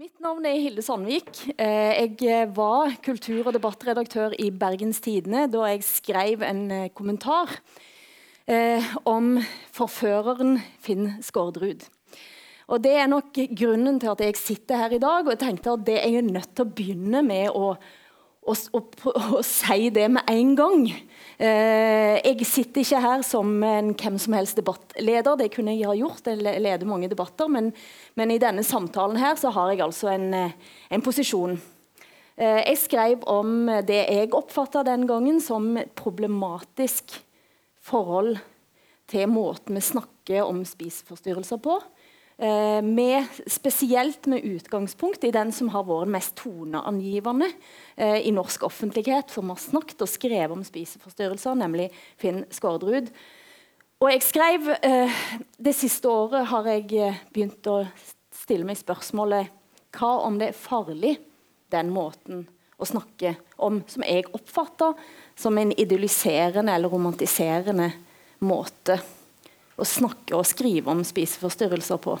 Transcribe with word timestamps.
Mitt 0.00 0.16
navn 0.24 0.46
er 0.48 0.56
Hilde 0.56 0.80
Sandvik. 0.80 1.28
Eh, 1.60 2.06
jeg 2.24 2.46
var 2.56 2.94
kultur- 3.04 3.44
og 3.44 3.52
debattredaktør 3.52 4.32
i 4.40 4.46
Bergens 4.48 5.02
Tidende 5.04 5.42
da 5.52 5.66
jeg 5.68 5.82
skrev 5.84 6.40
en 6.40 6.62
eh, 6.72 6.86
kommentar 6.96 7.52
eh, 8.48 8.80
om 9.04 9.34
forføreren 9.68 10.56
Finn 10.80 11.18
Skårderud. 11.20 11.84
Og 12.72 12.80
Det 12.80 12.94
er 12.96 13.12
nok 13.12 13.36
grunnen 13.52 14.00
til 14.00 14.14
at 14.14 14.24
jeg 14.24 14.40
sitter 14.40 14.80
her 14.80 14.96
i 14.96 15.04
dag. 15.04 15.26
og 15.26 15.34
jeg 15.34 15.42
tenkte 15.44 15.76
at 15.76 15.84
det 15.84 16.00
er 16.00 16.22
nødt 16.22 16.54
til 16.56 16.64
å 16.64 16.72
begynne 16.80 17.22
med 17.22 17.50
å 17.52 17.74
å, 18.40 18.54
å, 18.72 18.80
å, 19.36 19.42
si 19.44 19.90
det 19.92 20.06
med 20.12 20.30
en 20.30 20.54
gang. 20.56 20.86
Eh, 21.40 22.18
jeg 22.20 22.44
sitter 22.44 22.82
ikke 22.82 23.00
her 23.00 23.22
som 23.24 23.62
en 23.64 23.94
hvem 23.96 24.18
som 24.20 24.34
helst 24.36 24.58
debattleder, 24.58 25.38
det 25.40 25.48
kunne 25.54 25.72
jeg 25.72 25.88
ha 25.88 25.94
gjort. 25.96 26.26
Jeg 26.28 26.36
leder 26.60 26.84
mange 26.88 27.08
debatter, 27.08 27.48
men, 27.48 27.70
men 28.20 28.34
i 28.34 28.40
denne 28.42 28.64
samtalen 28.66 29.16
her 29.16 29.38
så 29.40 29.52
har 29.56 29.70
jeg 29.72 29.80
altså 29.86 30.10
en, 30.12 30.26
eh, 30.36 30.74
en 30.92 31.04
posisjon. 31.04 31.56
Eh, 32.36 32.60
jeg 32.66 32.82
skrev 32.82 33.24
om 33.24 33.70
det 33.88 34.02
jeg 34.02 34.34
oppfatta 34.36 34.84
den 34.84 35.06
gangen 35.08 35.40
som 35.40 35.72
et 35.80 35.94
problematisk 35.96 37.16
forhold 37.80 38.36
til 39.08 39.32
måten 39.32 39.80
vi 39.80 39.86
snakker 39.88 40.44
om 40.44 40.60
spiseforstyrrelser 40.68 41.62
på. 41.64 41.78
Eh, 42.40 42.82
med, 42.82 43.24
spesielt 43.46 44.26
med 44.26 44.44
utgangspunkt 44.44 45.24
i 45.24 45.30
den 45.30 45.50
som 45.52 45.68
har 45.74 45.84
vært 45.84 46.08
mest 46.08 46.38
toneangivende 46.40 47.50
eh, 48.00 48.22
i 48.24 48.32
norsk 48.32 48.62
offentlighet, 48.64 49.28
som 49.28 49.52
har 49.52 49.60
snakket 49.60 50.00
og 50.00 50.08
skrevet 50.08 50.54
om 50.54 50.62
spiseforstyrrelser, 50.64 51.58
nemlig 51.60 51.90
Finn 52.16 52.46
Skårderud. 52.48 53.10
Og 54.00 54.08
jeg 54.08 54.24
skrev 54.24 54.70
eh, 54.80 55.20
Det 55.60 55.76
siste 55.76 56.08
året 56.08 56.48
har 56.48 56.72
jeg 56.72 56.88
eh, 56.96 57.20
begynt 57.28 57.68
å 57.68 57.82
stille 58.32 58.64
meg 58.64 58.80
spørsmålet 58.80 59.52
hva 59.98 60.14
om 60.24 60.40
det 60.40 60.54
er 60.54 60.56
farlig, 60.56 61.18
den 61.68 61.92
måten 61.92 62.46
å 62.80 62.88
snakke 62.88 63.36
om 63.60 63.82
som 63.84 64.08
jeg 64.08 64.30
oppfatter 64.32 64.96
som 65.36 65.60
en 65.60 65.76
idylliserende 65.76 66.72
eller 66.72 66.88
romantiserende 66.88 67.92
måte 68.48 68.96
å 69.78 69.86
snakke 69.86 70.36
og 70.36 70.48
skrive 70.48 70.90
om 70.92 71.04
spiseforstyrrelser 71.06 72.00
på. 72.02 72.16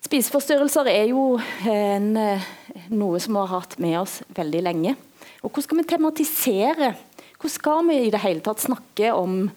Spiseforstyrrelser 0.00 0.88
er 0.88 1.10
jo 1.12 1.24
en, 1.68 2.16
eh, 2.16 2.46
noe 2.88 3.20
som 3.20 3.34
vi 3.34 3.40
har 3.44 3.60
hatt 3.60 3.78
med 3.78 3.98
oss 4.00 4.22
veldig 4.34 4.62
lenge. 4.62 4.96
Og 5.42 5.52
Hvordan 5.52 5.62
skal 5.62 5.78
vi 5.78 5.84
tematisere? 5.84 6.94
Hvordan 7.38 7.50
skal 7.50 7.86
vi 7.88 7.98
i 8.06 8.10
det 8.10 8.20
hele 8.20 8.40
tatt 8.40 8.60
snakke 8.60 9.12
om 9.14 9.50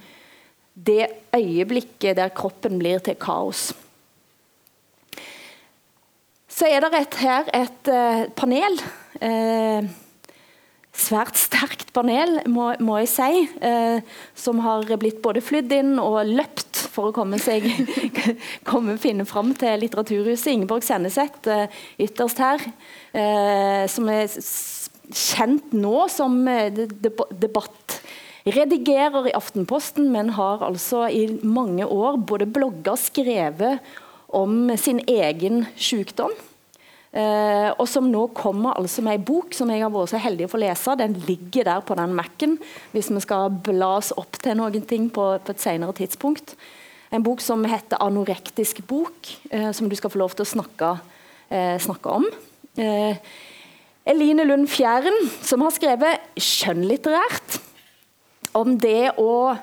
det 0.76 1.11
øyeblikket 1.34 2.16
der 2.16 2.30
kroppen 2.30 2.80
blir 2.80 3.00
til 3.00 3.16
kaos? 3.16 3.73
Så 6.48 6.70
er 6.70 6.80
det 6.81 6.94
et, 6.94 7.16
her 7.16 7.50
et 7.54 7.89
uh, 7.89 8.30
panel. 8.36 8.78
Uh, 9.20 9.89
svært 10.94 11.36
sterkt 11.36 11.92
panel, 11.94 12.42
må, 12.48 12.73
må 12.80 13.00
jeg 13.02 13.09
si, 13.09 13.48
uh, 13.64 14.00
som 14.36 14.59
har 14.59 14.86
blitt 15.02 15.22
både 15.22 15.42
flydd 15.42 15.72
inn 15.72 15.95
og 16.00 16.22
løpt 16.30 16.73
for 16.94 17.09
å 17.09 17.16
komme 17.16 17.39
seg 17.41 17.66
komme, 18.69 18.97
finne 19.02 19.25
fram 19.30 19.53
til 19.58 19.81
Litteraturhuset. 19.83 20.53
Ingeborg 20.53 20.86
Senneset 20.86 21.49
uh, 21.49 21.66
ytterst 22.02 22.41
her, 22.44 22.63
uh, 23.16 23.83
som 23.91 24.09
er 24.13 24.27
kjent 25.14 25.73
nå 25.75 26.08
som 26.14 26.38
uh, 26.47 26.69
debattredigerer 27.44 29.31
i 29.31 29.36
Aftenposten, 29.38 30.11
men 30.14 30.33
har 30.38 30.64
altså 30.66 31.08
i 31.09 31.27
mange 31.44 31.86
år 31.88 32.17
både 32.21 32.49
blogga 32.49 32.95
og 32.95 33.02
skrevet 33.02 33.80
om 34.33 34.71
sin 34.80 35.02
egen 35.09 35.66
sykdom. 35.75 36.33
Uh, 37.14 37.69
og 37.77 37.86
som 37.86 38.08
nå 38.09 38.23
kommer 38.33 38.73
altså 38.73 39.03
med 39.05 39.19
ei 39.19 39.21
bok 39.21 39.53
som 39.53 39.69
jeg 39.69 39.83
har 39.83 39.91
vært 39.94 40.09
så 40.16 40.21
heldig 40.21 40.47
å 40.47 40.53
få 40.55 40.61
lese. 40.64 40.95
Den 40.97 41.14
ligger 41.27 41.67
der 41.67 41.83
på 41.86 41.94
den 41.99 42.16
Mac-en 42.17 42.55
hvis 42.89 43.11
vi 43.14 43.21
skal 43.21 43.53
bla 43.53 43.99
opp 44.02 44.39
til 44.41 44.58
noen 44.58 44.87
ting 44.89 45.11
på, 45.14 45.27
på 45.37 45.53
et 45.53 45.61
senere 45.61 45.93
tidspunkt. 45.93 46.55
En 47.14 47.24
bok 47.24 47.42
som 47.42 47.62
heter 47.66 48.02
'Anorektisk 48.02 48.82
bok', 48.88 49.38
eh, 49.52 49.72
som 49.72 49.90
du 49.90 49.96
skal 49.96 50.10
få 50.10 50.18
lov 50.18 50.34
til 50.34 50.46
å 50.46 50.54
snakke, 50.56 51.00
eh, 51.52 51.78
snakke 51.78 52.10
om. 52.10 52.26
Eh, 52.78 53.16
Eline 54.06 54.44
Lund 54.44 54.68
Fjæren, 54.68 55.30
som 55.42 55.62
har 55.62 55.70
skrevet 55.70 56.20
skjønnlitterært 56.36 57.62
om 58.56 58.78
det 58.78 59.12
å 59.18 59.56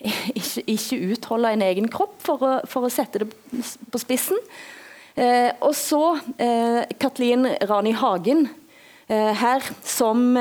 ikke, 0.38 0.62
ikke 0.66 1.12
utholde 1.12 1.52
en 1.52 1.62
egen 1.62 1.88
kropp, 1.88 2.22
for 2.22 2.38
å, 2.38 2.66
for 2.66 2.86
å 2.86 2.92
sette 2.92 3.18
det 3.18 3.32
på 3.90 3.98
spissen. 3.98 4.38
Eh, 5.16 5.50
og 5.60 5.72
så 5.74 6.18
eh, 6.38 6.84
Katlin 7.00 7.48
Rani 7.64 7.94
Hagen 7.96 8.48
eh, 9.08 9.32
her, 9.32 9.64
som 9.82 10.36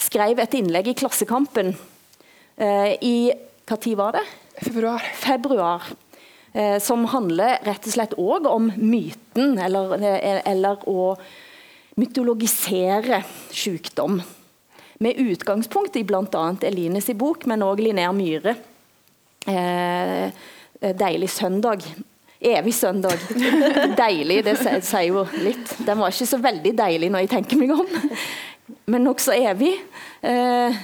skrev 0.00 0.40
et 0.40 0.54
innlegg 0.54 0.88
i 0.88 0.94
Klassekampen 0.96 1.74
i 2.54 3.32
Når 3.66 3.94
var 3.98 4.12
det? 4.14 4.22
Februar. 4.64 4.98
Februar. 5.14 5.82
Eh, 6.52 6.78
som 6.78 7.04
handler 7.10 7.58
rett 7.66 7.86
og 7.86 7.92
slett 7.96 8.14
òg 8.20 8.46
om 8.46 8.68
myten, 8.78 9.58
eller, 9.58 9.96
eh, 9.98 10.40
eller, 10.46 10.84
å 10.88 11.16
mytologisere 11.98 13.22
sykdom. 13.50 14.20
Med 14.98 15.18
utgangspunkt 15.18 15.96
i 15.96 16.04
bl.a. 16.04 16.44
Elines 16.62 17.10
i 17.10 17.14
bok, 17.14 17.46
men 17.46 17.62
òg 17.66 17.82
Linnea 17.82 18.12
Myhre. 18.12 18.56
Eh, 19.46 20.30
'Deilig 20.80 21.30
søndag'. 21.30 21.84
Evig 22.44 22.74
søndag. 22.74 23.18
deilig, 23.96 24.42
det 24.44 24.58
sier 24.60 25.06
jo 25.08 25.22
litt. 25.40 25.78
Den 25.86 25.98
var 25.98 26.12
ikke 26.12 26.28
så 26.28 26.38
veldig 26.38 26.74
deilig 26.76 27.08
når 27.10 27.24
jeg 27.24 27.30
tenker 27.32 27.56
meg 27.56 27.72
om, 27.72 27.88
men 28.92 29.06
nokså 29.06 29.32
evig. 29.32 29.72
Eh, 30.20 30.76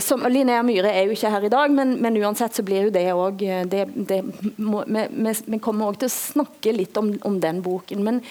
som, 0.00 0.24
Linnea 0.24 0.62
Myhre 0.64 0.88
er 0.88 1.04
jo 1.04 1.14
ikke 1.14 1.30
her 1.30 1.44
i 1.44 1.52
dag, 1.52 1.72
men, 1.72 1.98
men 2.02 2.16
uansett 2.16 2.56
så 2.56 2.62
blir 2.64 2.86
jo 2.86 2.92
det 2.94 3.04
òg 3.12 3.42
eh, 3.44 3.66
vi, 3.68 5.58
kommer 5.60 5.90
òg 5.90 5.98
til 6.00 6.08
å 6.08 6.14
snakke 6.14 6.72
litt 6.72 6.96
om, 6.96 7.12
om 7.28 7.36
den 7.42 7.60
boken. 7.64 8.00
Men 8.06 8.22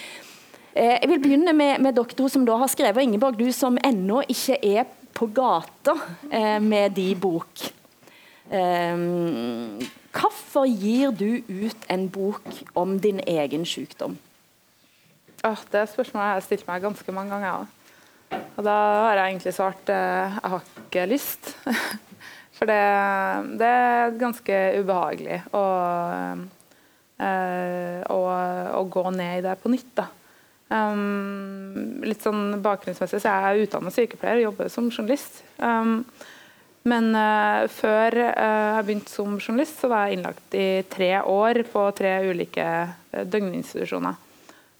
eh, 0.73 0.97
jeg 0.97 1.11
vil 1.11 1.21
begynne 1.21 1.53
med, 1.53 1.83
med 1.85 1.95
dere 1.99 2.29
som 2.33 2.47
da 2.49 2.57
har 2.63 2.71
skrevet, 2.71 3.05
Ingeborg, 3.05 3.37
du 3.37 3.53
som 3.53 3.77
ennå 3.85 4.23
ikke 4.25 4.57
er 4.57 4.89
på 5.13 5.29
gata 5.29 5.95
eh, 6.31 6.57
med 6.63 6.97
de 6.97 7.07
bok. 7.15 7.67
Eh, 8.49 9.05
hvorfor 10.13 10.65
gir 10.65 11.13
du 11.13 11.43
ut 11.47 11.89
en 11.93 12.09
bok 12.09 12.49
om 12.73 12.97
din 12.99 13.21
egen 13.29 13.69
sykdom? 13.69 14.17
Oh, 15.43 15.59
det 15.71 15.89
spørsmålet 15.91 16.25
har 16.25 16.37
jeg 16.37 16.45
stilt 16.47 16.67
meg 16.69 16.83
ganske 16.85 17.15
mange 17.15 17.35
ganger. 17.35 17.71
Og 18.53 18.65
da 18.65 18.77
har 19.07 19.19
jeg 19.19 19.33
egentlig 19.33 19.53
svart 19.55 19.91
eh, 19.91 20.35
jeg 20.39 20.51
har 20.53 20.67
ikke 20.83 21.05
lyst. 21.11 21.53
For 22.57 22.69
det, 22.69 22.81
det, 23.59 23.69
er 23.69 24.19
ganske 24.19 24.59
ubehagelig 24.79 25.39
å, 25.57 25.63
eh, 27.17 28.03
å, 28.13 28.19
å, 28.77 28.83
gå 28.93 29.05
ned 29.17 29.39
i 29.39 29.45
det 29.47 29.55
på 29.63 29.71
nytt. 29.73 29.89
da. 29.97 30.05
Um, 30.73 32.01
litt 32.07 32.23
sånn 32.23 32.61
Bakgrunnsmessig 32.63 33.19
så 33.21 33.29
er 33.29 33.57
jeg 33.57 33.67
utdannet 33.67 33.93
sykepleier 33.93 34.39
og 34.39 34.47
jobber 34.47 34.71
som 34.73 34.87
journalist. 34.89 35.41
Um, 35.57 35.99
men 36.89 37.11
uh, 37.15 37.65
før 37.71 38.17
uh, 38.25 38.79
jeg 38.79 38.87
begynte 38.87 39.11
som 39.11 39.37
journalist, 39.37 39.79
så 39.79 39.89
var 39.91 40.07
jeg 40.07 40.17
innlagt 40.17 40.57
i 40.57 40.67
tre 40.91 41.13
år 41.19 41.61
på 41.71 41.85
tre 41.95 42.15
ulike 42.27 42.65
uh, 42.87 43.23
døgninstitusjoner. 43.23 44.17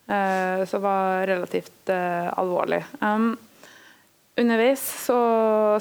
Uh, 0.03 0.65
som 0.67 0.83
var 0.83 1.23
relativt 1.29 1.89
alvorlig. 1.89 2.81
Um, 2.99 3.33
Underveis 4.33 4.81
så 4.81 5.15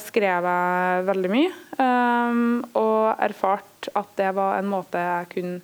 skrev 0.05 0.45
jeg 0.45 1.05
veldig 1.07 1.29
mye, 1.33 1.53
um, 1.79 2.59
og 2.77 3.23
erfarte 3.25 3.93
at 3.97 4.11
det 4.19 4.29
var 4.37 4.59
en 4.59 4.69
måte 4.69 5.01
jeg 5.01 5.31
kunne 5.33 5.55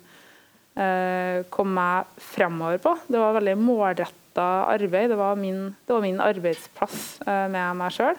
uh, 0.73 1.45
komme 1.53 1.75
meg 1.77 2.23
fremover 2.31 2.81
på. 2.81 2.95
Det 3.05 3.21
var 3.21 3.37
veldig 3.37 3.53
målretta 3.61 4.47
arbeid. 4.73 5.13
Det 5.13 5.19
var, 5.21 5.37
min, 5.37 5.67
det 5.85 5.93
var 5.93 6.01
min 6.07 6.17
arbeidsplass 6.23 7.05
uh, 7.27 7.45
med 7.53 7.77
meg 7.77 7.93
sjøl. 7.93 8.17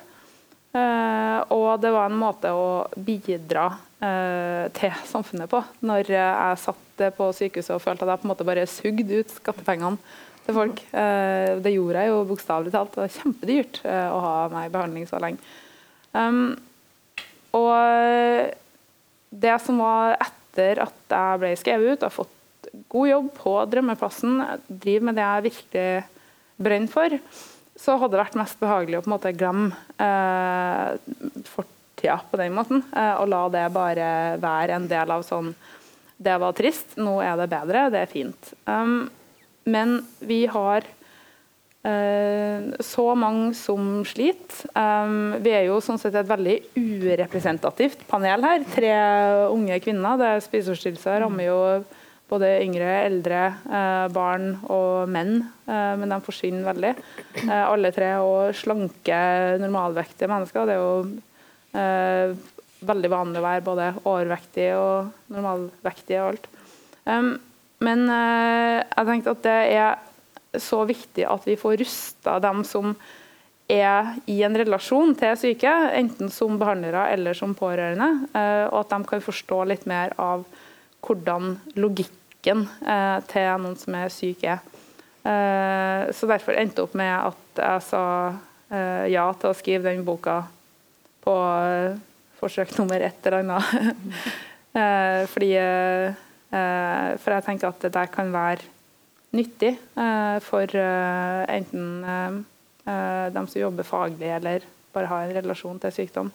Uh, 0.71 0.79
eh, 0.79 1.39
og 1.51 1.83
det 1.83 1.91
var 1.91 2.07
en 2.07 2.21
måte 2.21 2.53
å 2.55 2.87
bidra 2.95 3.73
til 4.01 4.95
samfunnet 5.05 5.51
på. 5.51 5.59
Når 5.85 6.09
jeg 6.09 6.61
satt 6.63 7.03
på 7.19 7.27
sykehuset 7.37 7.75
og 7.75 7.83
følte 7.85 8.07
at 8.07 8.15
jeg 8.15 8.23
på 8.23 8.25
en 8.25 8.31
måte 8.31 8.47
bare 8.49 8.63
sugde 8.71 9.19
ut 9.19 9.35
skattepengene 9.35 9.99
til 10.51 10.59
folk. 10.59 10.83
Eh, 10.93 11.53
det 11.65 11.75
gjorde 11.75 12.03
jeg 12.03 12.13
jo 12.13 12.25
bokstavelig 12.29 12.75
talt. 12.75 12.93
Det 12.95 13.05
var 13.05 13.15
kjempedyrt 13.17 13.81
eh, 13.87 14.09
å 14.11 14.19
ha 14.27 14.35
meg 14.53 14.69
i 14.69 14.75
behandling 14.75 15.07
så 15.09 15.23
lenge. 15.23 15.55
Um, 16.11 16.59
og 17.55 18.51
det 19.31 19.57
som 19.63 19.79
var 19.79 20.17
etter 20.19 20.83
at 20.83 21.15
jeg 21.15 21.41
ble 21.43 21.55
skrevet 21.59 21.95
ut, 21.95 22.07
har 22.07 22.15
fått 22.15 22.71
god 22.91 23.09
jobb 23.09 23.31
på 23.39 23.55
drømmeplassen, 23.73 24.43
driver 24.69 25.07
med 25.09 25.19
det 25.19 25.27
jeg 25.27 25.47
virkelig 25.49 25.89
brenner 26.61 26.93
for, 26.93 27.17
så 27.81 27.97
hadde 27.97 28.15
det 28.15 28.23
vært 28.25 28.39
mest 28.39 28.61
behagelig 28.61 28.99
å 28.99 29.05
på 29.05 29.09
en 29.09 29.15
måte 29.15 29.33
glemme 29.37 29.71
eh, 29.97 30.99
fortida 31.49 32.19
på 32.31 32.41
den 32.41 32.57
måten. 32.57 32.83
Eh, 32.93 33.15
og 33.17 33.31
la 33.33 33.45
det 33.55 33.69
bare 33.75 34.11
være 34.43 34.77
en 34.77 34.89
del 34.91 35.15
av 35.15 35.25
sånn 35.27 35.55
Det 36.21 36.37
var 36.37 36.53
trist, 36.53 36.99
nå 37.01 37.17
er 37.25 37.39
det 37.41 37.49
bedre, 37.49 37.87
det 37.95 38.03
er 38.05 38.11
fint. 38.11 38.53
Um, 38.67 39.09
men 39.69 40.01
vi 40.25 40.45
har 40.51 40.87
uh, 41.85 42.59
så 42.81 43.07
mange 43.19 43.55
som 43.59 44.03
sliter. 44.09 44.67
Vi 45.41 45.55
er 45.55 45.69
jo 45.69 45.81
sånn 45.85 46.01
sett 46.01 46.17
et 46.19 46.29
veldig 46.29 46.59
urepresentativt 46.77 48.05
panel 48.11 48.45
her. 48.45 48.67
Tre 48.75 48.93
unge 49.53 49.81
kvinner. 49.85 50.21
det 50.21 50.37
Spiseforstyrrelser 50.49 51.25
rammer 51.25 51.51
jo 51.51 51.61
både 52.31 52.51
yngre, 52.65 52.91
eldre, 53.09 53.43
eh, 53.67 54.07
barn 54.15 54.53
og 54.71 55.11
menn, 55.11 55.43
eh, 55.67 55.97
men 55.99 56.13
de 56.13 56.21
forsvinner 56.23 56.69
veldig. 56.69 56.95
Eh, 57.43 57.65
alle 57.67 57.91
tre 57.95 58.13
og 58.23 58.55
slanke, 58.55 59.59
normalvektige 59.59 60.31
mennesker. 60.31 60.67
Det 60.67 60.77
er 60.77 60.83
jo 60.85 60.95
eh, 61.75 62.35
veldig 62.87 63.11
vanlig 63.13 63.41
å 63.41 63.47
være 63.49 63.67
både 63.67 63.91
overvektig 64.05 64.71
og 64.79 65.11
normalvektig 65.35 66.21
og 66.21 66.33
alt. 66.33 66.51
Men 67.85 68.05
eh, 68.13 68.83
jeg 68.85 69.09
tenkte 69.09 69.35
at 69.35 69.43
det 69.47 69.59
er 69.73 70.61
så 70.61 70.83
viktig 70.89 71.25
at 71.31 71.47
vi 71.49 71.57
får 71.59 71.79
rusta 71.81 72.37
dem 72.43 72.63
som 72.69 72.93
er 73.71 74.17
i 74.29 74.41
en 74.43 74.57
relasjon 74.59 75.15
til 75.17 75.37
syke, 75.39 75.71
enten 75.95 76.33
som 76.35 76.59
behandlere 76.61 77.07
eller 77.15 77.39
som 77.39 77.55
pårørende, 77.57 78.09
eh, 78.35 78.67
og 78.69 78.83
at 78.83 78.93
de 78.93 79.11
kan 79.13 79.25
forstå 79.25 79.63
litt 79.71 79.87
mer 79.89 80.13
av 80.21 80.45
hvordan 81.07 81.55
logikken 81.81 82.67
eh, 82.83 83.19
til 83.31 83.51
noen 83.63 83.79
som 83.81 83.97
er 83.97 84.13
syk, 84.13 84.45
er. 84.45 84.63
Så 85.21 86.25
derfor 86.25 86.57
endte 86.57 86.81
jeg 86.81 86.87
opp 86.87 86.95
med 86.97 87.11
at 87.13 87.59
jeg 87.61 87.83
sa 87.85 88.05
ja 89.13 89.27
til 89.37 89.51
å 89.51 89.57
skrive 89.59 89.91
den 89.91 90.01
boka 90.07 90.39
på 91.21 91.35
forsøk 92.41 92.73
nummer 92.79 93.05
et 93.05 93.29
eller 93.29 93.45
annet. 93.45 94.17
Fordi 95.35 95.51
For 96.51 97.35
jeg 97.37 97.47
tenker 97.47 97.71
at 97.71 97.85
det 97.85 97.93
der 97.95 98.11
kan 98.11 98.33
være 98.35 98.67
nyttig 99.37 99.77
for 100.43 100.75
enten 100.75 101.85
dem 103.37 103.47
som 103.47 103.61
jobber 103.61 103.87
faglig 103.87 104.33
eller 104.35 104.67
bare 104.91 105.07
har 105.07 105.29
en 105.29 105.37
relasjon 105.37 105.79
til 105.79 105.95
sykdom. 105.95 106.33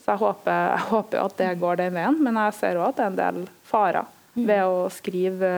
Så 0.00 0.14
jeg 0.14 0.22
håper, 0.22 0.62
jeg 0.74 0.86
håper 0.90 1.22
at 1.24 1.36
det 1.40 1.50
går 1.60 1.80
den 1.82 1.96
veien, 1.98 2.20
men 2.24 2.40
jeg 2.40 2.56
ser 2.58 2.80
òg 2.80 2.90
at 2.92 2.98
det 2.98 3.04
er 3.04 3.12
en 3.12 3.20
del 3.20 3.44
farer 3.68 4.08
ved 4.34 4.64
å 4.66 4.88
skrive 4.90 5.50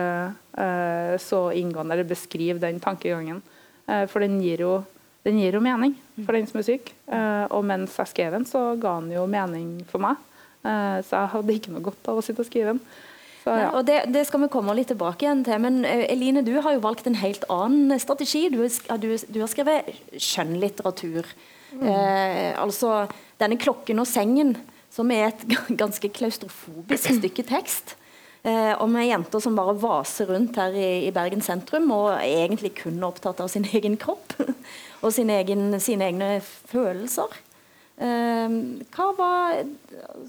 så 1.21 1.39
inngående, 1.57 1.95
eller 1.95 2.07
beskrive 2.07 2.61
den 2.61 2.79
tankegangen. 2.81 3.41
For 3.87 4.21
den 4.23 4.37
gir, 4.43 4.63
jo, 4.65 4.71
den 5.25 5.39
gir, 5.41 5.57
jo, 5.57 5.63
mening 5.63 5.95
for 6.19 6.37
den 6.37 6.47
som 6.49 6.61
er 6.61 6.67
syk. 6.67 6.91
Og 7.53 7.65
mens 7.65 7.97
jeg 7.97 8.11
skrev 8.11 8.37
den, 8.37 8.45
så 8.49 8.71
ga 8.81 8.97
den 9.01 9.13
jo 9.15 9.25
mening 9.29 9.79
for 9.89 10.03
meg. 10.03 10.21
så 10.61 11.23
jeg 11.23 11.33
hadde 11.33 11.57
ikke 11.57 11.73
noe 11.73 11.85
godt 11.85 12.09
av 12.11 12.19
å 12.19 12.25
sitte 12.25 12.43
og 12.43 12.49
skrive 12.49 12.73
den. 12.73 12.81
Så, 13.47 13.57
ja. 13.63 13.67
og 13.71 13.85
det, 13.87 14.01
det, 14.11 14.25
skal 14.27 14.41
vi 14.43 14.51
komme 14.51 14.75
litt 14.75 14.89
tilbake 14.91 15.23
igjen 15.23 15.45
til. 15.47 15.61
Men 15.63 15.85
Eline, 15.87 16.43
du 16.43 16.57
har 16.59 16.75
jo 16.75 16.83
valgt 16.83 17.07
en 17.07 17.15
helt 17.21 17.45
annen 17.53 17.95
strategi. 18.03 18.47
Du, 18.51 18.59
du, 18.59 19.07
du 19.15 19.39
har 19.39 19.51
skrevet 19.51 19.93
skjønnlitteratur. 20.19 21.29
Mm. 21.67 21.83
altså 22.63 23.09
denne 23.41 23.57
'Klokken 23.59 23.99
og 23.99 24.07
sengen', 24.07 24.55
som 24.89 25.11
er 25.11 25.27
et 25.27 25.41
ganske 25.81 26.09
klaustrofobisk 26.09 27.11
stykke 27.19 27.43
tekst. 27.47 27.97
Eh, 28.47 28.73
om 28.79 28.93
ei 28.95 29.09
jente 29.09 29.39
som 29.43 29.57
bare 29.57 29.73
vaser 29.81 30.29
rundt 30.29 30.55
her 30.61 30.75
i, 30.77 31.07
i, 31.07 31.11
Bergen 31.11 31.41
sentrum 31.43 31.89
og 31.91 32.11
er 32.13 32.45
egentlig 32.45 32.75
kun 32.77 33.01
opptatt 33.03 33.41
av 33.43 33.49
sin 33.51 33.65
egen 33.65 33.97
kropp 33.99 34.37
og 35.03 35.09
sin 35.15 35.31
egen, 35.33 35.73
sine 35.83 36.07
egne 36.11 36.29
følelser. 36.45 37.33
Eh, 37.97 38.55
hva 38.93 39.07
var 39.17 39.65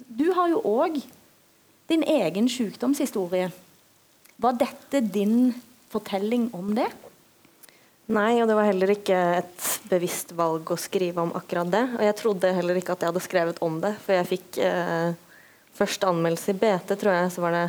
Du 0.09 0.33
har 0.35 0.49
jo 0.51 0.65
òg 0.65 0.99
din 1.89 2.05
egen 2.05 2.49
sykdomshistorie. 2.53 3.51
Var 4.37 4.59
dette 4.61 5.01
din 5.01 5.51
fortelling 5.91 6.51
om 6.55 6.75
det? 6.77 6.89
Nei, 8.09 8.39
og 8.41 8.49
det 8.49 8.57
var 8.57 8.69
heller 8.69 8.93
ikke 8.93 9.17
et 9.43 9.65
bevisst 9.91 10.31
valg 10.37 10.71
å 10.73 10.79
skrive 10.81 11.21
om 11.21 11.35
akkurat 11.37 11.69
det. 11.73 11.83
Og 11.99 12.05
jeg 12.07 12.17
trodde 12.17 12.53
heller 12.57 12.79
ikke 12.81 12.95
at 12.95 13.05
jeg 13.05 13.11
hadde 13.11 13.25
skrevet 13.25 13.61
om 13.65 13.81
det, 13.83 13.95
for 14.05 14.17
jeg 14.17 14.31
fikk 14.31 14.61
eh, 14.65 15.11
første 15.77 16.09
anmeldelse 16.09 16.55
i 16.55 16.59
BT, 16.61 16.95
tror 16.97 17.15
jeg, 17.17 17.35
så 17.35 17.45
var 17.45 17.57
det 17.57 17.67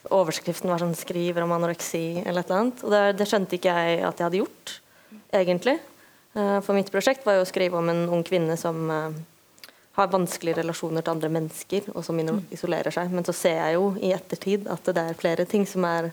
Overskriften 0.00 0.70
var 0.72 0.80
sånn 0.80 0.96
'skriver 0.96 1.44
om 1.44 1.50
anoreksi' 1.52 2.22
eller 2.24 2.40
et 2.40 2.48
eller 2.48 2.60
annet. 2.60 2.78
Og 2.84 2.90
det, 2.90 3.00
det, 3.18 3.26
skjønte 3.28 3.58
ikke 3.58 3.74
jeg 3.76 3.98
at 4.00 4.16
jeg 4.16 4.24
hadde 4.24 4.38
gjort, 4.40 4.72
egentlig. 5.28 5.74
Eh, 6.32 6.60
for 6.64 6.72
mitt 6.72 6.88
prosjekt 6.88 7.26
var 7.28 7.36
jo 7.36 7.44
å 7.44 7.50
skrive 7.50 7.76
om 7.76 7.90
en 7.92 8.06
ung 8.08 8.24
kvinne 8.24 8.56
som 8.56 8.80
uh, 8.88 9.12
har 10.00 10.10
vanskelige 10.12 10.60
relasjoner 10.62 11.04
til 11.04 11.14
andre 11.14 11.30
mennesker, 11.32 11.90
og 11.94 12.04
som 12.06 12.18
isolerer 12.50 12.94
seg. 12.94 13.12
Men 13.12 13.26
så 13.26 13.34
ser 13.36 13.60
jeg 13.60 13.76
jo 13.78 13.92
i 14.00 14.12
ettertid 14.16 14.66
at 14.72 14.90
det 14.90 15.04
er 15.04 15.18
flere 15.18 15.46
ting 15.48 15.66
som 15.68 15.86
er 15.88 16.10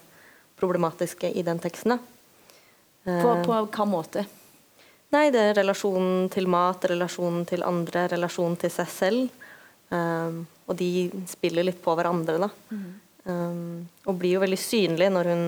problematiske 0.60 1.32
i 1.32 1.44
den 1.46 1.62
teksten. 1.64 1.98
På, 3.08 3.38
på 3.46 3.58
hva 3.72 3.86
måte? 3.88 4.26
Nei, 5.16 5.30
det 5.32 5.40
er 5.40 5.58
relasjonen 5.62 6.28
til 6.34 6.50
mat, 6.52 6.84
relasjonen 6.92 7.46
til 7.48 7.64
andre, 7.64 8.08
relasjonen 8.12 8.58
til 8.60 8.74
seg 8.74 8.90
selv. 8.92 9.44
Um, 9.88 10.42
og 10.68 10.76
de 10.76 11.08
spiller 11.32 11.64
litt 11.64 11.80
på 11.84 11.94
hverandre, 11.96 12.36
da. 12.44 12.50
Mm. 12.76 12.88
Um, 13.28 13.78
og 14.08 14.18
blir 14.20 14.36
jo 14.36 14.44
veldig 14.44 14.60
synlig 14.60 15.08
når 15.12 15.32
hun 15.32 15.46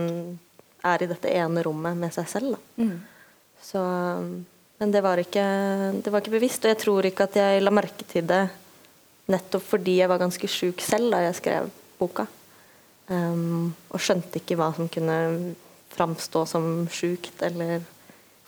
er 0.88 1.04
i 1.04 1.10
dette 1.12 1.32
ene 1.36 1.64
rommet 1.66 2.00
med 2.00 2.16
seg 2.16 2.30
selv. 2.32 2.56
Mm. 2.80 2.96
Så, 3.60 3.82
men 4.80 4.94
det 4.96 5.02
var, 5.04 5.20
ikke, 5.20 5.44
det 6.00 6.12
var, 6.12 6.22
ikke, 6.24 6.38
bevisst, 6.38 6.64
og 6.64 6.72
jeg 6.72 6.80
tror 6.80 7.08
ikke 7.10 7.28
at 7.28 7.36
jeg 7.36 7.64
la 7.64 7.74
merke 7.76 8.06
til 8.08 8.28
det 8.30 8.46
nettopp 9.30 9.66
fordi 9.76 10.00
jeg 10.00 10.10
var 10.10 10.22
ganske 10.22 10.50
sjuk 10.50 10.82
selv 10.82 11.12
da 11.14 11.20
jeg 11.26 11.38
skrev 11.38 11.68
boka. 12.00 12.26
Um, 13.10 13.74
og 13.90 14.02
skjønte 14.02 14.40
ikke 14.40 14.56
hva 14.58 14.70
som 14.78 14.88
kunne 14.92 15.18
framstå 15.96 16.46
som 16.48 16.66
sjukt, 16.94 17.36
eller 17.44 17.82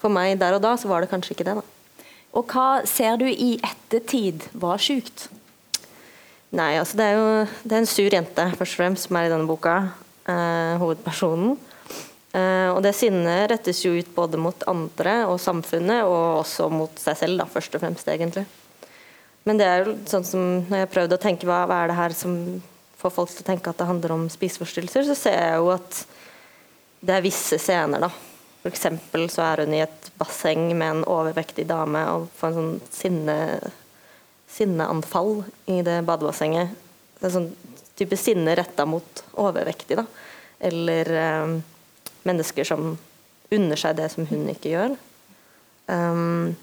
For 0.02 0.10
meg 0.10 0.40
der 0.42 0.56
og 0.56 0.64
da 0.64 0.72
så 0.80 0.90
var 0.90 1.04
det 1.04 1.12
kanskje 1.12 1.36
ikke 1.36 1.46
det, 1.46 1.60
da. 1.60 2.06
Og 2.34 2.48
hva 2.50 2.82
ser 2.90 3.20
du 3.22 3.28
i 3.28 3.52
ettertid 3.60 4.48
var 4.58 4.82
sjukt? 4.82 5.28
Nei, 6.56 6.78
altså 6.80 6.98
det 6.98 7.06
er 7.06 7.20
jo 7.20 7.28
det 7.64 7.76
er 7.76 7.84
en 7.84 7.90
sur 7.90 8.16
jente 8.16 8.46
først 8.56 8.74
og 8.74 8.80
fremst 8.80 9.08
som 9.08 9.20
er 9.20 9.28
i 9.28 9.34
denne 9.34 9.50
boka. 9.50 9.76
Uh, 10.26 10.80
hovedpersonen. 10.82 11.58
Eh, 12.32 12.70
og 12.72 12.80
det 12.86 12.94
sinnet 12.96 13.50
rettes 13.52 13.82
jo 13.84 13.92
ut 13.98 14.12
både 14.16 14.40
mot 14.40 14.64
andre 14.72 15.22
og 15.28 15.40
samfunnet, 15.44 16.06
og 16.08 16.42
også 16.46 16.70
mot 16.72 17.02
seg 17.02 17.20
selv, 17.20 17.42
da, 17.42 17.48
først 17.50 17.76
og 17.76 17.84
fremst, 17.84 18.08
egentlig. 18.08 18.46
Men 19.48 19.60
det 19.60 19.68
er 19.68 19.84
jo 19.84 19.96
sånn 20.08 20.28
som 20.28 20.44
når 20.70 20.78
jeg 20.78 20.86
har 20.86 20.96
prøvd 20.96 21.16
å 21.18 21.22
tenke 21.22 21.50
hva, 21.50 21.64
hva 21.68 21.82
er 21.84 21.92
det 21.92 21.98
her 21.98 22.16
som 22.16 22.36
får 23.02 23.14
folk 23.16 23.32
til 23.34 23.44
å 23.44 23.50
tenke 23.50 23.72
at 23.72 23.80
det 23.82 23.90
handler 23.90 24.14
om 24.14 24.28
spiseforstyrrelser, 24.30 25.08
så 25.08 25.18
ser 25.18 25.40
jeg 25.40 25.62
jo 25.62 25.72
at 25.74 26.04
det 27.02 27.16
er 27.16 27.26
visse 27.26 27.58
scener, 27.58 28.06
da. 28.06 28.12
F.eks. 28.62 28.86
så 29.34 29.42
er 29.42 29.64
hun 29.64 29.74
i 29.74 29.82
et 29.82 30.12
basseng 30.22 30.68
med 30.70 30.86
en 30.86 31.06
overvektig 31.10 31.66
dame 31.66 32.04
og 32.14 32.28
får 32.38 32.52
en 32.52 32.60
sånn 32.60 32.76
sinne 32.94 33.38
sinneanfall 34.52 35.40
i 35.72 35.80
det 35.86 36.02
badebassenget. 36.06 36.76
Det 37.18 37.30
er 37.30 37.34
sånn 37.34 37.50
type 37.98 38.18
sinne 38.20 38.54
retta 38.60 38.86
mot 38.86 39.24
overvektig, 39.40 39.98
da. 39.98 40.06
Eller 40.62 41.10
eh, 41.18 41.56
mennesker 42.28 42.68
som 42.68 42.96
unner 43.52 43.80
seg 43.80 43.98
det 44.00 44.10
som 44.14 44.28
hun 44.30 44.48
ikke 44.54 44.74
gjør. 44.76 44.96
Um, 45.92 46.54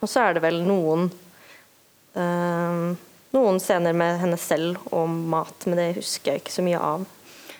og 0.00 0.08
så 0.08 0.24
er 0.24 0.36
det 0.36 0.44
vel 0.44 0.62
noen 0.64 1.10
um, 2.14 2.96
noen 3.30 3.60
scener 3.62 3.94
med 3.94 4.18
henne 4.24 4.38
selv 4.40 4.80
og 4.90 5.08
mat, 5.08 5.66
men 5.66 5.78
det 5.78 5.94
husker 6.00 6.34
jeg 6.34 6.42
ikke 6.42 6.54
så 6.56 6.66
mye 6.66 6.82
av. 6.82 7.06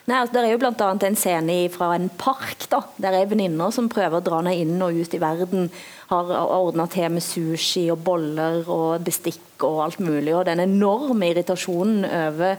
Nei, 0.09 0.17
altså, 0.17 0.35
Det 0.35 0.41
er 0.43 0.51
jo 0.51 0.59
bl.a. 0.59 0.91
en 1.07 1.19
scene 1.19 1.57
fra 1.71 1.93
en 1.95 2.09
park 2.19 2.67
da, 2.73 2.81
der 2.99 3.21
ei 3.21 3.27
venninne 3.31 3.69
som 3.75 3.91
prøver 3.93 4.19
å 4.19 4.25
dra 4.25 4.41
henne 4.41 4.57
inn 4.59 4.81
og 4.83 4.97
ut 4.99 5.15
i 5.15 5.23
verden, 5.23 5.69
har 6.11 6.33
ordna 6.57 6.89
til 6.91 7.13
med 7.15 7.23
sushi 7.23 7.85
og 7.93 8.01
boller 8.03 8.65
og 8.67 9.05
bestikk 9.07 9.63
og 9.69 9.85
alt 9.85 10.01
mulig. 10.03 10.33
Og 10.35 10.49
den 10.49 10.65
enorme 10.65 11.31
irritasjonen 11.31 12.03
over, 12.09 12.59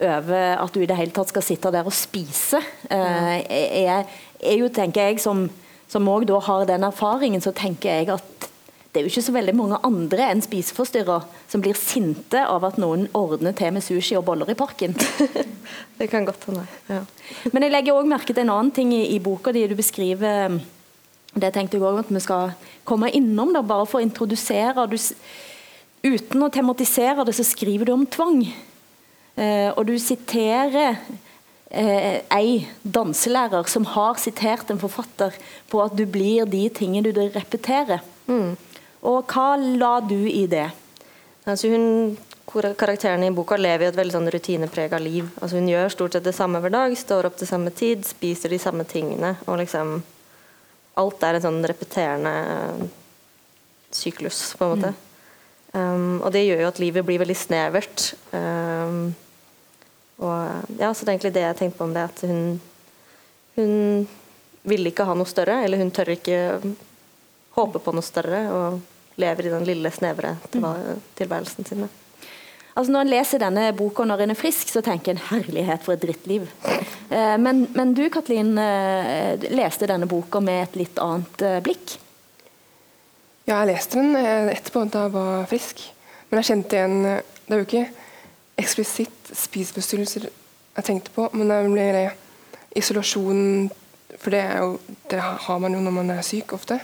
over 0.00 0.56
at 0.58 0.74
du 0.74 0.82
i 0.82 0.88
det 0.90 0.96
hele 0.98 1.14
tatt 1.14 1.30
skal 1.30 1.44
sitte 1.46 1.70
der 1.74 1.86
og 1.86 1.94
spise, 1.94 2.58
eh, 2.90 3.36
er, 3.44 4.08
er, 4.40 4.56
jo, 4.58 4.70
tenker 4.74 5.10
jeg, 5.10 5.20
som 5.22 5.46
som 5.94 6.08
også 6.08 6.40
har 6.48 6.66
den 6.66 6.84
erfaringen, 6.86 7.42
så 7.42 7.52
tenker 7.54 8.00
jeg 8.00 8.10
at 8.14 8.50
det 8.94 9.00
er 9.00 9.06
jo 9.06 9.10
ikke 9.10 9.26
så 9.26 9.34
veldig 9.34 9.54
mange 9.58 9.78
andre 9.86 10.28
enn 10.30 10.42
spiseforstyrra 10.42 11.16
som 11.50 11.62
blir 11.62 11.74
sinte 11.78 12.38
av 12.46 12.62
at 12.66 12.76
noen 12.78 13.08
ordner 13.18 13.54
til 13.58 13.72
med 13.74 13.82
sushi 13.82 14.14
og 14.14 14.22
boller 14.28 14.52
i 14.52 14.56
parken. 14.58 14.94
det 15.98 16.06
kan 16.12 16.26
godt 16.26 16.46
hende. 16.46 16.62
Ja. 16.86 17.00
Men 17.50 17.66
jeg 17.66 17.74
legger 17.74 17.98
òg 17.98 18.10
merke 18.10 18.30
til 18.30 18.44
en 18.44 18.52
annen 18.54 18.70
ting 18.74 18.92
i, 18.94 19.02
i 19.16 19.18
boka 19.22 19.50
di. 19.54 19.66
Du 19.66 19.74
beskriver 19.78 20.60
Det 21.34 21.50
tenkte 21.50 21.74
jeg 21.74 21.82
òg 21.82 22.04
at 22.04 22.12
vi 22.14 22.22
skal 22.22 22.52
komme 22.86 23.10
innom, 23.10 23.50
da, 23.50 23.64
bare 23.66 23.88
for 23.90 23.98
å 23.98 24.04
introdusere. 24.04 24.86
Du, 24.86 24.94
uten 26.06 26.46
å 26.46 26.52
tematisere 26.54 27.26
det, 27.26 27.34
så 27.34 27.42
skriver 27.42 27.90
du 27.90 27.96
om 27.96 28.06
tvang. 28.06 28.44
Eh, 29.36 29.70
og 29.74 29.86
du 29.88 29.96
siterer 29.98 30.98
eh, 31.70 32.20
ei 32.30 32.68
danselærer 32.82 33.66
som 33.70 33.86
har 33.94 34.20
sitert 34.22 34.70
en 34.70 34.78
forfatter 34.78 35.34
på 35.70 35.82
at 35.82 35.96
du 35.98 36.04
blir 36.06 36.46
de 36.46 36.68
tingene 36.70 37.14
du 37.14 37.24
repeterer. 37.34 38.04
Mm. 38.30 38.54
Og 39.04 39.34
hva 39.34 39.54
la 39.58 39.98
du 40.00 40.20
i 40.30 40.46
det? 40.50 40.68
Altså 41.44 41.72
hun 41.72 42.16
karakterene 42.54 43.26
i 43.26 43.34
boka 43.34 43.56
lever 43.58 43.86
i 43.86 43.90
et 43.90 43.96
veldig 43.98 44.14
sånn 44.14 44.30
rutineprega 44.30 45.00
liv. 45.02 45.26
Altså 45.40 45.58
hun 45.58 45.68
gjør 45.68 45.90
stort 45.92 46.14
sett 46.14 46.26
det 46.26 46.34
samme 46.36 46.60
hver 46.62 46.72
dag, 46.72 46.94
står 46.96 47.28
opp 47.28 47.38
til 47.40 47.50
samme 47.50 47.72
tid, 47.74 48.04
spiser 48.06 48.52
de 48.52 48.60
samme 48.62 48.86
tingene. 48.88 49.34
og 49.46 49.58
liksom 49.62 49.96
Alt 50.94 51.24
er 51.26 51.34
en 51.34 51.42
sånn 51.42 51.64
repeterende 51.66 52.30
syklus, 53.90 54.52
på 54.54 54.66
en 54.66 54.76
måte. 54.76 54.92
Mm. 54.94 55.10
Um, 55.74 56.20
og 56.22 56.30
det 56.30 56.44
gjør 56.44 56.60
jo 56.62 56.68
at 56.70 56.78
livet 56.78 57.06
blir 57.06 57.18
veldig 57.18 57.34
snevert. 57.34 58.12
Um, 58.30 59.08
og 60.22 60.78
ja, 60.78 60.92
så 60.94 61.04
det 61.04 61.10
er 61.10 61.14
egentlig 61.16 61.34
det 61.34 61.46
jeg 61.46 61.58
tenkte 61.58 61.78
på 61.78 61.88
om 61.88 61.94
det, 61.94 62.04
at 62.06 62.24
hun, 62.28 62.60
hun 63.56 63.74
ville 64.62 64.92
ikke 64.92 65.06
ha 65.08 65.16
noe 65.18 65.28
større, 65.28 65.60
eller 65.64 65.82
hun 65.82 65.92
tør 65.94 66.14
ikke 66.14 66.38
håpe 67.58 67.82
på 67.82 67.94
noe 67.94 68.06
større, 68.06 68.44
og 68.54 69.18
lever 69.20 69.46
i 69.46 69.52
den 69.52 69.66
lille, 69.66 69.90
snevre 69.94 70.36
mm. 70.54 71.02
tilværelsen 71.18 71.66
sin. 71.68 71.86
Altså 72.74 72.90
Når 72.90 73.04
en 73.04 73.12
leser 73.12 73.42
denne 73.42 73.68
boka 73.78 74.06
når 74.06 74.24
en 74.24 74.34
er 74.34 74.38
frisk, 74.38 74.70
så 74.72 74.82
tenker 74.82 75.14
en 75.14 75.22
'herlighet 75.28 75.84
for 75.86 75.94
et 75.94 76.02
drittliv'. 76.02 76.48
Eh, 77.14 77.36
men, 77.38 77.68
men, 77.74 77.92
du 77.94 78.08
Katlin, 78.10 78.56
eh, 78.58 79.36
leste 79.52 79.86
denne 79.86 80.06
boka 80.08 80.40
med 80.40 80.62
et 80.62 80.76
litt 80.76 80.98
annet 80.98 81.42
eh, 81.42 81.60
blikk? 81.62 81.98
Ja, 83.44 83.60
jeg 83.60 83.74
leste 83.74 84.00
den 84.00 84.16
etterpå 84.50 84.86
da 84.90 85.02
jeg 85.04 85.12
var 85.12 85.44
frisk. 85.46 85.82
Men 86.30 86.40
jeg 86.40 86.48
kjente 86.48 86.78
igjen 86.78 86.96
Det 87.04 87.52
er 87.52 87.60
jo 87.60 87.66
ikke 87.68 88.03
eksplisitt 88.60 89.32
spiseforstyrrelser 89.34 90.28
jeg 90.74 90.86
tenkte 90.86 91.12
på, 91.14 91.28
men 91.32 91.50
det 91.50 91.62
ble 91.70 92.10
isolasjon 92.74 93.70
For 94.18 94.30
det, 94.30 94.42
jo, 94.58 94.78
det, 95.10 95.18
har 95.20 95.58
man 95.58 95.74
jo 95.74 95.80
når 95.82 95.90
man 95.90 96.10
er 96.14 96.22
syk, 96.22 96.52
ofte. 96.54 96.78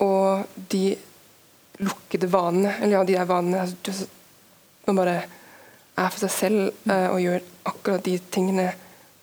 og 0.00 0.44
de 0.72 0.96
lukkede 1.78 2.32
vanene, 2.32 2.72
eller 2.80 2.96
ja, 2.96 3.04
de 3.04 3.12
der 3.12 3.28
vanene 3.28 3.60
altså, 3.60 4.06
man 4.86 4.96
bare 4.96 5.16
er 5.96 6.08
for 6.10 6.24
seg 6.24 6.32
selv 6.32 6.90
uh, 6.90 7.12
og 7.12 7.20
gjør 7.22 7.44
akkurat 7.70 8.04
de 8.04 8.16
tingene 8.32 8.66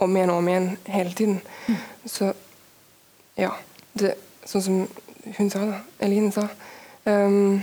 om 0.01 0.15
igjen 0.15 0.31
og 0.33 0.37
om 0.41 0.47
igjen 0.47 0.69
hele 0.85 1.13
tiden. 1.17 1.41
Så 2.05 2.31
ja. 3.37 3.51
Det, 3.93 4.13
sånn 4.47 4.63
som 4.63 4.75
hun 5.37 5.49
sa, 5.51 5.65
da, 5.67 5.81
Eline 5.99 6.29
sa 6.31 6.45
um, 7.03 7.59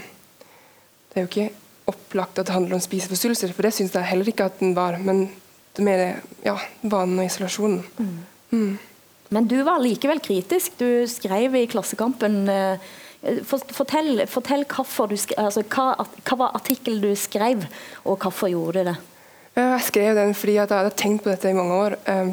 Det 1.08 1.16
er 1.16 1.24
jo 1.24 1.30
ikke 1.30 1.46
opplagt 1.88 2.38
at 2.38 2.48
det 2.48 2.54
handler 2.54 2.78
om 2.78 2.84
spiseforstyrrelser, 2.84 3.52
for 3.56 3.66
det 3.66 3.74
syns 3.76 3.96
jeg 3.96 4.10
heller 4.10 4.30
ikke 4.30 4.48
at 4.50 4.60
den 4.60 4.74
var. 4.76 4.98
Men 5.00 5.26
det 5.76 5.82
er 5.82 5.88
mer 5.88 6.04
ja, 6.44 6.56
vanen 6.82 7.20
og 7.20 7.28
isolasjonen. 7.28 7.82
Mm. 7.98 8.14
Mm. 8.52 8.78
Men 9.34 9.48
du 9.48 9.58
var 9.66 9.82
likevel 9.82 10.20
kritisk. 10.24 10.78
Du 10.80 11.04
skrev 11.10 11.56
i 11.58 11.68
Klassekampen 11.70 12.40
uh, 12.48 12.88
Fortell, 13.18 14.22
fortell 14.30 14.62
du, 14.62 15.16
altså, 15.42 15.64
hva, 15.66 15.86
hva, 15.98 16.36
var 16.38 16.54
artikkelen 16.54 17.00
du 17.02 17.16
skrev, 17.18 17.64
og 18.06 18.22
hvorfor 18.22 18.46
gjorde 18.52 18.84
du 18.84 18.90
det? 18.92 18.94
Jeg 19.58 19.80
skrev 19.88 20.14
den 20.14 20.36
fordi 20.38 20.54
jeg 20.54 20.70
hadde 20.70 20.94
tenkt 20.94 21.24
på 21.24 21.32
dette 21.32 21.50
i 21.50 21.56
mange 21.56 21.74
år. 21.74 21.96
Eh, 22.06 22.30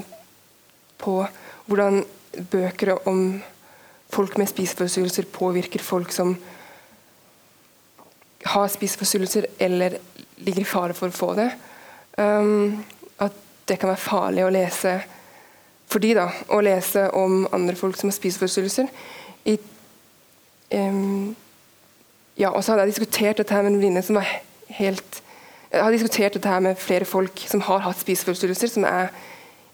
på 1.01 1.15
hvordan 1.65 2.03
bøker 2.53 2.93
om 3.09 3.41
folk 4.13 4.38
med 4.38 4.51
spiseforstyrrelser 4.51 5.25
påvirker 5.33 5.81
folk 5.81 6.13
som 6.13 6.35
har 8.45 8.67
spiseforstyrrelser 8.71 9.47
eller 9.59 9.97
ligger 10.37 10.61
i 10.61 10.69
fare 10.69 10.95
for 10.97 11.09
å 11.09 11.15
få 11.15 11.33
det. 11.37 11.49
Um, 12.17 12.83
at 13.19 13.35
det 13.67 13.79
kan 13.81 13.91
være 13.91 14.03
farlig 14.03 14.45
å 14.45 14.53
lese 14.53 14.99
for 15.89 16.01
de 16.01 16.13
da, 16.17 16.29
å 16.53 16.61
lese 16.65 17.07
om 17.17 17.43
andre 17.53 17.75
folk 17.77 17.97
som 17.97 18.09
har 18.09 18.17
spiseforstyrrelser. 18.17 18.89
I 19.45 19.57
um, 20.77 21.35
ja, 22.37 22.49
og 22.51 22.63
så 22.63 22.73
hadde 22.73 22.87
jeg 22.87 22.95
diskutert 22.95 23.39
dette 23.39 23.55
her 23.55 23.63
med 23.63 23.73
en 23.73 23.79
venninne 23.79 24.03
som 24.03 24.17
var 24.19 24.27
helt 24.75 25.21
Jeg 25.71 25.83
har 25.83 25.91
diskutert 25.91 26.35
dette 26.37 26.49
her 26.49 26.61
med 26.63 26.77
flere 26.79 27.05
folk 27.05 27.41
som 27.49 27.61
har 27.67 27.81
hatt 27.83 27.99
spiseforstyrrelser, 27.99 28.69
som 28.71 28.85
er 28.87 29.09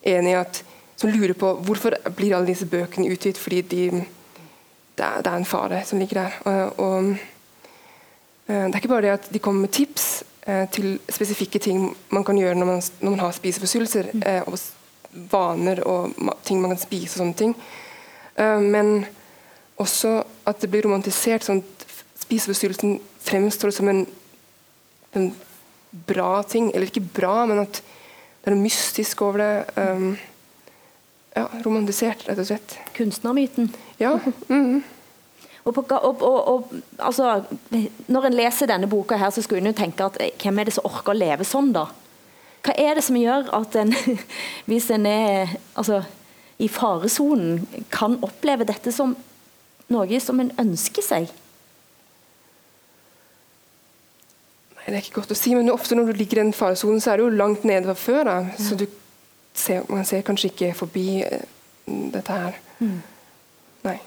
enig 0.08 0.32
i 0.32 0.40
at 0.40 0.64
som 1.02 1.10
lurer 1.10 1.34
på 1.38 1.52
hvorfor 1.66 1.96
blir 2.16 2.36
alle 2.36 2.50
disse 2.50 2.66
bøkene 2.70 3.10
utgitt 3.14 3.38
fordi 3.42 3.62
de, 3.62 3.84
det, 3.92 5.06
er, 5.06 5.22
det, 5.22 5.32
er, 5.32 5.36
en 5.36 5.46
fare 5.46 5.82
som 5.86 6.00
ligger 6.00 6.22
der. 6.22 6.40
Og, 6.46 6.80
og, 6.80 7.16
det 8.48 8.74
er 8.74 8.82
ikke 8.82 8.92
bare 8.92 9.06
det 9.06 9.14
at 9.16 9.30
de 9.34 9.40
kommer 9.40 9.66
med 9.66 9.74
tips 9.76 10.24
uh, 10.48 10.66
til 10.74 10.98
spesifikke 11.10 11.60
ting 11.60 11.86
man 12.10 12.26
kan 12.28 12.40
gjøre 12.40 12.58
når 12.58 12.70
man, 12.70 12.82
når 13.00 13.16
man 13.16 13.24
har 13.24 13.36
spiseforstyrrelser, 13.38 14.12
uh, 14.16 14.52
og 14.52 14.60
vaner 15.32 15.84
og 15.88 16.16
ting 16.48 16.62
man 16.62 16.74
kan 16.74 16.82
spise 16.82 17.16
og 17.16 17.20
sånne 17.20 17.36
ting. 17.36 17.56
men 18.64 19.06
også 19.76 20.24
at 20.48 20.62
det 20.62 20.70
blir 20.72 20.86
romantisert. 20.88 21.44
sånn 21.44 21.60
at 21.60 21.86
Spiseforstyrrelsen 22.22 22.94
fremstår 23.20 23.74
som 23.76 23.90
en, 23.92 24.06
en, 25.12 25.34
bra 25.92 26.44
ting. 26.48 26.70
Eller 26.72 26.88
ikke 26.88 27.04
bra, 27.04 27.46
men 27.46 27.60
at 27.66 27.82
det 27.82 28.48
er 28.48 28.56
noe 28.56 28.64
mystisk 28.64 29.22
over 29.26 29.44
det. 29.44 29.52
Ja, 31.36 31.46
romantisert, 31.66 32.24
rett 32.28 32.40
og 32.40 32.48
slett. 32.48 32.78
Kunstnermyten. 32.98 33.72
Ja. 34.00 34.18
Mm. 34.52 34.84
Og, 35.64 35.74
på, 35.76 35.84
og, 35.94 36.22
og, 36.24 36.72
altså, 36.98 37.44
når 38.08 38.28
en 38.28 38.38
leser 38.38 38.70
denne 38.70 38.90
boka, 38.90 39.18
her, 39.18 39.30
så 39.30 39.44
skulle 39.46 39.62
en 39.62 39.70
jo 39.70 39.78
tenke 39.78 40.06
at 40.06 40.18
eh, 40.22 40.32
hvem 40.42 40.60
er 40.60 40.70
det 40.70 40.74
som 40.74 40.88
orker 40.90 41.14
å 41.14 41.20
leve 41.20 41.46
sånn, 41.46 41.70
da? 41.76 41.86
Hva 42.66 42.74
er 42.78 42.98
det 42.98 43.04
som 43.06 43.18
gjør 43.18 43.50
at 43.58 43.78
en, 43.82 43.94
hvis 44.70 44.90
en 44.94 45.06
er 45.10 45.54
altså, 45.78 46.02
i 46.62 46.70
faresonen, 46.70 47.68
kan 47.94 48.18
oppleve 48.26 48.66
dette 48.70 48.94
som 48.94 49.16
noe 49.92 50.24
som 50.24 50.42
en 50.42 50.52
ønsker 50.62 51.06
seg? 51.06 51.30
Nei, 54.82 54.86
Det 54.88 54.96
er 54.96 55.02
ikke 55.04 55.20
godt 55.22 55.36
å 55.36 55.38
si, 55.38 55.54
men 55.58 55.70
ofte 55.74 55.98
når 55.98 56.10
du 56.10 56.18
ligger 56.18 56.42
i 56.42 56.46
den 56.46 56.56
faresonen, 56.58 57.02
så 57.02 57.14
er 57.14 57.22
du 57.22 57.28
jo 57.28 57.38
langt 57.38 57.66
nede 57.70 57.86
fra 57.86 57.98
før. 57.98 58.24
Da. 58.26 58.38
Ja. 58.50 58.62
Så 58.66 58.80
ser, 59.54 59.86
man 59.90 60.06
ser 60.10 60.26
kanskje 60.26 60.50
ikke 60.50 60.74
forbi 60.78 61.22
uh, 61.22 61.44
dette 62.14 62.38
her. 62.46 62.58
Mm. 62.80 63.02
Nei. 63.86 64.00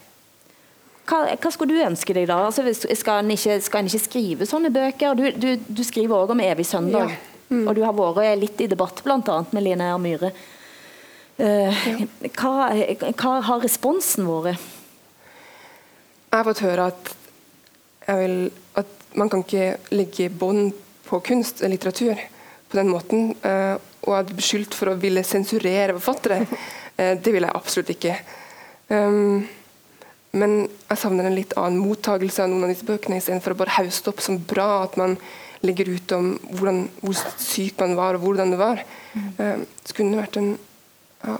Hva, 1.04 1.18
hva, 1.36 1.50
skulle 1.52 1.76
du 1.76 1.84
ønske 1.84 2.14
deg, 2.16 2.26
da? 2.30 2.38
Altså, 2.46 2.64
skal, 2.96 3.20
en 3.20 3.32
ikke, 3.34 3.58
ikke 3.60 4.00
skrive 4.00 4.48
sånne 4.48 4.72
bøker? 4.72 5.16
Du, 5.18 5.26
du, 5.36 5.50
du 5.60 5.82
skriver 5.84 6.16
òg 6.16 6.32
om 6.32 6.40
Evig 6.40 6.64
søndag, 6.68 7.12
ja. 7.12 7.48
mm. 7.50 7.64
og 7.68 7.74
du 7.76 7.82
har 7.84 7.96
vært 7.96 8.40
litt 8.40 8.62
i 8.64 8.68
debatt 8.70 9.02
bl.a. 9.04 9.40
med 9.52 9.66
Line 9.66 9.90
R. 9.92 10.00
Myhre. 10.00 10.32
Uh, 11.34 11.74
ja. 11.90 12.06
hva, 12.38 12.52
hva 13.10 13.32
har 13.44 13.60
responsen 13.64 14.28
vært? 14.30 14.62
Jeg 16.30 16.40
har 16.40 16.46
fått 16.48 16.62
høre 16.64 16.86
at, 16.90 17.10
vil, 18.08 18.48
at 18.80 19.04
man 19.14 19.28
kan 19.30 19.44
ikke 19.44 19.66
legge 19.94 20.30
bånd 20.32 20.72
på 21.04 21.20
kunst 21.26 21.60
og 21.62 21.70
litteratur 21.70 22.16
på 22.70 22.78
den 22.80 22.88
måten. 22.90 23.28
Uh, 23.44 23.76
og 24.04 24.16
at 24.18 24.32
beskyldt 24.36 24.74
for 24.76 24.90
å 24.90 24.96
ville 25.00 25.22
sensurere 25.26 25.98
forfattere. 25.98 26.40
Uh, 26.96 27.12
det 27.22 27.28
vil 27.28 27.44
jeg 27.44 27.54
absolutt 27.60 27.92
ikke. 27.92 28.16
Um, 28.88 29.44
men 30.34 30.64
jeg 30.66 31.00
savner 31.00 31.28
en 31.28 31.36
litt 31.36 31.54
annen 31.60 31.80
mottagelse 31.82 32.44
av 32.44 32.52
noen 32.52 32.66
av 32.66 32.74
disse 32.74 32.86
bøkene, 32.88 33.20
istedenfor 33.20 33.54
å 33.54 33.60
bare 33.62 33.76
hauste 33.78 34.10
opp 34.12 34.22
som 34.24 34.40
bra 34.50 34.84
at 34.84 34.98
man 35.00 35.16
legger 35.64 35.88
ut 35.94 36.14
om 36.16 36.34
hvordan, 36.50 36.84
hvor 37.00 37.20
syk 37.40 37.78
man 37.80 37.94
var, 37.96 38.18
og 38.18 38.26
hvordan 38.26 38.52
det 38.52 38.60
var. 38.60 38.82
Mm. 39.14 39.28
Uh, 39.38 39.62
det 39.86 39.96
kunne 39.96 40.20
vært 40.20 40.40
en, 40.40 40.50
ja, 41.24 41.38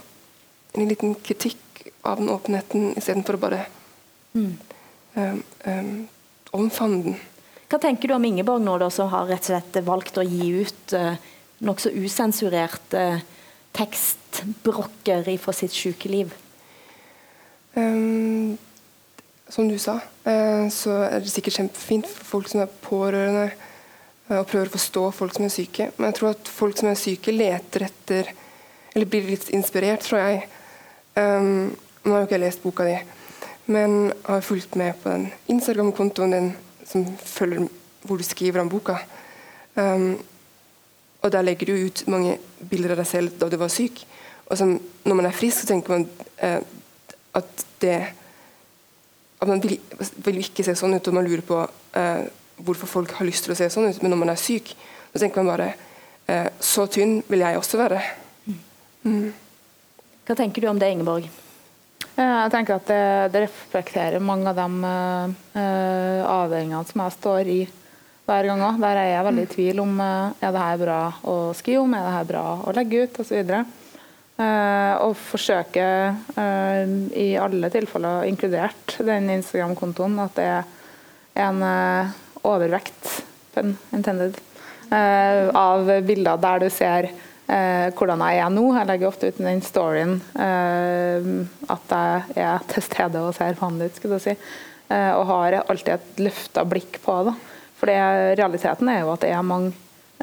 en 0.78 0.88
liten 0.88 1.18
kritikk 1.26 1.60
av 2.06 2.22
den 2.22 2.32
åpenheten, 2.32 2.94
istedenfor 2.96 3.36
å 3.36 3.44
bare 3.48 3.66
mm 4.34 4.54
um, 5.14 5.42
um, 5.64 6.08
omfavne 6.50 7.02
den. 7.02 7.16
Hva 7.70 7.80
tenker 7.82 8.10
du 8.10 8.16
om 8.16 8.26
Ingeborg 8.26 8.62
nå, 8.62 8.76
da, 8.78 8.90
som 8.92 9.10
har 9.12 9.26
rett 9.30 9.46
og 9.46 9.52
slett 9.52 9.80
valgt 9.86 10.20
å 10.20 10.26
gi 10.26 10.50
ut 10.62 10.94
uh, 10.98 11.14
nokså 11.64 11.94
usensurerte 11.96 13.04
uh, 13.16 13.24
tekstbrokker 13.74 15.26
fra 15.42 15.56
sitt 15.56 15.74
sykeliv? 15.74 16.34
Um, 17.74 18.54
som 19.54 19.68
du 19.70 19.76
sa, 19.78 20.00
uh, 20.00 20.66
så 20.73 20.96
er 21.06 21.23
det 21.23 21.30
sikkert 21.30 21.61
kjempefint 21.61 22.08
for 22.11 22.26
folk 22.32 22.50
som 22.50 22.64
er 22.64 22.73
pårørende 22.82 23.44
uh, 23.52 24.40
og 24.40 24.49
prøver 24.50 24.66
å 24.66 24.75
forstå 24.75 25.04
folk 25.14 25.37
som 25.37 25.46
er 25.46 25.54
syke. 25.54 25.90
Men 25.94 26.11
jeg 26.11 26.18
tror 26.18 26.32
at 26.32 26.50
folk 26.50 26.80
som 26.80 26.90
er 26.90 26.99
syke, 26.99 27.34
leter 27.34 27.87
etter 27.87 28.32
Eller 28.94 29.08
blir 29.11 29.25
litt 29.26 29.49
inspirert, 29.50 30.04
tror 30.06 30.20
jeg. 30.23 30.44
Um, 31.18 31.73
nå 32.04 32.12
har 32.12 32.20
jo 32.20 32.26
ikke 32.28 32.37
jeg 32.37 32.42
lest 32.44 32.62
boka 32.62 32.84
di, 32.87 32.94
men 33.75 34.12
har 34.23 34.44
fulgt 34.46 34.76
med 34.78 34.94
på 35.02 35.11
den 35.11 35.25
Instagram-kontoen 35.50 36.34
din 36.34 36.52
som 36.87 37.06
følger 37.18 37.66
hvor 38.06 38.20
du 38.20 38.26
skriver 38.26 38.62
om 38.62 38.70
boka. 38.70 39.00
Um, 39.75 40.14
og 41.23 41.32
Der 41.32 41.42
legger 41.42 41.66
du 41.66 41.87
ut 41.87 42.04
mange 42.06 42.37
bilder 42.70 42.94
av 42.94 43.02
deg 43.02 43.08
selv 43.08 43.38
da 43.40 43.49
du 43.50 43.56
var 43.58 43.73
syk. 43.73 44.04
Og 44.46 44.58
som, 44.58 44.76
Når 45.04 45.14
man 45.14 45.26
er 45.26 45.34
frisk, 45.34 45.62
så 45.62 45.73
tenker 45.73 45.96
man 45.96 46.06
uh, 46.42 46.61
at 47.34 47.66
det 47.82 47.99
at 49.40 49.48
Man 49.48 49.60
vil, 49.60 49.78
vil, 50.24 50.40
ikke 50.40 50.64
se 50.64 50.76
sånn 50.78 50.94
ut, 50.96 51.08
og 51.08 51.16
man 51.16 51.26
lurer 51.26 51.42
på 51.44 51.58
eh, 51.98 52.26
hvorfor 52.64 52.88
folk 52.88 53.16
har 53.18 53.26
lyst 53.26 53.44
til 53.44 53.52
å 53.52 53.58
se 53.58 53.68
sånn 53.72 53.90
ut. 53.90 54.02
Men 54.02 54.14
når 54.14 54.20
man 54.22 54.32
er 54.32 54.40
syk, 54.40 54.74
så 55.12 55.20
tenker 55.20 55.42
man 55.42 55.52
bare 55.52 55.70
eh, 56.26 56.48
Så 56.60 56.86
tynn 56.86 57.18
vil 57.28 57.44
jeg 57.44 57.58
også 57.58 57.80
være. 57.82 58.02
Mm. 59.04 59.32
Hva 60.24 60.36
tenker 60.38 60.64
du 60.64 60.70
om 60.70 60.78
det, 60.80 60.88
Ingeborg? 60.94 61.26
Jeg 62.14 62.50
tenker 62.52 62.78
at 62.78 62.86
det, 62.86 63.04
det 63.34 63.40
reflekterer 63.48 64.22
mange 64.22 64.52
av 64.52 64.58
de 64.58 64.66
uh, 64.86 66.20
avveiningene 66.30 66.86
som 66.86 67.02
jeg 67.02 67.14
står 67.16 67.50
i 67.50 67.60
hver 68.24 68.48
gang 68.48 68.62
òg. 68.62 68.78
Der 68.84 69.00
er 69.00 69.08
jeg 69.10 69.26
veldig 69.26 69.44
i 69.44 69.50
tvil 69.50 69.82
om 69.82 69.96
uh, 69.98 70.30
er 70.38 70.54
det 70.54 70.62
her 70.62 70.78
bra 70.80 70.98
å 71.26 71.34
skrive 71.58 71.82
om, 71.82 71.96
er 71.98 72.06
det 72.06 72.14
her 72.14 72.28
bra 72.28 72.44
å 72.62 72.74
legge 72.76 73.02
ut 73.02 73.18
osv. 73.24 73.50
Uh, 74.34 74.94
og 74.98 75.12
forsøke 75.14 75.84
uh, 76.34 76.94
i 77.14 77.28
alle 77.38 77.68
tilfeller, 77.70 78.24
inkludert 78.26 78.96
den 79.06 79.28
Instagram-kontoen, 79.36 80.16
at 80.24 80.34
det 80.34 80.46
er 80.50 81.44
en 81.44 81.62
uh, 81.62 82.10
overvekt, 82.42 83.20
pun 83.54 83.76
intended, 83.94 84.40
av 84.94 85.88
bilder 86.06 86.36
der 86.38 86.60
du 86.62 86.66
ser 86.70 87.06
hvordan 87.48 88.20
jeg 88.22 88.40
er 88.44 88.50
nå. 88.52 88.62
Jeg 88.76 88.86
legger 88.86 89.08
ofte 89.08 89.30
ut 89.32 89.38
den 89.40 89.62
storyen 89.64 90.12
at 90.36 91.94
jeg 92.36 92.44
er 92.44 92.66
til 92.70 92.84
stede 92.84 93.22
og 93.24 93.34
ser 93.34 93.56
vanlig 93.58 93.88
ut. 93.88 93.96
skulle 93.96 94.20
jeg 94.20 94.36
si. 94.36 94.52
og 94.92 95.24
har 95.32 95.56
alltid 95.64 95.94
et 95.96 96.22
løfta 96.28 96.66
blikk 96.68 97.00
på 97.02 97.16
det. 97.26 97.34
For 97.80 97.90
realiteten 98.38 98.92
er 98.92 99.00
jo 99.02 99.10
at 99.16 99.24
det 99.24 99.32
er 99.34 99.48
mange 99.48 99.72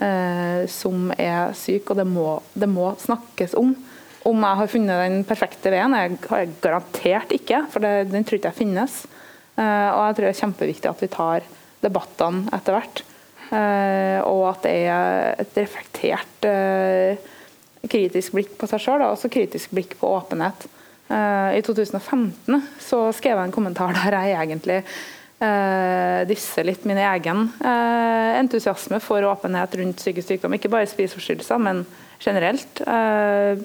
eh, 0.01 0.68
som 0.72 1.12
er 1.18 1.56
syke, 1.58 1.91
og 1.91 2.00
det 2.00 2.08
må, 2.08 2.27
det 2.53 2.70
må, 2.70 2.91
snakkes 3.01 3.56
om. 3.60 3.74
Om 4.28 4.44
jeg 4.46 4.60
har 4.60 4.70
funnet 4.70 5.01
den 5.01 5.24
perfekte 5.25 5.72
veien, 5.74 5.96
jeg 5.98 6.18
har 6.30 6.44
jeg 6.44 6.54
garantert 6.62 7.34
ikke, 7.34 7.63
for 7.74 7.84
det, 7.84 8.12
den 8.12 8.25
tror 8.28 8.38
ikke 8.38 8.51
jeg 8.51 8.60
finnes. 8.60 8.98
Eh, 9.58 9.90
og 9.90 10.01
jeg 10.06 10.18
tror 10.18 10.28
det 10.28 10.34
er 10.34 10.42
kjempeviktig 10.42 10.92
at 10.92 11.01
vi 11.01 11.10
tar 11.12 11.48
debattene 11.82 12.51
etter 12.54 12.78
hvert. 12.78 13.01
Eh, 13.51 14.20
og 14.24 14.46
at 14.54 14.68
det 14.68 14.75
er 14.88 15.42
et 15.42 15.58
reflektert 15.60 16.48
eh, 16.48 17.32
kritisk 17.90 18.38
blikk 18.38 18.54
på 18.60 18.70
seg 18.70 18.84
sjøl, 18.84 19.01
og 19.01 19.16
også 19.16 19.32
kritisk 19.34 19.74
blikk 19.74 19.98
på 20.00 20.12
åpenhet. 20.13 20.68
Eh, 21.12 21.58
I 21.58 21.63
2015 21.66 22.62
så 22.80 23.01
skrev 23.18 23.36
jeg 23.36 23.50
en 23.50 23.58
kommentar 23.58 23.96
der 24.00 24.20
jeg 24.22 24.38
egentlig 24.38 24.80
uh, 25.42 26.22
disse 26.30 26.63
litt 26.66 26.86
min 26.88 27.00
egen 27.01 27.48
uh, 27.63 28.32
entusiasme 28.40 29.01
for 29.04 29.25
åpenhet 29.28 29.78
rundt 29.82 30.01
psykisk 30.01 30.36
sykdom. 30.36 30.56
Ikke 30.58 30.72
bare 30.72 30.90
spiseforstyrrelser, 30.90 31.62
men 31.62 31.84
generelt. 32.22 32.84
Uh, 32.86 33.60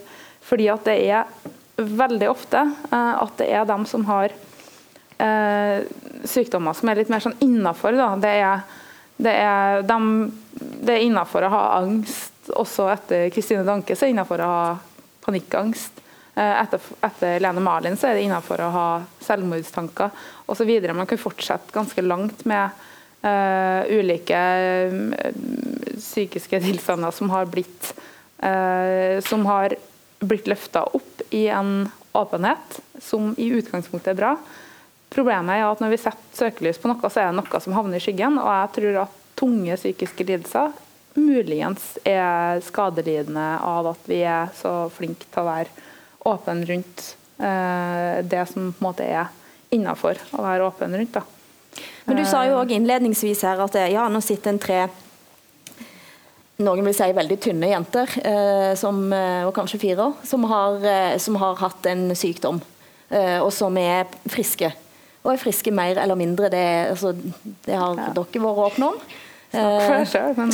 fordi 0.47 0.69
at 0.73 0.87
det 0.87 0.97
er 1.11 1.25
veldig 1.77 2.29
ofte 2.31 2.63
at 2.95 3.35
det 3.37 3.51
er 3.53 3.67
dem 3.69 3.83
som 3.89 4.07
har 4.09 4.33
sykdommer 6.25 6.77
som 6.77 6.89
er 6.89 7.01
litt 7.01 7.11
mer 7.13 7.25
sånn 7.25 7.37
innafor. 7.45 7.97
Det 8.23 8.33
er, 8.33 8.65
det 9.17 9.35
er, 9.35 10.99
innafor 11.03 11.47
å 11.47 11.53
ha 11.53 11.63
angst 11.81 12.51
også 12.55 12.89
etter 12.93 13.29
Kristine 13.35 13.65
Danke, 13.67 13.97
så 13.97 14.05
er 14.05 14.13
det 14.13 14.17
innafor 14.17 14.45
å 14.45 14.51
ha 14.51 14.67
panikkangst. 15.27 16.03
Eh, 16.37 16.63
etter, 16.63 16.83
etter 17.01 17.41
Lene 17.41 17.63
Marlin 17.65 17.97
så 17.97 18.11
er 18.11 18.19
det 18.19 18.27
innenfor 18.27 18.61
å 18.61 18.73
ha 18.75 18.89
selvmordstanker 19.25 20.13
osv. 20.53 20.73
Man 20.93 21.09
kan 21.09 21.21
fortsette 21.21 21.73
ganske 21.73 22.05
langt 22.05 22.45
med 22.45 22.83
uh, 23.25 23.89
ulike 23.89 24.43
uh, 24.93 25.31
psykiske 25.97 26.61
tilstander 26.61 27.15
som 27.17 27.33
har 27.33 27.49
blitt 27.49 27.89
uh, 28.45 29.17
som 29.25 29.49
har 29.49 29.79
blitt 30.21 30.49
løfta 30.49 30.85
opp 30.97 31.23
i 31.35 31.47
en 31.53 31.89
åpenhet 32.17 32.81
som 33.03 33.35
i 33.39 33.51
utgangspunktet 33.59 34.15
er 34.15 34.21
bra. 34.21 34.33
Problemet 35.13 35.59
er 35.59 35.67
at 35.69 35.83
når 35.83 35.93
vi 35.93 36.01
setter 36.01 36.39
søkelys 36.39 36.81
på 36.81 36.91
noe, 36.91 37.11
så 37.13 37.23
er 37.23 37.31
det 37.31 37.39
noe 37.39 37.61
som 37.63 37.77
havner 37.77 38.01
i 38.01 38.03
skyggen. 38.03 38.41
Og 38.41 38.49
jeg 38.49 38.73
tror 38.79 39.01
at 39.05 39.23
tunge 39.37 39.77
psykiske 39.77 40.27
lidelser 40.27 40.75
muligens 41.17 41.95
er 42.05 42.61
skadelidende 42.65 43.47
av 43.65 43.89
at 43.93 44.09
vi 44.09 44.21
er 44.29 44.51
så 44.57 44.91
flinke 44.93 45.29
til 45.31 45.43
å 45.43 45.49
være 45.49 45.87
åpen 46.29 46.61
rundt 46.69 47.05
eh, 47.41 48.21
det 48.27 48.45
som 48.51 48.73
på 48.75 48.83
en 48.83 48.89
måte 48.89 49.07
er 49.07 49.33
innafor 49.73 50.21
å 50.37 50.45
være 50.45 50.67
åpen 50.69 50.97
rundt. 50.97 51.17
da. 51.17 51.23
Men 52.05 52.21
Du 52.21 52.25
sa 52.29 52.45
jo 52.47 52.59
òg 52.61 52.73
innledningsvis 52.77 53.45
her 53.47 53.61
at 53.65 53.79
ja, 53.91 54.07
nå 54.13 54.21
sitter 54.25 54.53
en 54.53 54.63
tre 54.63 54.81
noen 56.63 56.87
vil 56.87 56.97
si 56.97 57.09
veldig 57.17 57.37
tynne 57.43 57.69
jenter, 57.71 58.13
eh, 58.25 58.73
som, 58.79 59.13
eh, 59.13 59.45
og 59.47 59.55
kanskje 59.57 59.81
fire, 59.83 60.13
som 60.25 60.45
har, 60.45 60.81
eh, 60.85 61.19
som 61.19 61.37
har 61.37 61.57
hatt 61.57 61.87
en 61.87 62.11
sykdom, 62.17 62.61
eh, 63.11 63.39
og 63.43 63.53
som 63.53 63.77
er 63.77 64.07
friske. 64.29 64.73
Og 65.25 65.33
er 65.33 65.43
friske 65.43 65.73
mer 65.73 65.99
eller 65.99 66.15
mindre, 66.15 66.49
det, 66.49 66.91
altså, 66.91 67.13
det 67.67 67.75
har 67.75 67.97
ja. 67.97 68.13
dere 68.15 68.43
vært 68.43 68.63
åpne 68.71 68.93
om. 68.93 69.01
Snakk 69.51 69.83
for 69.83 69.95
deg 69.97 70.09
sjøl, 70.11 70.37
men 70.37 70.51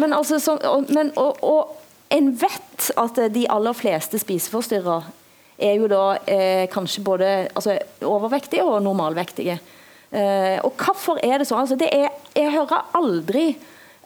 men, 0.00 0.12
altså, 0.12 0.38
så, 0.38 0.58
men, 0.88 1.12
og, 1.16 1.38
og 1.42 1.76
en 2.14 2.32
vet 2.40 2.90
at 2.96 3.20
de 3.34 3.46
aller 3.50 3.76
fleste 3.76 4.18
spiseforstyrra 4.20 5.02
er 5.58 5.74
jo 5.80 5.88
da 5.90 6.02
eh, 6.30 6.68
kanskje 6.70 7.02
både 7.04 7.32
altså, 7.54 7.78
overvektige 8.06 8.64
og 8.64 8.82
normalvektige. 8.82 9.58
Eh, 10.10 10.58
og 10.64 10.78
hvorfor 10.78 11.18
er 11.24 11.40
det 11.40 11.48
sånn? 11.48 11.64
Altså, 11.64 11.76
det 11.78 11.90
er, 11.92 12.14
jeg 12.36 12.54
hører 12.54 12.86
aldri 12.96 13.50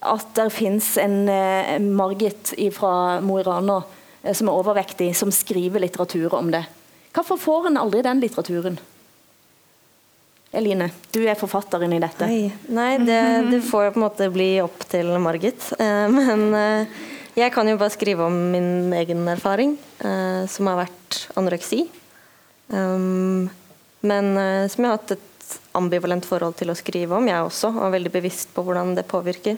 at 0.03 0.31
det 0.37 0.49
finnes 0.55 0.95
en 1.01 1.29
eh, 1.29 1.79
Margit 1.83 2.55
fra 2.75 3.21
Mo 3.25 3.39
i 3.41 3.45
Rana 3.47 3.83
eh, 4.23 4.35
som 4.35 4.51
er 4.51 4.61
overvektig, 4.61 5.13
som 5.17 5.33
skriver 5.35 5.83
litteratur 5.85 6.35
om 6.39 6.51
det. 6.55 6.65
Hvorfor 7.13 7.39
får 7.41 7.71
en 7.71 7.81
aldri 7.81 8.03
den 8.05 8.23
litteraturen? 8.23 8.79
Eline, 10.53 10.91
du 11.13 11.23
er 11.25 11.39
forfatteren 11.41 11.95
i 11.97 12.01
dette. 12.03 12.29
Nei, 12.29 12.53
Nei 12.69 12.93
det, 13.01 13.23
det, 13.49 13.63
får 13.65 13.95
på 13.95 14.01
en 14.01 14.05
måte 14.05 14.29
bli 14.33 14.51
opp 14.61 14.85
til 14.91 15.09
Margit. 15.23 15.71
Eh, 15.81 16.07
men 16.13 16.45
eh, 16.59 17.01
jeg 17.33 17.53
kan 17.55 17.69
jo 17.69 17.79
bare 17.81 17.95
skrive 17.95 18.27
om 18.29 18.35
min 18.53 18.93
egen 18.93 19.25
erfaring, 19.33 19.79
eh, 20.05 20.45
som 20.53 20.69
har 20.69 20.83
vært 20.83 21.23
anoreksi. 21.41 21.87
Um, 22.69 23.49
men 24.05 24.37
eh, 24.37 24.69
som 24.69 24.85
jeg 24.85 24.91
har 24.91 24.99
hatt 24.99 25.15
et 25.17 25.57
ambivalent 25.77 26.27
forhold 26.29 26.59
til 26.61 26.73
å 26.73 26.77
skrive 26.77 27.17
om, 27.17 27.29
jeg 27.29 27.47
også, 27.47 27.73
og 27.73 27.87
er 27.87 27.95
veldig 27.97 28.13
bevisst 28.13 28.53
på 28.53 28.65
hvordan 28.67 28.93
det 28.99 29.07
påvirker. 29.09 29.57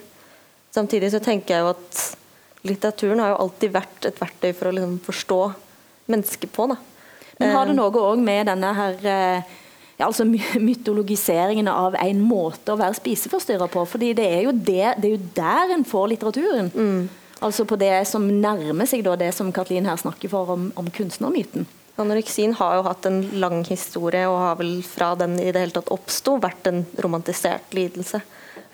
Samtidig 0.75 1.13
så 1.15 1.21
tenker 1.23 1.55
jeg 1.55 1.63
jo 1.63 1.73
at 1.75 2.05
litteraturen 2.67 3.21
har 3.23 3.35
jo 3.35 3.43
alltid 3.45 3.75
vært 3.75 4.09
et 4.09 4.19
verktøy 4.19 4.51
for 4.57 4.71
å 4.71 4.75
liksom 4.75 4.97
forstå 5.05 5.41
mennesket 6.11 6.51
på. 6.55 6.67
Da. 6.73 6.79
Men 7.39 7.55
har 7.55 7.69
det 7.69 7.77
eh, 7.77 7.79
noe 7.79 8.07
òg 8.11 8.23
med 8.25 8.49
denne 8.51 8.73
her 8.75 8.99
eh, 9.07 9.53
ja, 9.99 10.09
altså 10.09 10.27
mytologiseringen 10.27 11.71
av 11.71 11.95
en 12.01 12.25
måte 12.25 12.75
å 12.75 12.81
være 12.81 12.99
spiseforstyrrer 12.99 13.71
på? 13.71 13.85
fordi 13.87 14.13
det 14.19 14.27
er 14.39 14.49
jo, 14.49 14.57
det, 14.57 14.97
det 14.99 15.11
er 15.11 15.15
jo 15.15 15.23
der 15.37 15.77
en 15.77 15.87
får 15.87 16.11
litteraturen. 16.15 16.73
Mm. 16.75 17.07
Altså 17.45 17.67
på 17.69 17.79
det 17.79 17.93
som 18.09 18.27
nærmer 18.27 18.89
seg 18.89 19.07
det 19.21 19.31
som 19.37 19.53
Katlin 19.53 19.87
her 19.87 20.01
snakker 20.01 20.33
for 20.33 20.55
om, 20.55 20.71
om 20.81 20.91
kunstnermyten. 20.91 21.67
Anoreksien 22.01 22.57
har 22.59 22.79
jo 22.79 22.87
hatt 22.89 23.07
en 23.07 23.21
lang 23.39 23.61
historie, 23.69 24.25
og 24.27 24.41
har 24.41 24.57
vel 24.59 24.81
fra 24.83 25.13
den 25.19 25.37
i 25.39 25.53
det 25.55 25.61
hele 25.63 25.77
tatt 25.77 25.93
oppsto, 25.95 26.41
vært 26.43 26.67
en 26.67 26.83
romantisert 27.05 27.77
lidelse. 27.77 28.19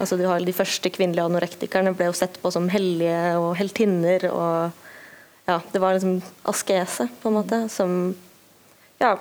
Altså 0.01 0.17
du 0.17 0.25
har 0.25 0.41
De 0.41 0.57
første 0.57 0.91
kvinnelige 0.93 1.27
anorektikerne 1.29 1.93
ble 1.97 2.09
jo 2.09 2.17
sett 2.17 2.39
på 2.41 2.53
som 2.53 2.69
hellige 2.73 3.37
og 3.39 3.53
heltinner. 3.59 4.27
og 4.33 4.73
ja, 5.47 5.61
Det 5.73 5.81
var 5.83 5.95
liksom 5.95 6.21
askese, 6.49 7.09
på 7.21 7.29
en 7.29 7.39
måte, 7.41 7.69
som 7.69 8.15
ja, 9.01 9.17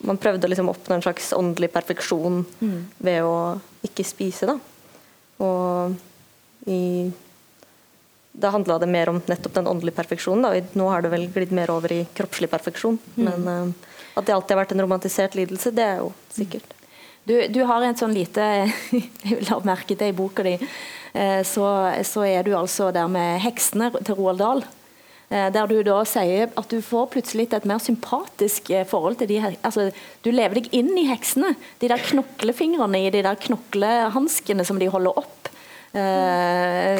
Man 0.00 0.20
prøvde 0.20 0.48
å 0.48 0.52
liksom 0.52 0.70
oppnå 0.72 0.96
en 0.96 1.04
slags 1.04 1.32
åndelig 1.36 1.70
perfeksjon 1.72 2.44
mm. 2.60 2.80
ved 2.98 3.22
å 3.24 3.36
ikke 3.84 4.04
spise. 4.04 4.48
da. 4.48 4.58
Og 5.44 5.94
i 6.70 7.12
da 8.34 8.50
handla 8.50 8.80
det 8.82 8.88
mer 8.90 9.08
om 9.08 9.20
nettopp 9.30 9.54
den 9.54 9.68
åndelige 9.70 9.94
perfeksjonen. 9.94 10.42
Da. 10.42 10.62
Nå 10.74 10.88
har 10.90 11.04
det 11.04 11.12
vel 11.12 11.28
glidd 11.30 11.52
mer 11.54 11.70
over 11.70 11.92
i 11.94 12.00
kroppslig 12.18 12.48
perfeksjon. 12.50 12.98
Mm. 13.14 13.28
Men 13.28 13.44
uh, 13.46 13.92
at 14.18 14.26
det 14.26 14.34
alltid 14.34 14.56
har 14.56 14.62
vært 14.64 14.74
en 14.74 14.82
romantisert 14.82 15.36
lidelse, 15.38 15.70
det 15.74 15.84
er 15.86 16.00
jo 16.02 16.10
sikkert. 16.34 16.74
Du, 17.24 17.34
du 17.48 17.62
har 17.64 17.84
en 17.84 17.96
sånn 17.96 18.14
lite 18.16 18.44
Jeg 19.24 19.44
la 19.48 19.60
merke 19.64 19.96
til 19.96 20.12
i 20.12 20.16
boka 20.16 20.44
di, 20.44 20.58
uh, 20.60 21.42
så, 21.46 21.66
så, 22.04 22.24
er 22.28 22.44
du 22.44 22.52
altså 22.56 22.90
der 22.92 23.08
med 23.08 23.40
heksene 23.44 23.90
til 24.00 24.18
Roald 24.18 24.42
Dahl. 24.42 24.64
Uh, 25.32 25.48
der 25.54 25.70
du 25.70 25.78
da 25.86 26.02
sier 26.08 26.52
at 26.52 26.68
du 26.68 26.82
får 26.84 27.08
plutselig 27.14 27.48
et 27.56 27.68
mer 27.68 27.80
sympatisk 27.80 28.68
forhold 28.90 29.16
til 29.22 29.32
de 29.32 29.40
altså, 29.62 29.88
Du 30.22 30.28
lever 30.34 30.60
deg 30.60 30.68
inn 30.76 30.92
i 31.00 31.08
heksene. 31.08 31.54
De 31.80 31.88
der 31.88 32.04
knoklefingrene 32.10 33.06
i 33.06 33.14
de 33.14 33.24
der 33.24 33.40
knoklehanskene 33.40 34.68
som 34.68 34.80
de 34.82 34.92
holder 34.92 35.24
opp 35.24 35.44
Uh, 35.94 36.98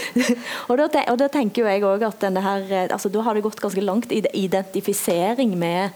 og, 0.70 0.78
da, 0.80 1.02
og, 1.12 1.18
da, 1.20 1.26
tenker 1.28 1.66
jeg 1.68 1.82
også 1.84 2.08
at 2.08 2.22
denne 2.22 2.40
her, 2.40 2.62
eh, 2.72 2.86
altså, 2.88 3.10
Da 3.12 3.20
har 3.26 3.36
det 3.36 3.42
gått 3.44 3.60
ganske 3.60 3.84
langt 3.84 4.14
i 4.16 4.22
identifisering 4.32 5.52
med, 5.60 5.92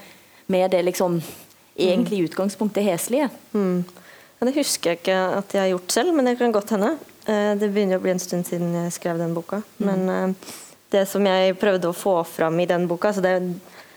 med 0.53 0.69
det 0.77 0.83
liksom 0.85 1.23
egentlig 1.77 2.19
i 2.19 2.29
utgangspunktet 2.29 2.87
heslige. 2.87 3.29
Mm. 3.53 3.85
Ja, 4.39 4.47
det 4.49 4.57
husker 4.59 4.93
jeg 4.93 5.03
ikke 5.03 5.21
at 5.41 5.55
jeg 5.55 5.63
har 5.63 5.73
gjort 5.73 5.97
selv, 5.97 6.15
men 6.15 6.29
det 6.29 6.39
kan 6.41 6.55
godt 6.55 6.75
hende. 6.77 6.95
Uh, 7.29 7.53
det 7.59 7.71
begynner 7.71 8.01
å 8.01 8.05
bli 8.05 8.15
en 8.15 8.23
stund 8.23 8.47
siden 8.49 8.75
jeg 8.77 8.97
skrev 8.99 9.21
den 9.21 9.35
boka. 9.37 9.63
Mm. 9.79 9.87
Men 9.89 10.11
uh, 10.11 10.53
det 10.95 11.07
som 11.11 11.25
jeg 11.27 11.57
prøvde 11.61 11.91
å 11.91 11.97
få 11.97 12.19
fram 12.29 12.61
i 12.63 12.69
den 12.71 12.89
boka 12.91 13.15
så 13.15 13.25
det 13.25 13.39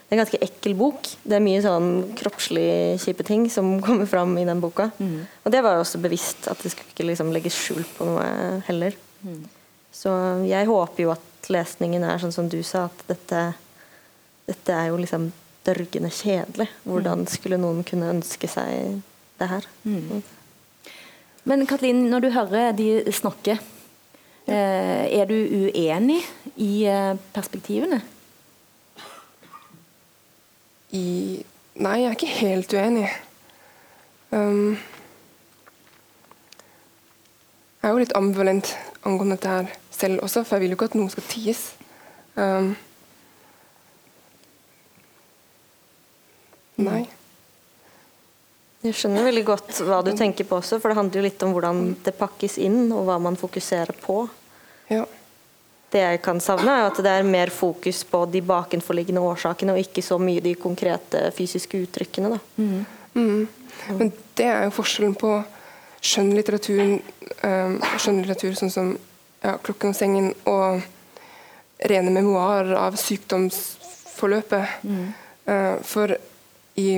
det 0.07 0.15
er 0.15 0.21
en 0.21 0.23
ganske 0.23 0.39
ekkel 0.39 0.75
bok. 0.79 1.07
Det 1.27 1.35
er 1.35 1.43
mye 1.43 1.59
sånn 1.59 1.87
kroppslig 2.15 2.95
kjipe 3.03 3.25
ting 3.27 3.49
som 3.51 3.73
kommer 3.85 4.07
fram 4.07 4.37
i 4.39 4.45
den 4.47 4.61
boka. 4.63 4.85
Mm. 5.03 5.25
Og 5.43 5.51
det 5.51 5.59
var 5.65 5.75
jo 5.75 5.81
også 5.83 5.99
bevisst, 5.99 6.47
at 6.47 6.61
det 6.63 6.71
skulle 6.71 6.93
ikke 6.93 7.09
liksom 7.09 7.33
legges 7.35 7.57
skjul 7.59 7.83
på 7.97 8.07
noe 8.07 8.27
heller. 8.69 8.95
Mm. 9.27 9.41
Så 9.91 10.13
jeg 10.47 10.69
håper 10.69 11.03
jo 11.03 11.11
at 11.11 11.51
lesningen 11.51 12.05
er 12.07 12.23
sånn 12.23 12.31
som 12.31 12.47
du 12.47 12.61
sa, 12.63 12.85
at 12.87 13.03
dette, 13.09 13.41
dette 14.47 14.77
er 14.79 14.93
jo 14.93 15.01
liksom 15.01 15.27
dørgende 15.67 16.11
kjedelig. 16.13 16.69
Hvordan 16.87 17.25
mm. 17.25 17.31
skulle 17.35 17.59
noen 17.61 17.83
kunne 17.87 18.11
ønske 18.15 18.49
seg 18.51 19.01
det 19.37 19.49
her? 19.51 19.67
Mm. 19.83 20.23
Men 21.47 21.67
Katlin, 21.67 22.07
når 22.11 22.25
du 22.25 22.29
hører 22.35 22.71
de 22.75 22.89
snakke, 23.15 23.59
eh, 24.47 25.05
er 25.19 25.27
du 25.29 25.35
uenig 25.35 26.19
i 26.55 26.87
eh, 26.87 27.13
perspektivene? 27.35 28.01
I 30.95 31.05
Nei, 31.77 31.99
jeg 32.01 32.07
er 32.07 32.15
ikke 32.15 32.37
helt 32.39 32.73
uenig. 32.73 33.09
Um, 34.33 34.77
jeg 37.77 37.85
er 37.85 37.93
jo 37.93 37.99
litt 38.01 38.15
ambivalent 38.17 38.71
angående 39.05 39.37
dette 39.37 39.51
her 39.51 39.75
selv 39.93 40.23
også, 40.25 40.41
for 40.41 40.57
jeg 40.57 40.63
vil 40.63 40.73
jo 40.73 40.77
ikke 40.79 40.87
at 40.89 40.97
noe 40.97 41.13
skal 41.13 41.27
ties. 41.29 41.61
Um, 42.33 42.71
nei. 46.81 47.05
Jeg 48.85 48.93
skjønner 48.93 49.25
veldig 49.25 49.43
godt 49.45 49.79
hva 49.87 50.03
du 50.05 50.11
tenker 50.15 50.45
på 50.47 50.59
også, 50.59 50.77
for 50.79 50.91
det 50.91 50.99
handler 50.99 51.19
jo 51.19 51.25
litt 51.25 51.43
om 51.43 51.53
hvordan 51.55 51.79
det 52.05 52.13
pakkes 52.17 52.59
inn, 52.61 52.91
og 52.93 53.07
hva 53.07 53.17
man 53.21 53.39
fokuserer 53.39 53.97
på. 54.03 54.21
Ja. 54.93 55.03
Det 55.91 56.03
jeg 56.03 56.21
kan 56.23 56.39
savne, 56.43 56.75
er 56.75 56.89
at 56.91 56.99
det 57.03 57.11
er 57.11 57.27
mer 57.27 57.51
fokus 57.53 58.03
på 58.07 58.25
de 58.29 58.43
bakenforliggende 58.45 59.23
årsakene, 59.23 59.73
og 59.73 59.81
ikke 59.81 60.03
så 60.05 60.19
mye 60.21 60.43
de 60.45 60.53
konkrete 60.59 61.29
fysiske 61.35 61.81
uttrykkene. 61.87 62.35
Da. 62.35 62.39
Mm. 63.17 63.47
Men 63.97 64.11
det 64.37 64.45
er 64.45 64.67
jo 64.67 64.75
forskjellen 64.77 65.15
på 65.17 65.33
skjønnlitteraturen, 66.05 66.99
um, 67.41 67.77
skjønnlitteratur 67.97 68.57
sånn 68.59 68.73
som 68.73 68.93
ja, 69.41 69.57
'Klokken 69.57 69.93
og 69.93 69.97
sengen' 69.97 70.33
og 70.49 70.81
rene 71.89 72.13
memoarer 72.13 72.75
av 72.77 72.97
sykdomsforløpet. 72.97 74.83
Mm. 74.83 75.13
Uh, 75.47 75.75
for 75.81 76.17
i 76.77 76.89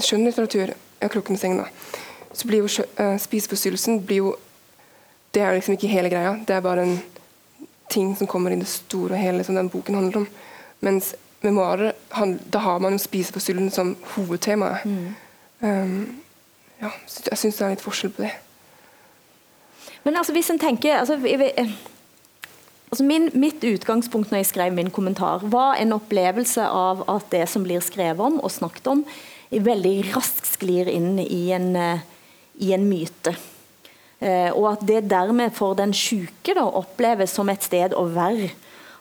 skjønnlitteratur, 0.00 0.74
da, 1.00 1.66
så 2.34 2.48
blir 2.48 2.64
jo 2.64 2.84
uh, 2.98 3.16
spiseforstyrrelsen 3.20 4.00
blir 4.06 4.22
jo 4.22 4.36
Det 5.34 5.42
er 5.42 5.54
liksom 5.54 5.74
ikke 5.74 5.88
hele 5.90 6.10
greia. 6.10 6.36
Det 6.46 6.54
er 6.54 6.60
bare 6.62 6.82
en 6.82 6.98
ting 7.90 8.12
som 8.16 8.26
kommer 8.26 8.52
i 8.54 8.58
det 8.58 8.68
store 8.70 9.16
og 9.16 9.18
hele 9.18 9.44
som 9.44 9.54
den 9.54 9.68
boken 9.68 9.94
handler 9.94 10.20
om. 10.20 10.26
Mens 10.80 11.14
memoarer, 11.42 11.92
da 12.52 12.58
har 12.58 12.78
man 12.78 12.92
jo 12.92 12.98
spiseforstyrrelsen 13.02 13.70
som 13.70 13.96
hovedtemaet. 14.14 14.84
Mm. 14.84 15.14
Um, 15.60 16.22
ja, 16.80 16.90
jeg 17.30 17.38
syns 17.38 17.56
det 17.56 17.66
er 17.66 17.74
litt 17.74 17.82
forskjell 17.82 18.12
på 18.14 18.22
det. 18.22 18.30
Men 20.04 20.16
altså, 20.16 20.32
hvis 20.32 20.50
en 20.50 20.58
tenker 20.58 20.98
altså, 21.00 21.18
jeg, 21.26 21.74
altså 22.94 23.06
min, 23.06 23.30
Mitt 23.34 23.64
utgangspunkt 23.66 24.30
når 24.30 24.44
jeg 24.44 24.50
skrev 24.52 24.74
min 24.74 24.92
kommentar, 24.94 25.42
var 25.42 25.80
en 25.80 25.96
opplevelse 25.96 26.62
av 26.62 27.02
at 27.10 27.26
det 27.34 27.48
som 27.50 27.66
blir 27.66 27.82
skrevet 27.82 28.22
om 28.22 28.38
og 28.38 28.52
snakket 28.54 28.92
om, 28.92 29.02
veldig 29.54 29.96
raskt 30.14 30.46
sklir 30.54 30.88
inn 30.90 31.18
i 31.22 31.50
en, 31.54 31.74
i 32.58 32.72
en 32.74 32.86
myte. 32.86 33.34
Eh, 34.24 34.50
og 34.54 34.70
at 34.72 34.86
det 34.86 35.04
dermed 35.10 35.52
for 35.54 35.76
den 35.78 35.92
syke 35.94 36.54
oppleves 36.62 37.34
som 37.34 37.50
et 37.50 37.66
sted 37.66 37.94
å 37.94 38.06
være. 38.14 38.50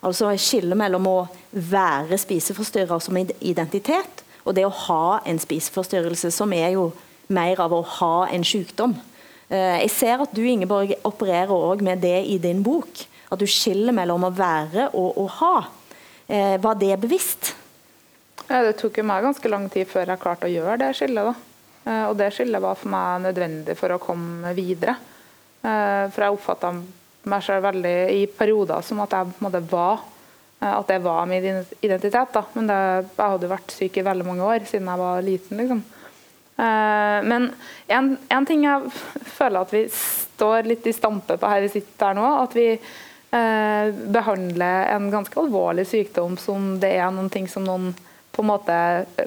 Altså 0.03 0.33
skille 0.41 0.75
mellom 0.75 1.07
å 1.07 1.17
være 1.51 2.17
spiseforstyrrer 2.19 2.99
som 2.99 3.17
identitet, 3.21 4.25
og 4.43 4.57
det 4.57 4.65
å 4.67 4.73
ha 4.89 5.21
en 5.25 5.39
spiseforstyrrelse, 5.39 6.33
som 6.35 6.51
er 6.53 6.73
jo 6.75 6.89
mer 7.31 7.61
av 7.63 7.71
å 7.71 7.81
ha 8.01 8.27
en 8.33 8.43
sykdom. 8.43 8.97
Eh, 9.47 9.79
jeg 9.85 9.93
ser 9.95 10.25
at 10.25 10.35
du 10.35 10.43
Ingeborg, 10.43 10.97
opererer 11.07 11.53
også 11.55 11.87
med 11.87 12.03
det 12.03 12.19
i 12.27 12.37
din 12.41 12.63
bok. 12.65 13.05
At 13.33 13.41
du 13.41 13.47
skiller 13.49 13.95
mellom 13.95 14.27
å 14.27 14.33
være 14.33 14.91
og 14.93 15.17
å 15.23 15.27
ha. 15.39 15.55
Eh, 16.27 16.59
var 16.61 16.77
det 16.79 16.99
bevisst? 17.01 17.55
Ja, 18.47 18.61
det 18.61 18.77
tok 18.79 18.99
jo 18.99 19.07
meg 19.07 19.25
ganske 19.25 19.49
lang 19.49 19.65
tid 19.73 19.89
før 19.89 20.13
jeg 20.13 20.21
klarte 20.21 20.49
å 20.49 20.53
gjøre 20.53 20.77
det 20.83 20.93
skillet. 20.97 21.31
da. 21.31 21.97
Og 22.07 22.13
det 22.15 22.29
skillet 22.31 22.63
var 22.63 22.77
for 22.79 22.93
meg 22.93 23.25
nødvendig 23.25 23.73
for 23.75 23.91
å 23.91 23.99
komme 23.99 24.53
videre. 24.55 24.95
Eh, 25.63 26.05
for 26.11 26.25
jeg 26.25 26.35
oppfatta 26.35 26.73
meg 27.31 27.43
selv 27.45 27.63
veldig 27.63 27.95
i 28.11 28.23
perioder 28.35 28.83
som 28.83 28.99
at 29.03 29.13
jeg 29.15 29.29
på 29.29 29.39
en 29.39 29.45
måte 29.45 29.61
var 29.71 30.01
eh, 30.59 30.73
at 30.73 30.89
det 30.91 30.99
var 31.05 31.29
min 31.29 31.45
identitet. 31.79 32.33
da. 32.33 32.43
Men 32.57 32.67
det, 32.67 32.79
jeg 33.15 33.35
hadde 33.35 33.51
vært 33.51 33.75
syk 33.75 33.99
i 33.99 34.07
veldig 34.09 34.27
mange 34.27 34.49
år 34.49 34.67
siden 34.67 34.89
jeg 34.91 35.03
var 35.03 35.23
liten. 35.23 35.61
liksom. 35.61 35.83
Eh, 36.59 37.19
men 37.31 37.47
en, 37.87 38.11
en, 38.27 38.49
ting 38.49 38.67
jeg 38.67 38.91
føler 39.37 39.63
at 39.63 39.71
vi 39.73 39.85
står 39.93 40.67
litt 40.67 40.91
i 40.91 40.95
stampe 40.95 41.39
på 41.39 41.49
her 41.49 41.63
vi 41.63 41.71
sitter 41.77 42.11
her 42.11 42.19
nå, 42.19 42.27
at 42.43 42.59
vi 42.59 42.67
eh, 43.33 43.91
behandler 44.13 44.93
en 44.95 45.11
ganske 45.13 45.39
alvorlig 45.39 45.87
sykdom 45.89 46.37
som 46.41 46.75
det 46.81 46.95
er 46.99 47.13
noen 47.13 47.31
ting 47.33 47.49
som 47.51 47.65
noen 47.67 47.93
på 48.33 48.41
en 48.41 48.49
måte 48.49 48.75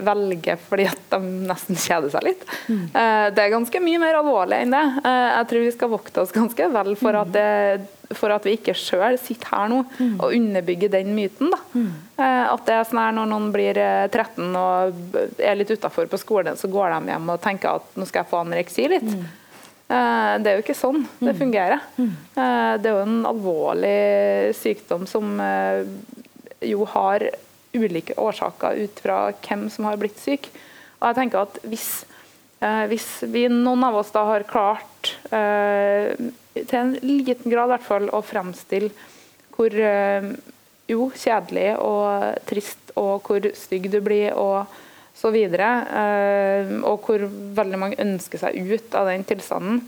velger 0.03 0.59
fordi 0.59 0.88
at 0.90 1.03
de 1.12 1.21
nesten 1.47 1.79
kjeder 1.79 2.11
seg 2.11 2.25
litt. 2.27 2.40
Mm. 2.66 2.88
Det 2.90 3.42
er 3.45 3.53
ganske 3.53 3.83
mye 3.83 4.01
mer 4.03 4.19
alvorlig 4.19 4.59
enn 4.64 4.75
det. 4.75 4.83
Eh, 4.99 5.27
jeg 5.31 5.49
tror 5.53 5.62
vi 5.62 5.75
skal 5.77 5.92
vokte 5.92 6.25
oss 6.25 6.35
ganske 6.35 6.66
vel 6.75 6.90
for 6.99 7.21
at, 7.21 7.31
det, 7.31 8.16
for 8.19 8.35
at 8.35 8.49
vi 8.49 8.57
ikke 8.59 8.75
sjøl 8.75 9.14
sitter 9.23 9.53
her 9.53 9.71
nå 9.71 9.85
mm. 9.87 10.16
og 10.16 10.35
underbygger 10.35 10.90
den 10.97 11.14
myten. 11.14 11.55
Da. 11.55 11.62
Mm. 11.79 11.88
At 12.27 12.66
det 12.66 12.75
er 12.75 12.90
sånn 12.90 13.03
her 13.05 13.14
når 13.14 13.31
noen 13.31 13.49
blir 13.55 13.79
13 13.79 14.59
og 14.59 15.16
er 15.38 15.59
litt 15.61 15.71
utafor 15.71 16.11
på 16.11 16.19
skolen, 16.19 16.59
så 16.59 16.71
går 16.73 16.97
de 16.97 17.14
hjem 17.14 17.35
og 17.37 17.42
tenker 17.45 17.79
at 17.79 17.99
nå 18.01 18.09
skal 18.09 18.25
jeg 18.25 18.33
få 18.33 18.42
anoreksi 18.42 18.88
litt. 18.90 19.11
Mm. 19.87 20.42
Det 20.42 20.51
er 20.51 20.57
jo 20.57 20.62
ikke 20.64 20.75
sånn 20.75 21.05
det 21.20 21.33
mm. 21.33 21.38
fungerer. 21.38 21.83
Mm. 21.94 22.14
Det 22.35 22.88
er 22.88 22.90
jo 22.90 23.03
en 23.05 23.20
alvorlig 23.29 23.99
sykdom 24.59 25.05
som 25.07 25.37
jo 26.66 26.88
har 26.90 27.22
ulike 27.77 28.16
årsaker 28.20 28.81
ut 28.85 29.01
fra 29.03 29.18
hvem 29.44 29.68
som 29.72 29.88
har 29.88 29.99
blitt 30.01 30.18
syk. 30.20 30.49
Og 31.01 31.11
jeg 31.11 31.18
tenker 31.20 31.44
at 31.44 31.59
Hvis, 31.66 32.05
eh, 32.61 32.85
hvis 32.90 33.09
vi, 33.33 33.46
noen 33.53 33.85
av 33.85 33.96
oss 34.01 34.12
da 34.14 34.25
har 34.25 34.49
klart, 34.49 35.14
eh, 35.31 36.16
til 36.57 36.79
en 36.79 36.96
liten 37.03 37.51
grad 37.51 37.68
i 37.68 37.75
hvert 37.75 37.87
fall, 37.87 38.09
å 38.11 38.25
fremstille 38.25 38.90
hvor 39.57 39.72
eh, 39.72 40.33
jo, 40.88 41.11
kjedelig 41.11 41.77
og 41.81 42.42
trist 42.46 42.92
og 42.96 43.27
hvor 43.27 43.44
stygg 43.57 43.90
du 43.90 44.01
blir 44.01 44.33
og 44.37 44.66
så 45.17 45.33
videre, 45.33 45.69
eh, 46.03 46.73
og 46.85 47.07
hvor 47.07 47.25
veldig 47.57 47.81
mange 47.81 48.01
ønsker 48.03 48.43
seg 48.43 48.57
ut 48.69 48.97
av 48.99 49.09
den 49.09 49.25
tilstanden, 49.29 49.83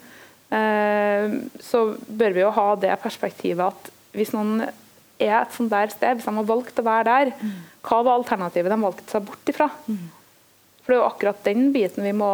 eh, 0.51 1.39
så 1.61 1.83
bør 2.09 2.37
vi 2.37 2.45
jo 2.45 2.53
ha 2.57 2.69
det 2.81 2.95
perspektivet 3.03 3.67
at 3.69 3.91
hvis 4.17 4.33
noen 4.33 4.65
er 5.19 5.35
et 5.43 5.53
sånt 5.53 5.73
der 5.73 5.91
sted, 5.93 6.17
hvis 6.17 6.29
de 6.29 6.37
har 6.39 6.47
valgt 6.49 6.81
å 6.81 6.87
være 6.87 7.09
der, 7.09 7.33
hva 7.85 7.99
var 8.07 8.21
alternativet 8.21 8.73
de 8.73 8.81
valgte 8.81 9.13
seg 9.13 9.27
bort 9.27 9.53
ifra? 9.53 9.69
For 10.83 10.95
Det 10.95 10.97
er 10.97 11.03
jo 11.03 11.11
akkurat 11.11 11.45
den 11.45 11.67
biten 11.75 12.07
vi 12.07 12.15
må 12.17 12.31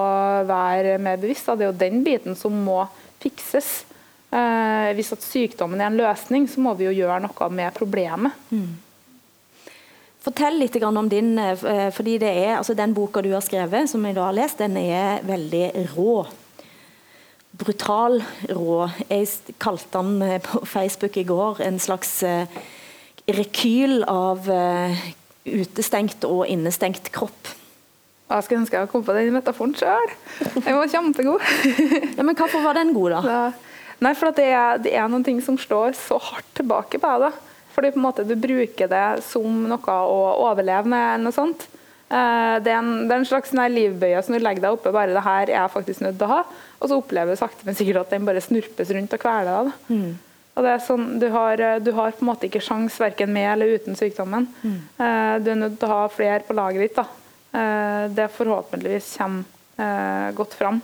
være 0.47 0.99
mer 1.03 1.19
bevisst 1.19 1.49
av. 1.51 1.59
Det 1.59 1.67
er 1.67 1.73
jo 1.73 1.81
den 1.81 2.05
biten 2.07 2.37
som 2.39 2.55
må 2.55 2.85
fikses. 3.19 3.83
Eh, 4.31 4.93
hvis 4.95 5.13
at 5.15 5.25
sykdommen 5.27 5.81
er 5.81 5.91
en 5.91 5.99
løsning, 5.99 6.47
så 6.47 6.63
må 6.63 6.75
vi 6.79 6.87
jo 6.87 6.95
gjøre 6.95 7.21
noe 7.25 7.49
med 7.51 7.75
problemet. 7.75 8.37
Fortell 10.25 10.57
litt 10.57 10.77
om 10.81 11.09
din 11.09 11.35
eh, 11.39 11.91
fordi 11.93 12.17
det 12.23 12.31
er, 12.31 12.55
altså 12.57 12.75
Den 12.75 12.95
boka 12.97 13.21
du 13.21 13.31
har 13.35 13.45
skrevet, 13.45 13.91
som 13.91 14.05
jeg 14.07 14.17
da 14.17 14.25
har 14.25 14.37
lest, 14.37 14.63
den 14.63 14.79
er 14.81 15.21
veldig 15.27 15.67
rå. 15.93 16.25
Brutal 17.55 18.23
rå. 18.49 18.79
Jeg 19.11 19.29
kalte 19.61 20.01
den 20.01 20.23
eh, 20.25 20.41
på 20.41 20.65
Facebook 20.65 21.19
i 21.21 21.27
går 21.29 21.61
en 21.67 21.77
slags 21.79 22.23
eh, 22.25 22.49
rekyl 23.29 24.03
av 24.09 24.49
utestengt 25.45 26.25
og 26.29 26.45
innestengt 26.49 27.09
kropp. 27.13 27.53
Jeg 28.29 28.45
skulle 28.45 28.63
ønske 28.63 28.81
jeg 28.81 28.91
kom 28.93 29.05
på 29.05 29.15
den 29.17 29.33
metaforen 29.33 29.73
sjøl. 29.77 30.13
Den 30.57 30.77
var 30.77 30.89
kjempegod. 30.93 31.45
ja, 32.19 32.25
men 32.25 32.37
hvorfor 32.37 32.65
var 32.65 32.77
den 32.77 32.93
god, 32.97 33.17
da? 33.17 33.21
da 33.25 34.05
nei, 34.05 34.13
for 34.17 34.33
det 34.37 34.47
er, 34.49 34.81
det, 34.85 34.93
er, 34.97 35.09
noen 35.09 35.25
ting 35.25 35.41
som 35.45 35.57
slår 35.61 35.97
så 35.97 36.19
hardt 36.21 36.49
tilbake 36.57 37.01
på 37.01 37.13
deg. 37.23 37.37
Fordi 37.75 37.91
på 37.91 37.99
en 37.99 38.07
måte 38.07 38.27
du 38.27 38.37
bruker 38.39 38.91
det 38.91 39.07
som 39.27 39.65
noe 39.69 39.97
å 40.07 40.21
overleve 40.47 40.87
med. 40.87 41.09
eller 41.15 41.27
noe 41.27 41.37
sånt. 41.37 41.67
Uh, 42.15 42.61
det, 42.63 42.71
er 42.71 42.79
en, 42.79 43.07
det 43.09 43.15
er 43.15 43.23
en 43.23 43.27
slags 43.27 43.55
livbøye 43.55 44.21
som 44.23 44.37
du 44.37 44.43
legger 44.43 44.67
deg 44.67 44.77
oppe. 44.77 44.93
bare 44.95 45.15
det 45.15 45.25
her 45.25 45.49
er 45.49 45.57
jeg 45.57 45.73
faktisk 45.73 46.05
nødt 46.05 46.21
til 46.21 46.29
å 46.29 46.37
ha. 46.37 46.43
Og 46.79 46.91
så 46.91 46.99
opplever 47.01 47.35
du 47.35 47.41
sakte, 47.41 47.65
men 47.67 47.79
sikkert 47.79 48.05
at 48.05 48.15
den 48.15 48.29
bare 48.29 48.45
snurpes 48.45 48.93
rundt 48.95 49.17
og 49.17 49.23
kveler 49.23 49.51
deg. 49.51 49.73
Mm. 49.89 50.13
Og 50.55 50.67
det 50.67 50.71
er 50.71 50.85
sånn, 50.85 51.07
du 51.19 51.27
har, 51.35 51.59
eh, 51.59 51.81
du 51.83 51.91
har, 51.97 52.13
på 52.15 52.23
en 52.23 52.29
måte 52.29 52.47
ikke 52.47 52.63
sjans 52.63 52.95
verken 53.03 53.33
med 53.35 53.49
eller 53.57 53.73
uten 53.75 53.97
sykdommen. 53.99 54.47
Mm. 54.63 54.77
Uh, 55.01 55.35
du 55.43 55.51
er 55.51 55.59
nødt 55.65 55.81
til 55.81 55.89
å 55.89 55.97
ha 55.97 56.05
flere 56.13 56.45
på 56.47 56.55
laget 56.55 56.85
ditt. 56.85 57.01
da. 57.01 57.09
Det 58.11 58.25
forhåpentligvis 58.35 59.13
kommer 59.15 60.33
godt 60.35 60.55
fram. 60.59 60.81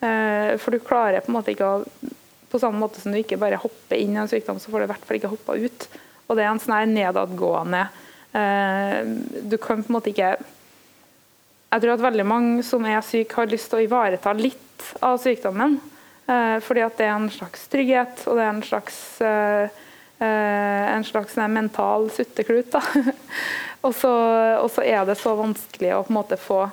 for 0.00 0.70
du 0.72 0.78
klarer 0.80 1.20
på 1.20 1.28
en 1.28 1.34
måte 1.36 1.52
ikke 1.52 1.68
å 1.68 1.82
På 2.48 2.58
samme 2.58 2.80
måte 2.80 2.96
som 2.96 3.12
du 3.12 3.18
ikke 3.18 3.36
bare 3.36 3.58
hopper 3.60 4.00
inn 4.00 4.14
i 4.14 4.20
en 4.22 4.28
sykdom, 4.28 4.56
så 4.56 4.70
får 4.70 4.80
du 4.80 4.84
i 4.86 4.88
hvert 4.88 5.04
fall 5.04 5.16
ikke 5.18 5.28
hoppa 5.28 5.56
ut. 5.60 5.88
Og 6.28 6.36
det 6.36 6.44
er 6.44 6.52
en 6.52 6.60
sånn 6.60 6.92
nedadgående 6.92 7.86
Du 9.48 9.54
kan 9.56 9.80
på 9.80 9.88
en 9.88 9.94
måte 9.96 10.10
ikke 10.12 10.34
Jeg 10.36 11.80
tror 11.80 11.94
at 11.94 12.02
veldig 12.04 12.26
mange 12.28 12.64
som 12.66 12.84
er 12.84 13.00
syke, 13.02 13.34
har 13.34 13.48
lyst 13.48 13.70
til 13.72 13.80
å 13.80 13.86
ivareta 13.86 14.34
litt 14.36 14.92
av 15.00 15.16
sykdommen. 15.20 15.78
Eh, 16.28 16.58
fordi 16.60 16.84
at 16.84 16.98
det 16.98 17.06
er 17.08 17.14
en 17.16 17.30
slags 17.32 17.68
trygghet, 17.72 18.24
og 18.28 18.36
det 18.36 18.44
er 18.44 18.50
en 18.52 18.64
slags, 18.64 18.98
eh, 19.24 19.78
eh, 20.20 20.84
en 20.92 21.04
slags 21.04 21.38
mental 21.48 22.10
sutteklut. 22.12 22.74
og, 23.84 23.94
så, 23.96 24.12
er 24.84 25.06
det 25.08 25.16
så 25.16 25.32
vanskelig 25.38 25.94
å 25.96 26.02
på 26.04 26.12
en 26.12 26.20
måte 26.20 26.40
få 26.40 26.66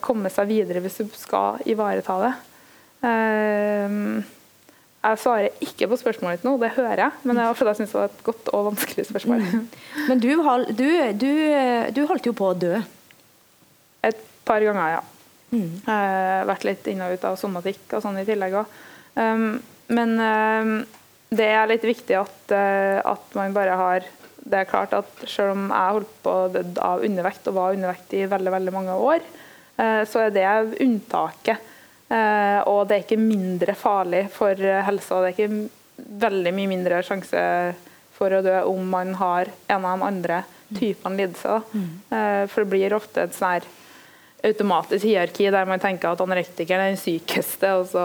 komme 0.00 0.30
seg 0.32 0.46
videre 0.48 0.80
hvis 0.80 1.02
du 1.02 1.10
skal 1.12 1.58
ivareta 1.68 2.14
det. 2.22 2.30
Uh, 3.04 4.22
jeg 4.98 5.18
svarer 5.22 5.62
ikke 5.62 5.86
på 5.92 5.98
spørsmålet 6.00 6.40
ditt 6.40 6.46
nå, 6.48 6.56
det 6.58 6.72
hører 6.74 7.04
jeg, 7.04 7.22
men 7.22 7.38
det 7.38 7.44
var 7.46 7.58
fordi 7.58 7.70
jeg 7.70 7.78
syns 7.80 7.92
det 7.92 8.00
var 8.00 8.08
et 8.08 8.24
godt 8.26 8.50
og 8.50 8.64
vanskelig 8.72 9.04
spørsmål. 9.06 9.44
Men 10.08 10.22
du, 10.22 10.28
du, 10.74 10.88
du, 11.20 11.30
du, 11.94 12.00
holdt 12.08 12.26
jo 12.26 12.34
på 12.34 12.48
å 12.50 12.56
dø? 12.58 12.80
Et 14.08 14.20
par 14.48 14.64
ganger, 14.64 14.96
ja. 14.96 15.02
Mm. 15.48 15.70
Uh, 15.86 16.44
vært 16.50 16.66
litt 16.66 16.90
inn 16.90 17.00
og 17.04 17.14
ut 17.14 17.24
av 17.24 17.38
somatikk 17.40 17.94
og 17.96 18.02
sånn 18.04 18.18
i 18.20 18.26
tillegg 18.28 18.58
òg. 18.58 18.74
Um, 19.14 19.46
men 19.94 20.14
um, 20.18 20.74
det 21.30 21.46
er 21.46 21.70
litt 21.70 21.86
viktig 21.86 22.18
at, 22.18 22.38
uh, 22.52 22.98
at, 23.14 23.30
man 23.38 23.56
bare 23.56 23.78
har 23.80 24.06
Det 24.48 24.60
er 24.60 24.68
klart 24.68 24.94
at 24.96 25.24
selv 25.28 25.54
om 25.54 25.70
jeg 25.70 25.94
holdt 25.96 26.12
på 26.24 26.34
av 26.84 27.02
undervekt 27.04 27.48
og 27.50 27.56
var 27.58 27.76
undervekt 27.76 28.14
i 28.16 28.26
veldig, 28.28 28.52
veldig 28.54 28.74
mange 28.74 28.94
år, 28.96 29.24
uh, 29.78 30.02
så 30.08 30.26
er 30.26 30.34
det 30.34 30.46
unntaket. 30.82 31.67
Uh, 32.08 32.60
og 32.70 32.86
det 32.88 32.96
er 32.96 33.04
ikke 33.04 33.20
mindre 33.20 33.74
farlig 33.76 34.26
for 34.32 34.56
helsa. 34.56 35.20
Det 35.20 35.30
er 35.30 35.36
ikke 35.36 36.06
veldig 36.24 36.52
mye 36.56 36.70
mindre 36.70 37.02
sjanse 37.04 37.42
for 38.16 38.34
å 38.34 38.42
dø 38.42 38.60
om 38.70 38.86
man 38.90 39.12
har 39.18 39.50
en 39.68 39.84
av 39.84 39.98
de 39.98 40.06
andre 40.08 40.38
typene 40.74 41.20
lidelser. 41.20 41.62
Mm. 41.72 41.90
for 42.50 42.64
det 42.64 42.70
blir 42.70 42.94
ofte 42.96 43.22
et 43.24 43.36
sånn 43.36 43.66
automatisk 44.44 45.06
hierarki 45.06 45.48
der 45.50 45.66
man 45.66 45.80
tenker 45.82 46.12
at 46.12 46.20
anorektikeren 46.22 46.84
er 46.84 46.92
den 46.92 47.00
sykeste, 47.00 47.70
og 47.74 47.86
så 47.90 48.04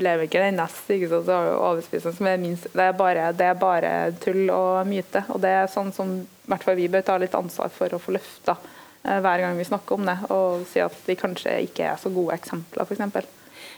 lever 0.00 0.26
ikke 0.26 0.40
den 0.40 0.56
nest 0.56 0.90
ikke 0.90 1.10
sant, 1.10 1.26
så 1.28 1.38
overspisende 1.58 2.16
som 2.16 2.28
er 2.30 2.40
minst. 2.40 2.68
Det 2.72 2.84
er, 2.86 2.94
bare, 2.96 3.30
det 3.36 3.48
er 3.48 3.58
bare 3.60 3.90
tull 4.22 4.46
og 4.52 4.86
myte. 4.88 5.24
Og 5.34 5.42
det 5.42 5.52
er 5.52 5.72
sånn 5.72 5.92
som 5.94 6.14
hvert 6.48 6.64
fall 6.64 6.78
vi 6.78 6.88
bør 6.92 7.04
ta 7.06 7.18
litt 7.20 7.34
ansvar 7.36 7.72
for 7.74 7.92
å 7.92 8.00
få 8.02 8.14
løfta 8.16 8.56
eh, 8.56 8.81
hver 9.02 9.42
gang 9.42 9.56
vi 9.58 9.66
snakker 9.66 9.98
om 9.98 10.06
det, 10.06 10.18
og 10.30 10.66
si 10.70 10.82
at 10.82 10.98
vi 11.08 11.16
kanskje 11.18 11.56
ikke 11.66 11.88
er 11.90 11.96
så 11.98 12.12
gode 12.14 12.36
eksempler, 12.38 12.86
f.eks. 12.86 13.30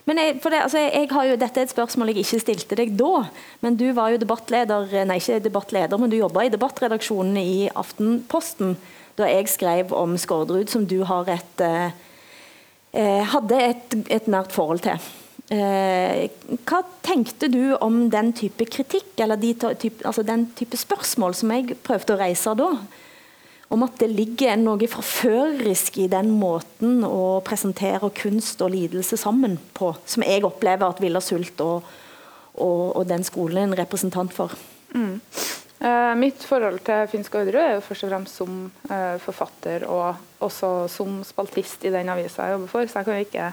Men 0.04 0.20
jeg, 0.20 0.34
det, 0.42 0.58
altså 0.60 0.82
jeg 0.82 1.08
har 1.10 1.28
jo, 1.28 1.36
Dette 1.40 1.60
er 1.60 1.64
et 1.64 1.72
spørsmål 1.72 2.12
jeg 2.12 2.24
ikke 2.24 2.40
stilte 2.42 2.76
deg 2.76 2.92
da, 2.98 3.24
men 3.64 3.78
du 3.80 3.86
var 3.96 4.12
jo 4.12 4.20
debattleder 4.20 4.92
nei 5.08 5.16
ikke 5.20 5.40
debattleder, 5.46 6.00
men 6.00 6.12
du 6.12 6.18
jobba 6.18 6.44
i 6.44 6.52
debattredaksjonen 6.52 7.40
i 7.40 7.70
Aftenposten 7.72 8.76
da 9.18 9.28
jeg 9.30 9.48
skrev 9.52 9.92
om 9.94 10.16
Skårderud, 10.18 10.68
som 10.68 10.84
du 10.90 10.98
et, 11.00 11.60
eh, 11.62 11.90
eh, 12.92 13.22
hadde 13.30 13.60
et, 13.62 13.94
et 14.10 14.26
nært 14.26 14.52
forhold 14.52 14.82
til. 14.82 14.98
Eh, 15.54 16.26
hva 16.66 16.80
tenkte 17.04 17.48
du 17.52 17.76
om 17.76 18.10
den 18.10 18.32
type 18.32 18.66
kritikk, 18.66 19.14
eller 19.18 19.36
de 19.36 19.54
type, 19.54 20.04
altså 20.04 20.24
den 20.26 20.48
type 20.56 20.76
spørsmål 20.76 21.34
som 21.34 21.52
jeg 21.54 21.78
prøvde 21.86 22.16
å 22.16 22.20
reise 22.20 22.56
da? 22.58 22.70
Om 23.72 23.86
at 23.86 23.96
det 24.02 24.10
ligger 24.12 24.58
noe 24.60 24.88
forførerisk 24.90 25.98
i 26.04 26.08
den 26.12 26.30
måten 26.36 27.00
å 27.06 27.40
presentere 27.46 28.10
kunst 28.14 28.60
og 28.64 28.74
lidelse 28.74 29.18
sammen 29.20 29.56
på, 29.76 29.94
som 30.06 30.26
jeg 30.26 30.44
opplever 30.44 30.90
at 30.90 31.00
Villa 31.02 31.22
Sult 31.24 31.60
og, 31.64 31.86
og, 32.54 32.82
og, 32.92 33.02
den 33.08 33.24
skolen 33.26 33.62
er 33.62 33.68
en 33.70 33.78
representant 33.80 34.34
for. 34.36 34.52
Mm. 34.94 35.18
Eh, 35.84 36.12
mitt 36.20 36.44
forhold 36.46 36.84
til 36.86 37.08
Finsk 37.10 37.32
Skårderud 37.32 37.60
er 37.60 37.74
jo 37.76 37.84
først 37.84 38.06
og 38.06 38.12
fremst 38.12 38.38
som 38.40 38.60
eh, 38.88 39.16
forfatter 39.20 39.88
og 39.90 40.44
også 40.44 40.70
som 40.92 41.18
spaltist 41.26 41.84
i 41.84 41.92
den 41.92 42.08
avisa 42.12 42.46
jeg 42.46 42.58
jobber 42.58 42.70
for, 42.72 42.88
så 42.88 43.00
jeg 43.00 43.08
kan 43.08 43.18
jo 43.18 43.26
ikke 43.26 43.48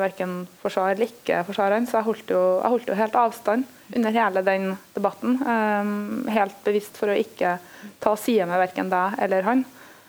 verken 0.00 0.42
forsvare 0.62 0.94
eller 0.94 1.10
ikke 1.10 1.42
forsvare 1.48 1.76
han, 1.76 1.86
så 1.88 1.98
jeg 1.98 2.06
holdt, 2.06 2.30
jo, 2.32 2.40
jeg 2.62 2.72
holdt, 2.74 2.88
jo, 2.88 2.96
helt 2.98 3.18
avstand 3.20 3.66
under 3.96 4.14
hele 4.14 4.42
den 4.44 4.70
debatten. 4.94 5.38
Um, 5.44 6.28
helt 6.28 6.56
bevisst 6.64 6.98
for 7.00 7.12
å 7.12 7.18
ikke 7.18 7.56
ta 8.02 8.14
side 8.20 8.46
med 8.48 8.60
verken 8.60 8.90
deg 8.92 9.18
eller 9.24 9.46
han. 9.46 9.64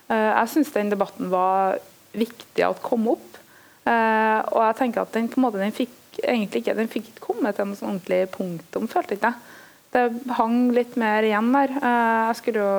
Uh, 0.10 0.32
jeg 0.42 0.52
syns 0.54 0.74
den 0.76 0.92
debatten 0.92 1.32
var 1.32 1.80
viktig 2.12 2.66
at 2.66 2.82
kom 2.84 3.08
opp. 3.14 3.40
Uh, 3.88 4.40
og 4.54 4.62
jeg 4.66 4.80
tenker 4.82 5.04
at 5.04 5.16
den 5.16 5.30
på 5.32 5.40
en 5.40 5.48
måte 5.48 5.62
den 5.62 5.76
fikk 5.76 5.96
egentlig 6.20 6.64
ikke 6.64 6.76
den 6.76 6.92
fikk 6.92 7.14
ikke 7.14 7.28
komme 7.30 7.54
til 7.56 7.70
noe 7.70 7.80
sånn 7.80 7.94
ordentlig 7.94 8.26
punktum, 8.34 8.90
følte 8.92 9.16
ikke 9.16 9.32
jeg. 9.32 9.56
Det 9.90 10.34
hang 10.38 10.68
litt 10.76 11.00
mer 11.02 11.26
igjen 11.26 11.48
der. 11.56 11.72
jeg 11.80 12.36
skulle 12.38 12.62
jo 12.62 12.74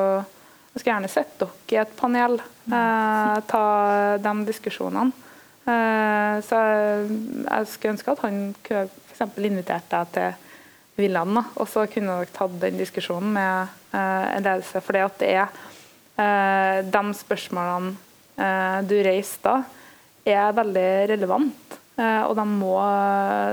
jeg 0.71 0.83
skulle 0.83 0.93
gjerne 0.93 1.09
sett 1.11 1.33
dere 1.41 1.73
i 1.75 1.79
et 1.81 1.95
panel 1.99 2.37
ta 3.51 3.63
de 4.23 4.35
diskusjonene. 4.47 5.11
Eh, 5.71 6.37
så 6.47 6.61
jeg 6.61 7.71
skulle 7.71 7.95
ønske 7.95 8.15
at 8.15 8.23
han 8.25 8.39
kunne 8.67 8.87
f.eks. 9.11 9.25
invitert 9.39 9.91
deg 9.93 10.15
til 10.15 10.47
Villand, 11.01 11.41
og 11.41 11.67
så 11.71 11.87
kunne 11.91 12.21
dere 12.21 12.35
tatt 12.35 12.57
den 12.63 12.81
diskusjonen 12.81 13.35
med 13.37 13.75
eh, 13.97 14.27
en 14.37 14.47
ledelse. 14.47 14.83
For 14.85 14.97
det 14.97 15.05
at 15.07 15.19
det 15.23 15.33
er 15.35 15.59
eh, 16.21 16.79
de 16.87 17.05
spørsmålene 17.23 18.09
du 18.89 18.95
reiser 19.05 19.43
da, 19.45 19.55
er 20.25 20.55
veldig 20.57 20.85
relevant. 21.11 21.75
Og 22.01 22.31
de 22.39 22.45
må, 22.49 22.71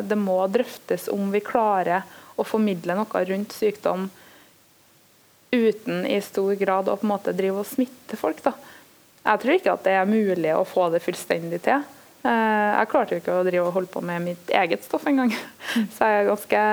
det 0.08 0.16
må 0.16 0.38
drøftes 0.48 1.10
om 1.12 1.26
vi 1.34 1.42
klarer 1.44 2.06
å 2.40 2.46
formidle 2.48 2.96
noe 2.96 3.24
rundt 3.28 3.52
sykdom 3.52 4.06
uten 5.52 6.06
i 6.08 6.22
stor 6.24 6.56
grad 6.56 6.88
å 6.88 6.96
på 6.96 7.04
en 7.04 7.12
måte 7.12 7.36
drive 7.36 7.66
og 7.66 7.68
smitte 7.68 8.16
folk. 8.16 8.40
Da. 8.46 8.54
Jeg 9.26 9.44
tror 9.44 9.58
ikke 9.58 9.76
at 9.76 9.84
det 9.90 9.98
er 10.00 10.08
mulig 10.08 10.56
å 10.56 10.64
få 10.70 10.88
det 10.94 11.04
fullstendig 11.04 11.60
til. 11.68 11.84
Eh, 12.28 12.72
jeg 12.82 12.90
klarte 12.92 13.16
jo 13.16 13.22
ikke 13.22 13.38
å 13.38 13.46
drive 13.48 13.70
og 13.70 13.76
holde 13.78 13.92
på 13.94 14.02
med 14.04 14.26
mitt 14.26 14.52
eget 14.56 14.84
stoff 14.84 15.06
engang. 15.08 15.32
Så 15.96 16.10
jeg, 16.12 16.28
ganske, 16.28 16.64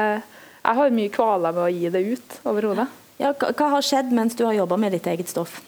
jeg 0.65 0.81
har 0.81 0.97
mye 0.99 1.13
kvaler 1.15 1.55
med 1.55 1.67
å 1.67 1.71
gi 1.71 1.93
det 1.95 2.03
ut 2.09 2.41
overhodet. 2.51 2.89
Ja, 3.21 3.31
hva 3.39 3.71
har 3.77 3.87
skjedd 3.87 4.11
mens 4.15 4.35
du 4.35 4.43
har 4.49 4.57
jobba 4.57 4.79
med 4.81 4.97
ditt 4.97 5.07
eget 5.11 5.31
stoff? 5.31 5.61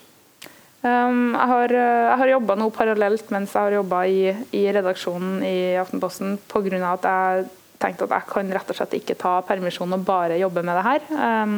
Um, 0.83 1.33
jeg 1.33 1.49
har, 1.49 1.73
eh, 1.73 2.03
jeg 2.11 2.19
har 2.21 2.33
jobba 2.35 2.57
noe 2.59 2.73
parallelt 2.75 3.31
mens 3.33 3.55
jeg 3.55 3.65
har 3.65 3.77
jobba 3.79 4.03
i, 4.05 4.27
i, 4.53 4.67
redaksjonen 4.75 5.39
i 5.43 5.57
Aftenposten 5.79 6.35
pga. 6.51 6.91
at 6.91 7.07
jeg 7.07 7.47
tenkte 7.81 8.05
at 8.05 8.13
jeg 8.13 8.29
kan 8.29 8.53
rett 8.53 8.69
og 8.69 8.77
slett 8.77 8.93
ikke 8.99 9.17
ta 9.17 9.39
permisjon 9.47 9.95
og 9.95 10.05
bare 10.05 10.37
jobbe 10.37 10.63
med 10.63 10.77
det 10.77 10.85
her. 10.85 11.09
Um, 11.17 11.57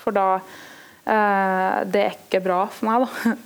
for 0.00 0.16
da 0.16 0.28
uh, 0.38 1.84
Det 1.84 2.04
er 2.06 2.16
ikke 2.16 2.44
bra 2.44 2.64
for 2.70 2.88
meg, 2.88 3.04
da. 3.04 3.36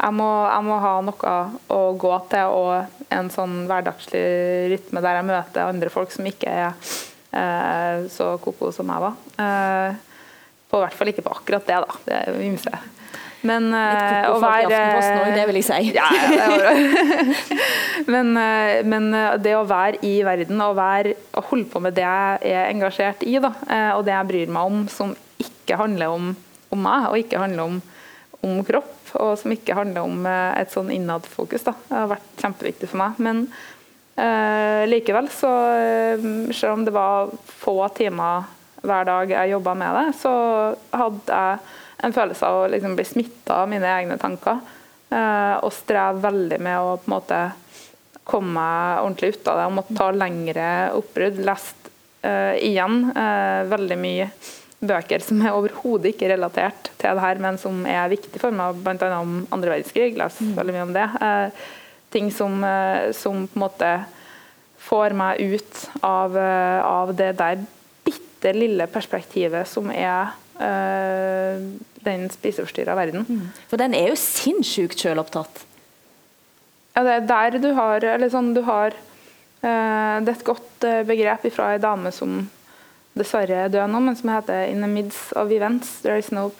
Jeg 0.00 0.16
må, 0.16 0.28
jeg 0.48 0.64
må, 0.64 0.76
ha 0.80 0.92
noe 1.04 1.32
å 1.76 1.80
gå 2.00 2.12
til 2.32 2.54
og 2.56 3.10
en 3.12 3.28
sånn 3.32 3.64
hverdagslig 3.68 4.22
rytme 4.72 5.02
der 5.04 5.18
jeg 5.18 5.28
møter 5.28 5.66
andre 5.66 5.90
folk 5.92 6.14
som 6.14 6.28
ikke 6.30 6.52
er 6.62 6.70
eh, 7.36 8.06
så 8.12 8.32
ko-ko 8.40 8.70
som 8.72 8.88
jeg 8.88 9.04
var. 9.04 9.18
Eh, 9.44 9.98
på 10.70 10.80
hvert 10.80 10.96
fall 10.96 11.10
ikke 11.12 11.26
på 11.26 11.34
akkurat 11.34 11.68
det, 11.68 11.82
da. 11.84 12.00
Det 12.06 12.16
er 12.16 12.40
ymse. 12.46 12.80
Men 13.46 13.70
eh, 13.72 14.26
å 14.28 14.36
være 14.42 14.68
det 15.34 15.44
vil 15.48 15.58
jeg 15.60 15.66
si. 15.66 15.92
Ja, 15.98 16.06
ja, 16.34 16.48
men, 18.14 18.34
eh, 18.36 18.80
men, 18.84 19.08
eh, 19.16 19.38
det 19.40 19.56
å 19.56 19.64
være 19.68 20.02
i 20.06 20.18
verden 20.26 20.60
og 20.64 20.76
være, 20.78 21.16
å 21.36 21.44
holde 21.48 21.70
på 21.72 21.82
med 21.82 21.96
det 21.96 22.04
jeg 22.04 22.52
er 22.52 22.68
engasjert 22.68 23.24
i, 23.26 23.38
da, 23.42 23.54
eh, 23.68 23.90
og 23.96 24.04
det 24.08 24.14
jeg 24.16 24.30
bryr 24.32 24.54
meg 24.56 24.72
om, 24.72 24.84
som 24.92 25.14
ikke 25.40 25.80
handler 25.80 26.16
om, 26.16 26.32
om 26.70 26.84
meg, 26.84 27.08
og 27.08 27.20
ikke 27.22 27.40
handler 27.40 27.72
om, 27.72 27.80
om 28.44 28.60
kropp, 28.66 28.99
og 29.18 29.36
som 29.40 29.52
ikke 29.54 29.76
handler 29.76 30.06
om 30.06 30.24
eh, 30.28 30.60
et 30.60 30.72
sånn 30.72 30.90
innadfokus. 30.94 31.66
Det 31.66 31.74
har 31.90 32.10
vært 32.10 32.42
kjempeviktig 32.42 32.90
for 32.90 33.00
meg. 33.02 33.20
Men 33.22 33.44
eh, 34.14 34.86
likevel, 34.90 35.30
så 35.32 35.50
uh, 35.50 36.26
selv 36.54 36.76
om 36.76 36.86
det 36.86 36.94
var 36.94 37.32
få 37.60 37.76
timer 37.96 38.48
hver 38.80 39.08
dag 39.08 39.32
jeg 39.34 39.52
jobba 39.52 39.74
med 39.76 39.96
det, 39.98 40.04
så 40.20 40.34
hadde 40.96 41.40
jeg 41.40 41.58
en 42.06 42.14
følelse 42.16 42.48
av 42.48 42.62
å 42.62 42.68
liksom 42.72 42.94
bli 42.96 43.04
smitta 43.04 43.58
av 43.62 43.68
mine 43.68 43.88
egne 43.92 44.16
tanker. 44.20 44.62
Eh, 45.10 45.56
og 45.60 45.74
streve 45.74 46.22
veldig 46.22 46.60
med 46.62 46.78
å 46.80 46.94
på 46.96 47.10
en 47.10 47.16
måte 47.16 47.40
komme 48.30 48.54
meg 48.54 49.02
ordentlig 49.02 49.34
ut 49.34 49.50
av 49.50 49.58
det 49.58 49.66
og 49.66 49.76
måtte 49.80 49.98
ta 49.98 50.08
lengre 50.14 50.70
oppbrudd. 50.96 51.42
Lest 51.44 51.76
igjen 52.20 53.06
veldig 53.72 53.96
mye 53.96 54.26
bøker 54.80 55.22
som 55.24 55.42
er 55.44 55.56
overhodet 55.56 56.14
ikke 56.14 56.30
relatert 56.32 56.90
til 56.96 57.16
det 57.16 57.24
her, 57.24 57.40
men 57.42 57.58
som 57.60 57.84
er 57.88 58.08
viktig 58.12 58.40
for 58.40 58.54
meg, 58.54 58.80
bl.a. 58.84 59.10
om 59.18 59.42
andre 59.52 59.74
verdenskrig. 59.74 60.14
La 60.18 60.30
oss 60.30 60.40
veldig 60.40 60.76
mye 60.76 60.86
om 60.86 60.94
det. 60.96 61.06
Eh, 61.26 61.68
ting 62.14 62.30
som, 62.34 62.56
eh, 62.64 63.10
som, 63.16 63.44
på 63.50 63.58
en 63.58 63.64
måte 63.66 63.92
får 64.80 65.14
meg 65.16 65.40
ut 65.52 65.84
av, 66.06 66.36
eh, 66.36 66.80
av 66.84 67.12
det 67.16 67.34
der 67.38 67.64
bitte 68.06 68.54
lille 68.56 68.88
perspektivet 68.90 69.68
som 69.68 69.90
er 69.92 70.32
eh, 70.60 71.60
den 72.04 72.30
spiseforstyrra 72.32 72.96
verden. 72.96 73.26
Mm. 73.28 73.50
For 73.68 73.80
den 73.80 73.94
er 73.96 74.10
jo 74.10 74.20
sinnssykt 74.20 75.04
sjølopptatt. 75.04 75.66
Ja, 76.96 77.04
det 77.04 77.12
er 77.18 77.28
der 77.28 77.58
du 77.62 77.68
har 77.76 78.02
Eller 78.02 78.32
sånn, 78.32 78.48
du 78.50 78.64
har 78.66 78.90
eh, 78.90 80.16
Det 80.20 80.32
er 80.32 80.34
et 80.34 80.42
godt 80.44 80.86
eh, 80.88 81.04
begrep 81.06 81.46
fra 81.54 81.68
ei 81.76 81.78
dame 81.78 82.10
som 82.12 82.40
dessverre 83.18 83.64
er 83.64 83.72
død 83.72 83.90
nå, 83.90 84.00
men 84.00 84.16
som 84.16 84.30
heter 84.30 84.68
'In 84.68 84.80
the 84.80 84.88
midst 84.88 85.32
of 85.32 85.50
events, 85.50 86.00
there 86.00 86.18
is 86.18 86.30
no 86.32 86.50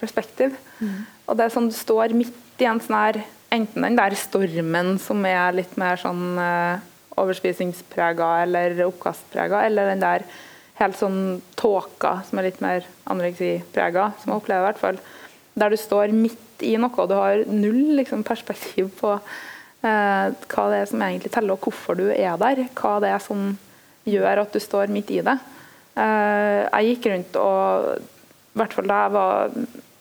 perspective'. 0.00 0.56
Mm. 0.80 1.06
Og 1.26 1.36
det 1.36 1.44
er 1.44 1.50
sånn 1.50 1.68
Du 1.68 1.74
står 1.74 2.14
midt 2.14 2.34
i 2.60 2.64
en 2.64 2.80
sånn 2.80 2.96
her 2.96 3.24
Enten 3.50 3.82
den 3.82 3.96
der 3.96 4.14
stormen 4.14 4.98
som 5.00 5.24
er 5.24 5.52
litt 5.56 5.76
mer 5.80 5.96
sånn 5.96 6.36
eh, 6.36 6.80
overspisingsprega 7.16 8.42
eller 8.42 8.76
oppkastprega, 8.84 9.62
eller 9.64 9.88
den 9.88 10.02
der 10.02 10.24
helt 10.78 10.98
sånn 10.98 11.40
tåka 11.56 12.18
som 12.28 12.38
er 12.38 12.50
litt 12.50 12.60
mer 12.60 12.84
anoreksiprega, 13.08 14.10
som 14.20 14.32
jeg 14.32 14.42
opplever 14.42 14.66
i 14.66 14.68
hvert 14.68 14.82
fall. 14.82 15.00
Der 15.58 15.72
du 15.72 15.78
står 15.80 16.12
midt 16.12 16.62
i 16.66 16.74
noe, 16.76 16.92
og 16.92 17.08
du 17.08 17.16
har 17.16 17.40
null 17.48 17.96
liksom, 17.98 18.20
perspektiv 18.26 18.92
på 19.00 19.14
eh, 19.16 20.26
hva 20.28 20.66
det 20.68 20.82
er 20.82 20.90
som 20.92 21.02
egentlig 21.02 21.32
teller, 21.32 21.56
og 21.56 21.64
hvorfor 21.64 21.98
du 21.98 22.06
er 22.12 22.36
der. 22.36 22.66
Hva 22.78 22.98
det 23.02 23.14
er 23.14 23.24
som 23.24 23.54
gjør 24.08 24.44
at 24.44 24.52
du 24.52 24.60
står 24.62 24.92
midt 24.92 25.10
i 25.16 25.22
det. 25.24 25.38
Eh, 25.98 26.62
jeg 26.68 26.94
gikk 26.94 27.10
rundt 27.12 27.38
og 27.42 27.90
i 27.98 28.60
hvert 28.60 28.74
fall 28.74 28.88
da 28.90 29.02
jeg 29.04 29.14
var 29.14 29.58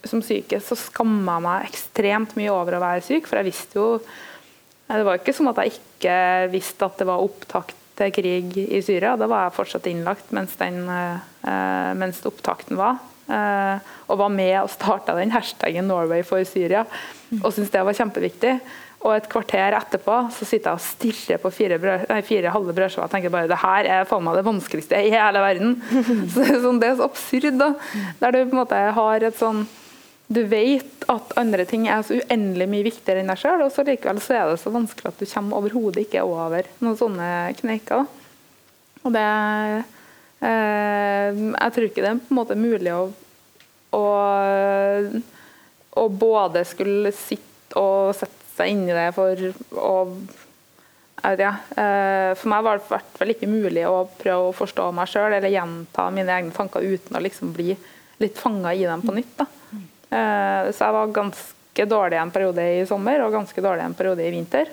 som 0.07 0.21
syke, 0.23 0.59
så 0.63 0.77
skamma 0.79 1.37
jeg 1.37 1.45
meg 1.45 1.67
ekstremt 1.67 2.37
mye 2.37 2.53
over 2.53 2.77
å 2.77 2.83
være 2.83 3.03
syk, 3.05 3.27
for 3.27 3.39
jeg 3.39 3.49
visste 3.49 3.79
jo 3.79 3.89
Det 4.87 5.03
var 5.03 5.19
ikke 5.19 5.33
som 5.35 5.49
at 5.51 5.57
jeg 5.59 5.73
ikke 5.75 6.17
visste 6.53 6.87
at 6.87 7.01
det 7.01 7.07
var 7.09 7.19
opptakt 7.19 7.75
til 7.97 8.11
krig 8.15 8.53
i 8.61 8.79
Syria. 8.85 9.17
Da 9.19 9.27
var 9.27 9.47
jeg 9.47 9.57
fortsatt 9.57 9.89
innlagt 9.89 10.29
mens, 10.31 10.53
den, 10.55 10.85
eh, 10.87 11.91
mens 11.97 12.21
opptakten 12.29 12.77
var. 12.79 13.01
Eh, 13.27 13.79
og 14.07 14.21
var 14.21 14.31
med 14.31 14.55
og 14.61 14.71
starta 14.71 15.17
den 15.17 15.33
hashtaggen 15.33 15.89
'Norway 15.89 16.23
for 16.23 16.39
Syria', 16.47 16.85
og 17.43 17.51
syntes 17.51 17.73
det 17.73 17.83
var 17.83 17.97
kjempeviktig. 17.97 18.61
Og 19.05 19.11
et 19.13 19.27
kvarter 19.29 19.75
etterpå 19.77 20.15
så 20.33 20.45
sitter 20.47 20.73
jeg 20.73 20.79
og 20.79 20.83
stirrer 20.83 21.41
på 21.41 21.51
fire, 21.53 21.77
brød, 21.81 22.07
nei, 22.09 22.21
fire 22.25 22.53
halve 22.53 22.73
brødskiver 22.75 23.05
og 23.05 23.13
tenker 23.13 23.33
bare 23.33 23.49
det 23.51 23.59
her 23.61 23.89
er 23.93 24.07
faen 24.09 24.25
meg 24.25 24.39
det 24.39 24.47
vanskeligste 24.47 25.01
i 25.05 25.11
hele 25.13 25.43
verden. 25.43 25.75
Så 26.33 26.47
sånn, 26.63 26.79
det 26.81 26.89
er 26.89 26.97
så 26.97 27.05
absurd. 27.05 27.59
da, 27.61 27.73
Der 28.23 28.33
du 28.33 28.39
på 28.41 28.55
en 28.55 28.61
måte 28.63 28.79
har 28.97 29.27
et 29.27 29.37
sånn 29.37 29.67
du 30.27 30.41
vet 30.43 31.05
at 31.07 31.29
andre 31.39 31.63
ting 31.63 31.85
er 31.87 32.01
så 32.03 32.17
uendelig 32.17 32.65
mye 32.67 32.83
viktigere 32.89 33.21
enn 33.23 33.29
deg 33.31 33.39
sjøl, 33.39 33.61
og 33.63 33.71
så 33.71 33.85
likevel 33.87 34.17
så 34.19 34.33
er 34.35 34.49
det 34.51 34.57
så 34.59 34.73
vanskelig 34.73 35.13
at 35.13 35.21
du 35.21 35.29
kommer 35.31 35.61
overhodet 35.61 36.03
ikke 36.03 36.25
over 36.27 36.67
noen 36.83 36.97
sånne 36.99 37.29
kneiker. 37.61 38.03
Og 39.07 39.13
det 39.15 39.23
eh, 40.43 41.31
Jeg 41.31 41.75
tror 41.77 41.87
ikke 41.87 42.03
det 42.03 42.11
er 42.11 42.19
på 42.19 42.33
en 42.33 42.39
måte 42.41 42.59
mulig 42.59 42.91
å, 42.91 43.05
å, 43.95 44.03
å 45.95 46.05
både 46.11 46.65
skulle 46.67 47.15
sitte 47.15 47.79
og 47.79 48.11
sette 48.17 48.46
seg 48.57 48.73
inn 48.73 48.83
i 48.89 48.97
det 48.97 49.09
for 49.15 49.47
å 49.77 49.95
jeg 51.17 51.33
vet 51.33 51.41
ikke, 51.41 51.81
eh, 51.81 52.31
For 52.37 52.51
meg 52.51 52.63
var 52.63 52.77
det 52.77 52.85
i 52.85 52.91
hvert 52.93 53.19
fall 53.19 53.33
ikke 53.33 53.49
mulig 53.49 53.85
å 53.89 54.07
prøve 54.19 54.49
å 54.49 54.55
forstå 54.55 54.87
meg 54.93 55.09
sjøl 55.09 55.33
eller 55.33 55.51
gjenta 55.53 56.09
mine 56.13 56.33
egne 56.35 56.53
tanker 56.53 56.85
uten 56.85 57.17
å 57.17 57.23
liksom 57.23 57.53
bli 57.55 57.73
litt 58.21 58.37
fanga 58.37 58.73
i 58.73 58.85
dem 58.85 59.01
på 59.01 59.15
nytt. 59.15 59.33
da. 59.37 59.47
Eh, 60.09 60.71
så 60.71 60.85
jeg 60.85 60.93
var 60.93 61.15
ganske 61.15 61.87
dårlig 61.89 62.21
en 62.21 62.31
periode 62.31 62.61
i 62.61 62.85
sommer 62.85 63.25
og 63.25 63.33
ganske 63.33 63.61
dårlig 63.61 63.83
en 63.83 63.97
periode 63.97 64.23
i 64.23 64.31
vinter. 64.31 64.69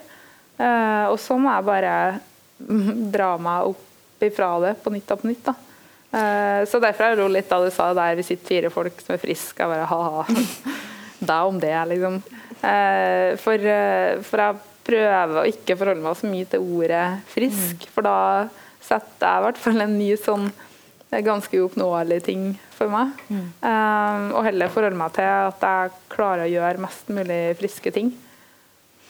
Eh, 0.58 1.06
og 1.08 1.18
så 1.18 1.38
må 1.40 1.50
jeg 1.50 1.68
bare 1.70 1.94
dra 3.16 3.34
meg 3.38 3.72
opp 3.72 4.22
ifra 4.24 4.52
det 4.60 4.76
på 4.84 4.92
nytt 4.92 5.10
og 5.10 5.20
på 5.24 5.32
nytt. 5.32 5.44
da. 5.44 5.54
Så 6.70 6.78
derfor 6.78 7.08
er 7.08 7.16
det 7.18 7.24
litt 7.26 7.48
da 7.50 7.56
du 7.58 7.72
sa 7.74 7.88
det 7.90 7.98
der 7.98 8.14
vi 8.14 8.22
sitter 8.22 8.46
fire 8.46 8.68
folk 8.70 9.00
som 9.02 9.16
er 9.16 9.18
friske. 9.18 9.58
Jeg 9.58 9.66
bare 9.66 9.88
ha-ha. 9.90 10.22
Deg 11.32 11.48
om 11.50 11.58
det, 11.58 11.74
liksom. 11.90 12.20
For, 12.64 13.64
for, 14.24 14.40
jeg 14.40 14.60
prøver 14.84 15.40
å 15.40 15.48
ikke 15.48 15.76
forholde 15.80 16.04
meg 16.04 16.16
så 16.16 16.28
mye 16.30 16.48
til 16.48 16.64
ordet 16.76 17.04
frisk, 17.32 17.86
for 17.92 18.06
da 18.06 18.18
setter 18.84 19.26
jeg 19.26 19.42
i 19.42 19.44
hvert 19.46 19.60
fall 19.60 19.84
en 19.84 19.98
ny 19.98 20.10
sånn 20.20 20.46
ganske 21.22 21.60
uoppnåelig 21.60 22.22
ting 22.26 22.46
for 22.74 22.90
meg. 22.90 23.12
Mm. 23.28 23.44
Um, 23.62 24.24
og 24.34 24.42
heller 24.48 24.72
forholde 24.72 24.98
meg 24.98 25.14
til 25.14 25.28
at 25.28 25.62
jeg 25.62 25.94
klarer 26.14 26.46
å 26.46 26.50
gjøre 26.50 26.82
mest 26.82 27.12
mulig 27.14 27.42
friske 27.60 27.92
ting. 27.94 28.10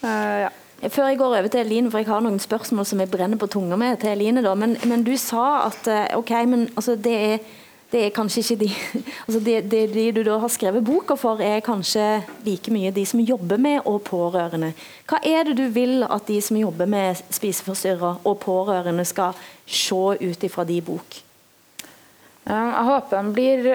Uh, 0.05 0.45
ja. 0.45 0.53
Før 0.85 1.09
jeg 1.09 1.19
går 1.21 1.37
over 1.39 1.49
til 1.49 1.63
Eline, 1.63 1.91
for 1.91 2.03
jeg 2.03 2.11
har 2.11 2.21
noen 2.21 2.41
spørsmål 2.43 2.85
som 2.89 3.01
jeg 3.01 3.09
brenner 3.13 3.41
på 3.41 3.49
tunga 3.49 3.77
med 3.81 4.03
til 4.03 4.13
Eline. 4.13 4.43
Da. 4.45 4.53
Men, 4.59 4.75
men 4.85 5.05
du 5.07 5.15
sa 5.17 5.65
at 5.71 5.87
eh, 5.89 6.11
ok, 6.19 6.33
men 6.51 6.67
altså, 6.75 6.97
det, 7.01 7.15
er, 7.15 7.55
det 7.95 8.01
er 8.03 8.15
kanskje 8.15 8.43
ikke 8.43 8.57
de 8.65 8.69
altså 9.27 9.41
det, 9.47 9.57
det, 9.71 9.83
de 9.95 10.07
du 10.17 10.23
da 10.27 10.39
har 10.43 10.51
skrevet 10.53 10.85
boka 10.85 11.17
for, 11.19 11.41
er 11.43 11.63
kanskje 11.65 12.25
like 12.47 12.73
mye 12.75 12.91
de 12.95 13.05
som 13.07 13.23
jobber 13.23 13.61
med 13.61 13.85
og 13.87 14.01
pårørende. 14.09 14.73
Hva 15.07 15.21
er 15.23 15.47
det 15.47 15.59
du 15.61 15.69
vil 15.75 16.03
at 16.03 16.27
de 16.27 16.41
som 16.43 16.59
jobber 16.59 16.91
med 16.91 17.23
spiseforstyrra 17.31 18.17
og 18.25 18.41
pårørende 18.43 19.07
skal 19.07 19.39
se 19.67 20.03
ut 20.21 20.49
ifra 20.49 20.67
de 20.67 20.81
bok? 20.85 21.21
Jeg 22.45 22.89
håper 22.91 23.23
de 23.23 23.35
blir 23.37 23.69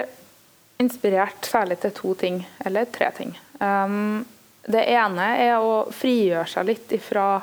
inspirert 0.80 1.48
særlig 1.48 1.80
til 1.80 1.96
to 1.96 2.14
ting, 2.14 2.42
eller 2.64 2.86
tre 2.92 3.10
ting. 3.16 3.32
Um, 3.60 4.22
det 4.70 4.84
ene 4.92 5.26
er 5.40 5.56
å 5.58 5.88
frigjøre 5.92 6.46
seg 6.48 6.68
litt 6.68 6.92
ifra 6.94 7.40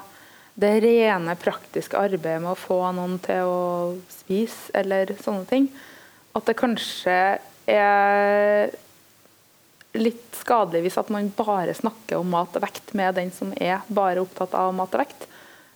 det 0.57 0.71
rene 0.81 1.35
praktiske 1.37 1.99
arbeidet 1.99 2.41
med 2.41 2.53
å 2.53 2.57
få 2.57 2.79
noen 2.95 3.19
til 3.21 3.49
å 3.49 3.59
spise, 4.09 4.71
eller 4.77 5.13
sånne 5.21 5.45
ting. 5.49 5.67
At 6.35 6.49
det 6.49 6.57
kanskje 6.59 7.19
er 7.67 8.75
litt 9.97 10.35
skadelig 10.37 10.83
hvis 10.85 10.99
at 10.99 11.09
man 11.13 11.31
bare 11.35 11.73
snakker 11.75 12.19
om 12.19 12.29
mat 12.31 12.55
og 12.57 12.63
vekt 12.63 12.93
med 12.97 13.15
den 13.17 13.31
som 13.33 13.53
er 13.55 13.85
bare 13.87 14.21
opptatt 14.21 14.53
av 14.57 14.75
mat 14.75 14.93
og 14.93 15.03
vekt. 15.03 15.27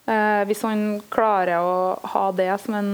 Eh, 0.09 0.43
hvis 0.49 0.63
man 0.67 1.01
klarer 1.13 1.63
å 1.63 1.73
ha 2.13 2.27
det 2.35 2.51
som 2.63 2.77
en 2.77 2.93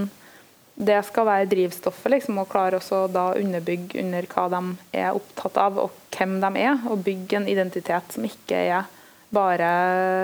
det 0.77 0.99
skal 1.07 1.25
være 1.25 1.49
drivstoffet, 1.49 2.11
liksom, 2.13 2.37
og 2.37 2.51
klare 2.51 2.77
også 2.77 3.07
da 3.09 3.31
underbygge 3.39 3.97
under 4.03 4.27
hva 4.29 4.43
de 4.53 4.59
er 4.99 5.15
opptatt 5.17 5.57
av, 5.57 5.79
og 5.81 5.95
hvem 6.13 6.35
de 6.43 6.51
er. 6.61 6.83
Og 6.85 7.01
bygge 7.01 7.39
en 7.39 7.47
identitet 7.49 8.13
som 8.13 8.27
ikke 8.27 8.59
er 8.75 8.91
bare 9.33 9.69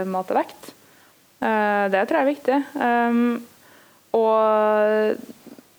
mat 0.06 0.30
og 0.30 0.38
vekt. 0.38 0.70
Eh, 1.42 1.86
det 1.90 2.04
tror 2.06 2.20
jeg 2.20 2.28
er 2.28 2.30
viktig. 2.30 2.60
Um, 2.78 3.24
og 4.14 5.33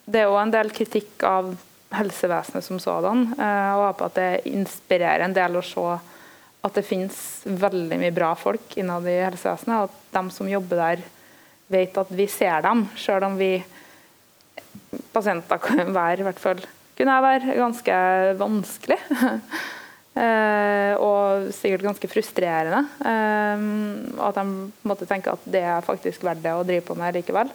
det 0.05 0.21
er 0.21 0.33
òg 0.33 0.41
en 0.43 0.53
del 0.55 0.73
kritikk 0.75 1.25
av 1.27 1.55
helsevesenet 1.95 2.67
som 2.67 2.81
sådan. 2.83 3.29
Jeg 3.39 3.79
håper 3.81 4.09
at 4.09 4.19
det 4.19 4.51
inspirerer 4.51 5.25
en 5.25 5.37
del 5.37 5.57
å 5.61 5.65
se 5.65 5.85
at 6.65 6.79
det 6.79 6.87
finnes 6.87 7.17
veldig 7.45 7.99
mye 8.01 8.15
bra 8.15 8.33
folk 8.39 8.77
innad 8.81 9.07
i 9.09 9.19
helsevesenet, 9.21 9.77
og 9.77 9.91
at 9.91 10.17
de 10.17 10.35
som 10.35 10.49
jobber 10.49 10.81
der, 10.81 11.05
vet 11.73 11.97
at 12.01 12.11
vi 12.13 12.27
ser 12.29 12.65
dem, 12.65 12.85
sjøl 13.01 13.25
om 13.27 13.37
vi 13.41 13.53
pasienter 15.15 15.61
kan 15.63 15.93
være, 15.95 16.21
i 16.23 16.27
hvert 16.27 16.41
fall 16.41 16.61
kunne 16.95 17.17
være 17.25 17.57
ganske 17.59 17.97
vanskelig. 18.39 18.99
eh, 20.23 20.95
og 21.01 21.51
sikkert 21.57 21.89
ganske 21.89 22.11
frustrerende. 22.11 22.85
Eh, 23.13 23.67
at 24.29 24.41
de 24.41 24.89
måtte 24.89 25.09
tenke 25.11 25.35
at 25.35 25.49
det 25.51 25.65
er 25.65 25.85
faktisk 25.85 26.25
verdt 26.27 26.45
det 26.45 26.55
å 26.55 26.65
drive 26.67 26.87
på 26.87 26.97
med 26.99 27.19
likevel. 27.19 27.53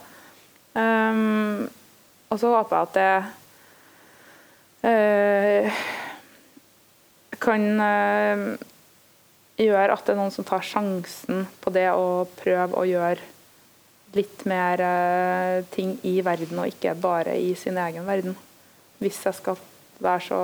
Eh, 0.75 1.23
og 2.29 2.39
så 2.39 2.53
håper 2.53 2.75
jeg 2.75 2.83
at 2.87 2.93
det 2.99 3.15
eh, 4.89 5.81
kan 7.41 7.65
eh, 7.85 8.45
gjøre 9.59 9.95
at 9.95 10.05
det 10.05 10.13
er 10.13 10.19
noen 10.21 10.33
som 10.33 10.47
tar 10.47 10.63
sjansen 10.65 11.47
på 11.59 11.73
det 11.75 11.89
å 11.91 12.25
prøve 12.39 12.79
å 12.79 12.87
gjøre 12.87 13.35
litt 14.15 14.45
mer 14.49 14.81
uh, 14.81 15.65
ting 15.73 15.91
i 16.07 16.15
verden, 16.25 16.57
og 16.61 16.71
ikke 16.71 16.95
bare 16.97 17.35
i 17.37 17.51
sin 17.57 17.77
egen 17.77 18.07
verden. 18.07 18.37
Hvis 18.99 19.19
jeg 19.25 19.37
skal 19.37 19.59
være 20.01 20.23
så 20.25 20.39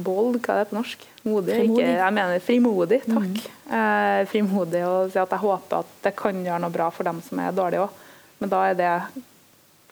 bold, 0.00 0.38
hva 0.40 0.54
er 0.54 0.62
det 0.62 0.70
på 0.70 0.78
norsk? 0.78 1.02
Modig? 1.26 1.56
Ikke, 1.66 1.88
jeg 1.88 2.16
mener 2.16 2.44
frimodig, 2.44 3.00
takk. 3.04 3.26
Mm. 3.26 3.74
Eh, 3.80 4.20
frimodig 4.30 4.84
og 4.86 5.10
si 5.12 5.20
at 5.20 5.34
jeg 5.34 5.42
håper 5.42 5.82
at 5.82 5.90
det 6.06 6.14
kan 6.16 6.38
gjøre 6.46 6.62
noe 6.64 6.74
bra 6.74 6.88
for 6.94 7.10
dem 7.10 7.20
som 7.26 7.42
er 7.42 7.56
dårlige 7.56 7.84
òg. 7.84 7.98
Men 8.40 8.52
da 8.52 8.64
er 8.70 8.76
det 8.78 8.92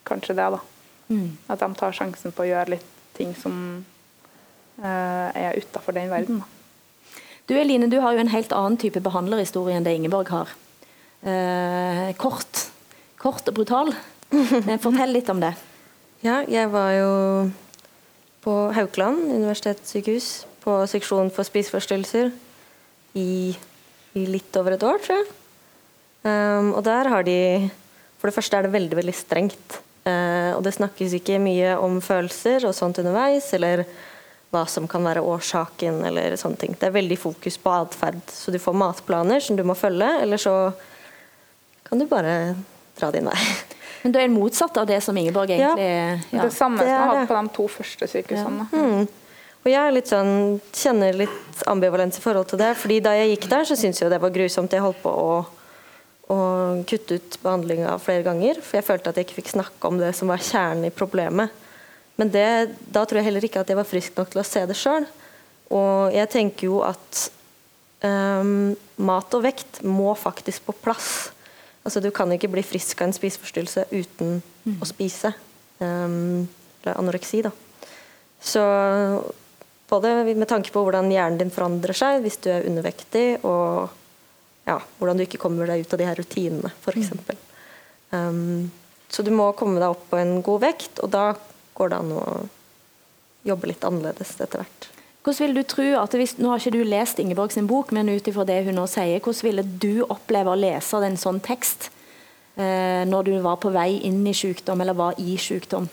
kanskje 0.09 0.37
det, 0.39 0.49
da. 0.57 0.61
Mm. 1.09 1.31
At 1.49 1.63
de 1.63 1.69
tar 1.79 1.97
sjansen 1.97 2.35
på 2.35 2.45
å 2.45 2.49
gjøre 2.49 2.75
litt 2.77 2.95
ting 3.17 3.35
som 3.37 3.55
uh, 4.81 5.29
er 5.33 5.59
utafor 5.59 5.97
den 5.97 6.11
verden. 6.13 6.41
Da. 6.43 7.23
Du 7.49 7.57
Eline, 7.57 7.89
du 7.89 8.01
har 8.05 8.13
jo 8.13 8.21
en 8.21 8.33
helt 8.33 8.53
annen 8.53 8.77
type 8.81 9.01
behandlerhistorie 9.05 9.79
enn 9.79 9.87
det 9.87 9.95
Ingeborg 9.97 10.29
har 10.35 10.51
eh, 11.25 12.11
kort. 12.21 12.67
Kort 13.19 13.49
og 13.49 13.57
brutal. 13.57 13.95
Eh, 14.29 14.77
fortell 14.85 15.15
litt 15.17 15.31
om 15.33 15.41
det. 15.41 15.55
Ja, 16.21 16.43
jeg 16.45 16.69
var 16.75 16.93
jo 16.93 17.11
på 18.45 18.55
Haukeland 18.77 19.31
universitetssykehus 19.33 20.29
på 20.65 20.77
seksjon 20.91 21.33
for 21.35 21.49
spiseforstyrrelser 21.49 22.31
i, 23.17 23.57
i, 24.13 24.27
litt 24.29 24.57
over 24.61 24.77
et 24.77 24.85
år, 24.85 25.01
tror 25.03 25.23
jeg. 25.23 25.29
Um, 26.29 26.73
og 26.75 26.83
der 26.85 27.09
har 27.09 27.25
de 27.25 27.39
For 28.19 28.31
det 28.31 28.37
første 28.37 28.59
er 28.59 28.67
det 28.67 28.75
veldig, 28.75 28.99
veldig 28.99 29.15
strengt. 29.17 29.79
Uh, 30.09 30.57
og 30.57 30.63
det 30.65 30.75
snakkes 30.77 31.17
ikke 31.19 31.41
mye 31.43 31.75
om 31.83 31.99
følelser 32.05 32.67
og 32.69 32.77
sånt 32.77 33.01
underveis, 33.03 33.51
eller 33.57 33.85
hva 34.55 34.65
som 34.71 34.87
kan 34.89 35.05
være 35.05 35.21
årsaken, 35.21 36.01
eller 36.09 36.37
sånne 36.41 36.61
ting. 36.61 36.77
Det 36.79 36.89
er 36.89 36.95
veldig 36.95 37.19
fokus 37.21 37.59
på 37.61 37.73
atferd. 37.75 38.21
Så 38.33 38.55
du 38.55 38.59
får 38.63 38.77
matplaner 38.81 39.45
som 39.45 39.59
du 39.59 39.65
må 39.69 39.77
følge, 39.77 40.09
eller 40.23 40.41
så 40.41 40.55
kan 41.89 42.01
du 42.01 42.09
bare 42.09 42.55
dra 42.99 43.11
din 43.13 43.29
vei. 43.29 43.37
Men 44.03 44.15
det 44.15 44.23
er 44.23 44.33
motsatt 44.33 44.77
av 44.81 44.87
det 44.89 45.01
som 45.05 45.17
Ingeborg 45.19 45.51
egentlig 45.51 45.87
ja. 45.89 46.19
ja. 46.31 46.45
Det 46.47 46.55
samme 46.55 46.79
som 46.81 46.89
jeg 46.89 47.09
hadde 47.11 47.25
på 47.29 47.39
de 47.39 47.55
to 47.57 47.67
første 47.73 48.09
sykehusene. 48.09 48.69
Ja. 48.73 48.85
Mm. 48.85 49.09
Og 49.65 49.73
jeg 49.73 49.95
litt 49.97 50.09
sånn, 50.09 50.33
kjenner 50.73 51.17
litt 51.19 51.63
ambivalens 51.69 52.17
i 52.17 52.23
forhold 52.23 52.49
til 52.49 52.61
det. 52.63 52.71
fordi 52.79 53.01
Da 53.05 53.13
jeg 53.19 53.35
gikk 53.35 53.49
der, 53.51 53.67
så 53.69 53.77
syntes 53.77 54.01
jeg 54.01 54.13
det 54.13 54.21
var 54.23 54.33
grusomt. 54.33 54.73
Jeg 54.73 54.85
holdt 54.85 55.03
på 55.03 55.13
å, 55.13 55.33
å 56.29 56.39
kutte 56.89 57.17
ut 57.19 57.39
behandlinga 57.43 57.95
flere 58.03 58.27
ganger. 58.27 58.61
For 58.65 58.79
jeg 58.79 58.87
følte 58.89 59.11
at 59.11 59.19
jeg 59.19 59.29
ikke 59.29 59.41
fikk 59.41 59.55
snakke 59.55 59.89
om 59.89 60.01
det 60.01 60.13
som 60.17 60.31
var 60.31 60.45
kjernen 60.45 60.89
i 60.89 60.95
problemet. 60.95 61.55
Men 62.19 62.33
det, 62.35 62.49
da 62.91 63.05
tror 63.07 63.21
jeg 63.21 63.29
heller 63.29 63.47
ikke 63.47 63.63
at 63.63 63.71
jeg 63.71 63.79
var 63.79 63.89
frisk 63.89 64.17
nok 64.19 64.33
til 64.33 64.43
å 64.43 64.47
se 64.47 64.65
det 64.69 64.77
sjøl. 64.77 65.07
Og 65.75 66.15
jeg 66.15 66.31
tenker 66.33 66.69
jo 66.69 66.81
at 66.85 67.25
um, 68.05 68.75
mat 69.09 69.37
og 69.37 69.45
vekt 69.45 69.83
må 69.87 70.13
faktisk 70.19 70.67
på 70.69 70.77
plass. 70.83 71.31
Altså, 71.85 72.03
du 72.05 72.11
kan 72.15 72.31
ikke 72.35 72.51
bli 72.53 72.65
frisk 72.67 73.01
av 73.01 73.09
en 73.09 73.17
spiseforstyrrelse 73.17 73.87
uten 73.95 74.41
å 74.83 74.89
spise. 74.89 75.33
Um, 75.79 76.49
eller 76.83 76.99
anoreksi, 76.99 77.45
da. 77.47 77.53
Så 78.39 78.63
både 79.89 80.13
med 80.29 80.49
tanke 80.51 80.73
på 80.75 80.83
hvordan 80.85 81.11
hjernen 81.13 81.39
din 81.41 81.55
forandrer 81.55 81.97
seg 81.97 82.23
hvis 82.25 82.39
du 82.45 82.51
er 82.53 82.67
undervektig, 82.69 83.41
og 83.47 83.95
ja, 84.69 84.77
hvordan 84.99 85.19
du 85.19 85.25
ikke 85.25 85.41
kommer 85.41 85.69
deg 85.71 85.85
ut 85.85 85.95
av 85.95 86.01
de 86.01 86.09
her 86.09 86.21
rutinene, 86.21 86.73
f.eks. 86.85 87.15
Um, 88.13 88.69
så 89.09 89.25
du 89.25 89.33
må 89.33 89.51
komme 89.57 89.81
deg 89.81 89.95
opp 89.95 90.05
på 90.11 90.21
en 90.21 90.39
god 90.45 90.63
vekt, 90.67 91.01
og 91.05 91.13
da 91.15 91.33
går 91.79 91.93
det 91.93 92.01
an 92.03 92.15
å 92.19 92.25
jobbe 93.49 93.71
litt 93.71 93.85
annerledes 93.87 94.35
etter 94.37 94.61
hvert. 94.61 94.89
Hvordan 95.25 95.45
vil 95.45 95.59
du 95.59 95.63
tro 95.69 95.87
at 96.01 96.15
hvis, 96.17 96.37
Nå 96.41 96.51
har 96.53 96.61
ikke 96.61 96.79
du 96.79 96.89
lest 96.89 97.19
Ingeborg 97.21 97.53
sin 97.53 97.69
bok, 97.69 97.91
men 97.93 98.09
ut 98.09 98.29
ifra 98.31 98.47
det 98.49 98.63
hun 98.69 98.79
nå 98.79 98.87
sier, 98.89 99.21
hvordan 99.21 99.47
ville 99.49 99.65
du 99.83 100.05
oppleve 100.07 100.53
å 100.53 100.59
lese 100.59 101.01
en 101.05 101.19
sånn 101.21 101.41
tekst 101.45 101.91
eh, 102.57 103.05
når 103.09 103.29
du 103.29 103.35
var 103.45 103.59
på 103.61 103.73
vei 103.75 103.99
inn 104.09 104.23
i 104.29 104.37
sykdom, 104.37 104.81
eller 104.85 104.97
var 104.97 105.19
i 105.21 105.37
sykdom? 105.41 105.89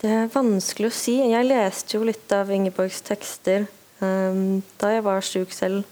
Det 0.00 0.12
er 0.12 0.32
vanskelig 0.32 0.90
å 0.90 0.94
si. 0.94 1.16
Jeg 1.32 1.48
leste 1.48 1.96
jo 1.96 2.04
litt 2.04 2.32
av 2.36 2.50
Ingeborgs 2.52 3.00
tekster 3.04 3.64
um, 4.00 4.60
da 4.80 4.92
jeg 4.92 5.04
var 5.06 5.24
syk 5.24 5.54
selv. 5.56 5.84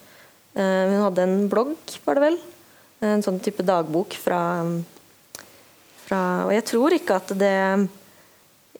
Uh, 0.55 0.85
hun 0.93 1.01
hadde 1.03 1.25
en 1.27 1.39
blogg, 1.51 1.77
var 2.07 2.19
det 2.19 2.29
vel? 2.29 2.37
En 3.05 3.25
sånn 3.25 3.41
type 3.43 3.65
dagbok 3.67 4.15
fra, 4.17 4.41
fra 6.07 6.21
Og 6.47 6.53
jeg 6.55 6.65
tror 6.71 6.95
ikke 6.95 7.19
at 7.19 7.33
det 7.37 7.57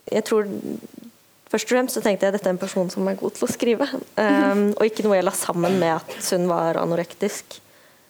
Jeg 0.07 0.23
tror 0.25 0.47
Først 1.55 1.69
og 1.69 1.75
fremst 1.75 1.99
så 1.99 2.03
tenkte 2.03 2.27
jeg 2.27 2.33
at 2.33 2.39
dette 2.39 2.49
er 2.51 2.55
en 2.57 2.63
person 2.63 2.89
som 2.91 3.07
er 3.07 3.19
god 3.19 3.37
til 3.37 3.45
å 3.47 3.51
skrive. 3.53 3.87
Um, 4.19 4.63
og 4.79 4.89
ikke 4.89 5.05
noe 5.07 5.21
jeg 5.21 5.27
la 5.27 5.35
sammen 5.39 5.77
med 5.79 5.93
at 6.01 6.17
hun 6.33 6.49
var 6.51 6.81
anorektisk. 6.81 7.61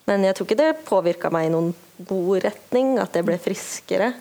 Men 0.09 0.25
jeg 0.25 0.37
tror 0.39 0.49
ikke 0.49 0.61
det 0.63 0.87
påvirka 0.87 1.29
meg 1.35 1.51
i 1.51 1.53
noen 1.53 1.75
god 2.09 2.47
retning, 2.47 2.95
at 3.03 3.13
jeg 3.13 3.27
ble 3.29 3.37
friskere. 3.43 4.15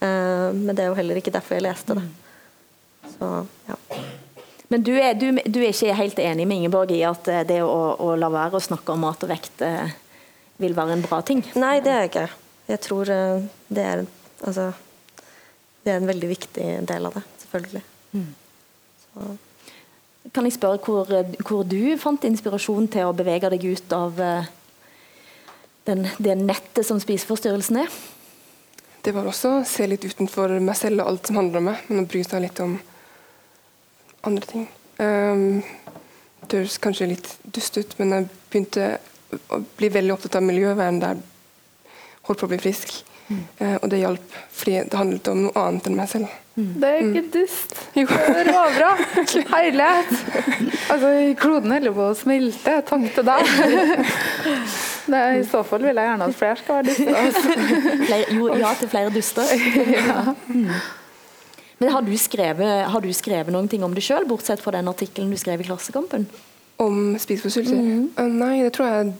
Uh, 0.00 0.48
men 0.56 0.72
det 0.72 0.86
er 0.86 0.88
jo 0.88 0.96
heller 0.96 1.20
ikke 1.20 1.34
derfor 1.34 1.58
jeg 1.58 1.66
leste 1.66 1.98
det. 1.98 2.06
Så, 3.18 3.30
ja. 3.68 3.76
Men 4.74 4.82
du 4.82 4.90
er, 4.98 5.12
du, 5.14 5.28
du 5.30 5.60
er, 5.62 5.70
ikke 5.70 5.94
helt 5.94 6.18
enig 6.18 6.48
med 6.50 6.58
Ingeborg 6.58 6.90
i 6.90 7.04
at 7.06 7.28
eh, 7.30 7.44
det 7.46 7.60
å, 7.62 7.94
å 7.94 8.14
la 8.18 8.26
være 8.34 8.58
å 8.58 8.64
snakke 8.64 8.90
om 8.90 9.04
mat 9.04 9.22
og 9.22 9.30
vekt 9.30 9.60
eh, 9.62 9.92
vil 10.58 10.72
være 10.74 10.96
en 10.96 11.04
bra 11.04 11.20
ting? 11.22 11.44
Nei, 11.54 11.76
det 11.84 11.92
er 11.92 12.00
jeg 12.02 12.10
ikke. 12.10 12.24
Jeg 12.72 12.80
tror 12.82 13.12
uh, 13.12 13.44
det 13.76 13.84
er, 13.86 14.00
altså, 14.40 14.64
det 15.84 15.92
er 15.92 16.00
en 16.00 16.08
veldig 16.10 16.30
viktig 16.30 16.66
del 16.90 17.06
av 17.06 17.14
det, 17.14 17.22
selvfølgelig. 17.44 17.82
Mm. 18.16 18.32
Kan 20.34 20.48
jeg 20.48 20.56
spørre 20.56 20.80
hvor, 20.82 21.12
hvor, 21.44 21.62
du 21.70 21.94
fant 22.02 22.26
inspirasjon 22.26 22.88
til 22.90 23.06
å 23.06 23.14
bevege 23.14 23.52
deg 23.52 23.66
ut 23.76 23.94
av 23.94 24.18
eh, 24.24 24.48
den, 25.86 26.02
det 26.18 26.34
nettet 26.40 26.82
som 26.88 26.98
spiseforstyrrelsen 26.98 27.78
er? 27.84 27.94
Det 29.06 29.14
var 29.14 29.30
også 29.30 29.60
å 29.60 29.62
se 29.68 29.86
litt 29.86 30.02
utenfor 30.02 30.56
meg 30.58 30.80
selv 30.82 31.04
og 31.04 31.12
alt 31.12 31.30
som 31.30 31.38
handler 31.38 31.62
om 31.62 31.70
meg, 31.70 31.86
men 31.86 32.02
å 32.02 32.08
bry 32.10 32.24
seg 32.26 32.42
litt 32.48 32.64
om 32.64 32.74
andre 34.28 34.50
ting. 34.50 34.68
Um, 34.98 35.62
det 36.44 36.60
høres 36.60 36.78
kanskje 36.82 37.10
litt 37.14 37.30
dust 37.54 37.76
ut, 37.80 37.96
men 37.98 38.14
jeg 38.14 38.28
begynte 38.52 38.90
å 39.50 39.60
bli 39.78 39.90
veldig 39.90 40.14
opptatt 40.14 40.38
av 40.38 40.46
miljøvern 40.46 41.00
der 41.02 41.18
jeg 41.18 41.98
holdt 42.28 42.40
på 42.40 42.48
å 42.48 42.52
bli 42.54 42.62
frisk. 42.62 42.94
Mm. 43.24 43.44
Uh, 43.60 43.76
og 43.80 43.86
det 43.92 44.02
hjalp, 44.02 44.40
fordi 44.52 44.80
det 44.84 45.00
handlet 45.00 45.30
om 45.32 45.46
noe 45.46 45.66
annet 45.66 45.88
enn 45.88 45.98
meg 45.98 46.10
selv. 46.12 46.40
Mm. 46.54 46.72
Det 46.80 46.88
er 46.88 46.98
ikke 47.00 47.22
mm. 47.24 47.30
dust. 47.34 47.76
Jo. 47.98 48.06
Det 48.06 48.42
er 48.42 48.50
råbra. 48.52 48.90
Herlighet. 49.54 50.12
Altså, 50.92 51.12
kloden 51.40 51.74
holder 51.74 51.96
på 51.96 52.10
å 52.10 52.18
smelte. 52.18 52.76
Takk 52.90 53.08
til 53.16 53.26
deg. 53.26 53.54
Det, 55.04 55.22
I 55.40 55.44
så 55.44 55.60
fall 55.66 55.82
vil 55.84 55.98
jeg 55.98 56.08
gjerne 56.08 56.28
at 56.30 56.36
flere 56.38 56.60
skal 56.60 56.78
være 56.78 56.86
duster. 56.88 57.16
Altså. 57.20 58.20
Jo, 58.36 58.52
ja 58.60 58.74
til 58.80 58.92
flere 58.92 59.14
duster. 59.14 59.56
Ja. 59.94 60.34
Men 61.78 61.90
har 61.90 62.02
du, 62.06 62.12
skrevet, 62.18 62.86
har 62.90 63.02
du 63.02 63.12
skrevet 63.12 63.52
noen 63.52 63.68
ting 63.68 63.84
om 63.84 63.94
det 63.94 64.04
sjøl, 64.06 64.26
bortsett 64.30 64.62
fra 64.62 64.72
den 64.76 64.88
artikkelen 64.90 65.32
du 65.32 65.38
skrev 65.40 65.60
i 65.60 65.66
Klassekampen? 65.66 66.28
Om 66.82 67.18
spiseforstyrrelser? 67.22 67.80
Mm. 67.82 68.08
Uh, 68.18 68.28
nei, 68.30 68.62
det 68.62 68.72
tror 68.76 68.90
jeg 68.90 69.14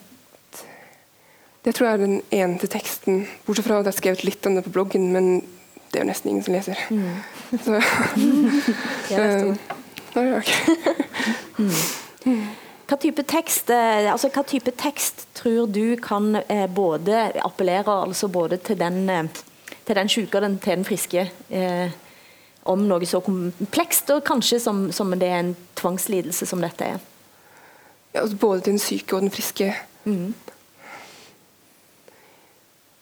det 1.64 1.72
tror 1.72 1.86
jeg 1.88 1.94
er 1.96 2.02
den 2.02 2.18
eneste 2.28 2.68
teksten, 2.68 3.22
bortsett 3.46 3.64
fra 3.64 3.78
at 3.78 3.86
jeg 3.86 3.94
har 3.94 3.96
skrevet 3.96 4.24
litt 4.26 4.46
om 4.46 4.58
det 4.58 4.66
på 4.66 4.74
bloggen. 4.74 5.06
men 5.14 5.40
det 5.88 6.00
er 6.00 6.04
jo 6.04 6.10
nesten 6.10 6.30
ingen 6.30 6.42
som 6.44 6.54
leser. 6.54 6.76
Mm. 6.90 7.22
Så, 7.64 7.72
mm. 12.28 12.42
Hva 12.84 12.98
type, 13.00 13.22
tekst, 13.24 13.70
eh, 13.72 14.10
altså, 14.12 14.28
hva 14.28 14.42
type 14.44 14.72
tekst 14.76 15.24
tror 15.38 15.70
du 15.72 15.96
kan 16.04 16.36
eh, 16.42 16.66
både 16.68 17.30
appellere 17.40 18.02
altså 18.04 18.28
både 18.28 18.58
til 18.60 18.76
den, 18.76 19.08
eh, 19.08 19.24
til 19.86 19.96
den 19.96 20.08
syke 20.12 20.36
og 20.36 20.44
den, 20.44 20.58
til 20.58 20.76
den 20.76 20.84
friske? 20.84 21.30
Eh, 21.48 21.94
om 22.64 22.86
noe 22.88 23.06
så 23.08 23.20
komplekst, 23.24 24.10
og 24.14 24.24
kanskje 24.26 24.60
som, 24.62 24.86
som, 24.92 25.12
det 25.18 25.28
er 25.28 25.42
en 25.42 25.54
tvangslidelse 25.78 26.48
som 26.48 26.62
dette 26.64 26.94
er? 26.94 27.02
Ja, 28.14 28.22
altså 28.22 28.38
både 28.40 28.66
den 28.70 28.80
syke 28.80 29.16
og 29.16 29.24
den 29.24 29.34
friske. 29.34 29.72
Mm. 30.04 30.34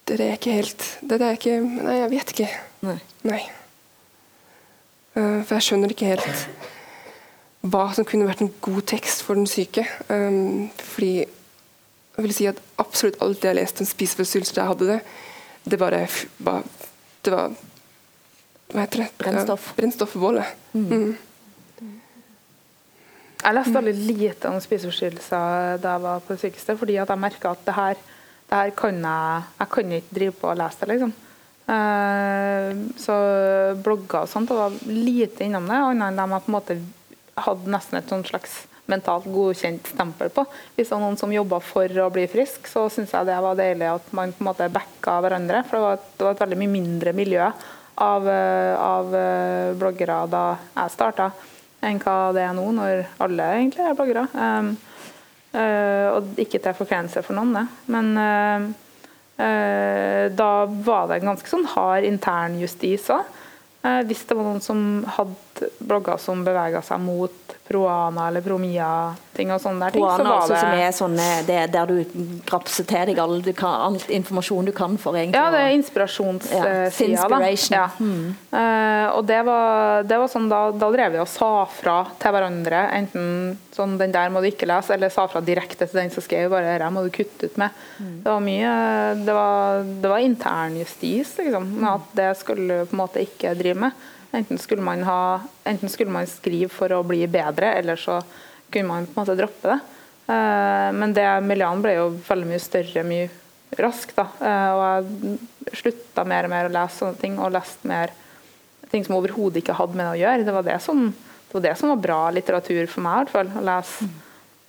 Det 0.09 0.19
er 0.21 0.37
ikke 0.37 0.53
helt 0.53 0.85
Det 1.03 1.17
er 1.23 1.37
ikke 1.37 1.57
Nei, 1.63 1.97
jeg 2.01 2.11
vet 2.11 2.33
ikke. 2.35 2.49
Nei. 2.87 2.99
Nei. 3.27 3.41
Uh, 5.15 5.43
for 5.45 5.57
jeg 5.57 5.69
skjønner 5.69 5.93
ikke 5.93 6.15
helt 6.15 6.47
hva 7.63 7.85
som 7.95 8.07
kunne 8.09 8.27
vært 8.27 8.41
en 8.43 8.51
god 8.65 8.83
tekst 8.91 9.23
for 9.23 9.39
den 9.39 9.47
syke. 9.47 9.85
Um, 10.09 10.73
fordi 10.83 11.13
jeg 11.23 12.25
vil 12.25 12.35
si 12.35 12.49
at 12.51 12.59
absolutt 12.83 13.21
alt 13.23 13.39
det 13.43 13.53
jeg 13.53 13.59
leste 13.61 13.85
om 13.85 13.89
spiseforstyrrelser 13.89 14.59
da 14.59 14.65
jeg 14.65 14.73
hadde 14.73 14.89
det, 14.91 14.99
det 15.71 15.79
bare 15.79 16.01
var 16.43 16.65
Det 17.23 17.33
var 17.33 17.53
Hva 18.73 18.87
heter 18.87 19.05
det? 19.05 19.11
Brennstoff. 19.21 19.73
Brennstoff. 19.77 20.15
Mm. 20.17 20.87
Mm. 20.89 21.13
Jeg 23.43 23.57
leste 23.59 23.75
veldig 23.75 24.07
lite 24.07 24.49
om 24.49 24.61
spiseforstyrrelser 24.63 25.79
da 25.83 25.97
jeg 25.97 26.05
var 26.05 26.23
på 26.23 26.35
det 26.35 26.43
sykeste, 26.45 26.77
fordi 26.79 26.97
at 27.03 27.11
jeg 27.11 27.21
merka 27.21 27.53
at 27.53 27.65
det 27.67 27.77
her 27.77 28.01
det 28.53 28.59
her 28.59 28.73
kan 28.77 28.99
jeg 29.01 29.43
Jeg 29.59 29.69
kan 29.73 29.93
ikke 29.93 30.15
drive 30.15 30.33
på 30.33 30.49
og 30.51 30.59
lese 30.61 30.81
det, 30.81 30.89
liksom. 30.89 31.13
Uh, 31.63 32.71
så 32.99 33.15
blogger 33.83 34.25
og 34.27 34.29
sånt, 34.29 34.51
og 34.51 34.59
var 34.59 34.77
lite 34.87 35.45
innom 35.47 35.69
det, 35.71 35.79
annet 35.79 36.11
enn 36.11 36.21
dem 36.21 36.35
jeg 36.35 36.45
på 36.45 36.51
en 36.51 36.57
måte 36.59 36.77
hadde 37.43 37.73
nesten 37.73 37.99
et 37.99 38.11
sånt 38.13 38.29
slags 38.29 38.59
mentalt 38.91 39.29
godkjent 39.33 39.93
stempel 39.95 40.29
på. 40.35 40.45
Hvis 40.77 40.91
det 40.91 40.97
var 40.97 41.05
noen 41.05 41.17
som 41.17 41.33
jobba 41.33 41.63
for 41.65 42.03
å 42.03 42.11
bli 42.13 42.27
frisk, 42.29 42.67
så 42.69 42.89
syns 42.93 43.15
jeg 43.15 43.29
det 43.29 43.39
var 43.41 43.57
deilig 43.57 43.89
at 43.89 44.11
man 44.13 44.35
på 44.35 44.43
en 44.43 44.51
måte 44.51 44.69
backa 44.75 45.21
hverandre. 45.23 45.63
For 45.69 45.79
det 45.79 45.85
var, 45.87 46.01
et, 46.01 46.11
det 46.19 46.27
var 46.27 46.37
et 46.37 46.43
veldig 46.45 46.59
mye 46.61 46.75
mindre 46.75 47.15
miljø 47.17 47.47
av, 47.95 48.29
eh, 48.29 48.75
av 48.79 49.15
eh, 49.15 49.73
bloggere 49.79 50.23
da 50.31 50.45
jeg 50.77 50.95
starta, 50.95 51.31
enn 51.83 52.01
hva 52.01 52.17
det 52.33 52.47
er 52.47 52.57
nå, 52.57 52.65
når 52.79 53.05
alle 53.23 53.53
egentlig 53.59 53.85
er 53.85 53.99
bloggere. 53.99 54.27
Um, 54.33 54.73
Uh, 55.53 56.17
og 56.17 56.39
ikke 56.41 56.57
til 56.65 56.73
forkleinelse 56.79 57.21
for 57.27 57.37
noen, 57.37 57.51
det. 57.53 57.67
Men 57.93 58.07
uh, 58.17 58.63
uh, 59.37 60.25
da 60.33 60.51
var 60.65 61.11
det 61.11 61.19
en 61.19 61.29
ganske 61.29 61.51
sånn 61.51 61.67
hard 61.75 62.09
internjustis 62.09 63.11
òg. 63.13 63.39
hvis 64.07 64.23
det 64.29 64.37
var 64.39 64.47
noen 64.47 64.63
som 64.63 65.03
hadde 65.17 65.52
blogger 65.79 66.21
som 66.21 66.45
bevega 66.47 66.83
seg 66.85 67.01
mot 67.03 67.57
Proana 67.73 68.27
eller 68.29 68.43
Promia-ting 68.45 69.53
og 69.55 69.61
sånne 69.63 69.87
der 69.87 69.95
ting, 69.95 70.05
Proana, 70.05 70.19
så 70.19 70.25
var 70.27 70.41
altså, 70.41 70.53
det 70.53 70.61
som 70.61 70.83
er 70.83 70.95
sånne, 70.97 71.27
det 71.49 71.57
er 71.63 71.71
der 71.73 71.89
du 71.93 72.25
grapser 72.49 72.87
til 72.89 73.07
deg 73.09 73.21
all, 73.23 73.37
all, 73.69 73.99
informasjon 74.19 74.69
du 74.69 74.73
kan 74.77 74.99
for 75.01 75.17
egentlig 75.17 75.39
Ja, 75.39 75.53
det 75.55 75.63
er 75.63 75.77
inspirasjonssida. 75.79 76.73
Ja, 76.93 77.53
ja. 77.73 77.87
Mm. 78.03 78.33
Uh, 78.53 79.07
og 79.17 79.23
det 79.31 79.41
var, 79.47 80.03
det 80.09 80.21
var 80.25 80.33
sånn, 80.33 80.49
da, 80.53 80.63
da, 80.77 80.91
drev 80.93 81.17
vi 81.17 81.23
og 81.23 81.31
sa 81.31 81.53
fra 81.71 81.99
til 82.21 82.37
hverandre, 82.37 82.83
enten 82.99 83.29
sånn 83.73 83.97
'den 83.97 84.13
der 84.13 84.33
må 84.35 84.43
du 84.43 84.51
ikke 84.51 84.69
lese', 84.69 84.93
eller 84.97 85.13
sa 85.13 85.29
fra 85.31 85.41
direkte 85.41 85.87
til 85.87 86.03
den 86.03 86.11
som 86.13 86.25
skrev 86.25 86.51
bare 86.53 86.75
'dette 86.75 86.91
må 86.93 87.07
du 87.07 87.11
kutte 87.15 87.49
ut 87.49 87.61
med'. 87.63 87.71
Mm. 87.99 88.17
Det 88.25 88.31
var 88.31 88.41
mye 88.41 88.73
Det 89.23 89.35
var, 89.35 89.85
det 90.03 90.09
var 90.11 90.19
internjustis, 90.19 91.39
liksom. 91.39 91.71
Med 91.81 91.91
at 91.95 92.17
det 92.19 92.31
skulle 92.37 92.83
du 92.83 92.91
på 92.91 92.97
en 92.97 93.05
måte 93.07 93.23
ikke 93.23 93.55
drive 93.57 93.79
med. 93.87 93.93
Enten 94.33 94.59
skulle, 94.59 94.83
man 94.83 95.03
ha, 95.05 95.41
enten 95.69 95.91
skulle 95.93 96.13
man 96.13 96.27
skrive 96.27 96.71
for 96.73 96.93
å 96.97 97.03
bli 97.05 97.27
bedre, 97.29 97.75
eller 97.83 98.01
så 98.01 98.23
kunne 98.73 98.89
man 98.89 99.07
på 99.07 99.13
en 99.13 99.21
måte 99.21 99.37
droppe 99.37 99.75
det. 99.75 99.81
Eh, 100.33 100.89
men 100.97 101.13
det 101.17 101.27
miljøene 101.45 101.85
ble 101.85 101.97
jo 101.99 102.07
veldig 102.25 102.49
mye 102.49 102.63
større 102.63 103.05
mye 103.05 103.29
raskt. 103.79 104.17
da, 104.17 104.27
eh, 104.41 104.71
Og 104.73 104.83
jeg 104.87 105.77
slutta 105.83 106.25
mer 106.25 106.45
og 106.45 106.51
mer 106.51 106.69
å 106.69 106.73
lese 106.73 106.99
sånne 106.99 107.21
ting, 107.21 107.39
og 107.39 107.53
leste 107.53 107.89
mer 107.89 108.11
ting 108.91 109.05
som 109.05 109.17
overhodet 109.17 109.63
ikke 109.63 109.77
hadde 109.77 109.97
med 109.97 110.07
det 110.07 110.15
å 110.17 110.23
gjøre. 110.23 110.45
Det 110.45 110.55
var 110.55 110.63
det, 110.63 110.81
som, 110.81 111.05
det 111.49 111.55
var 111.55 111.67
det 111.69 111.79
som 111.79 111.89
var 111.89 111.97
bra 111.97 112.31
litteratur 112.31 112.87
for 112.87 113.01
meg, 113.01 113.13
i 113.13 113.19
hvert 113.21 113.37
fall. 113.37 113.53
Å 113.57 113.67
lese 113.69 114.09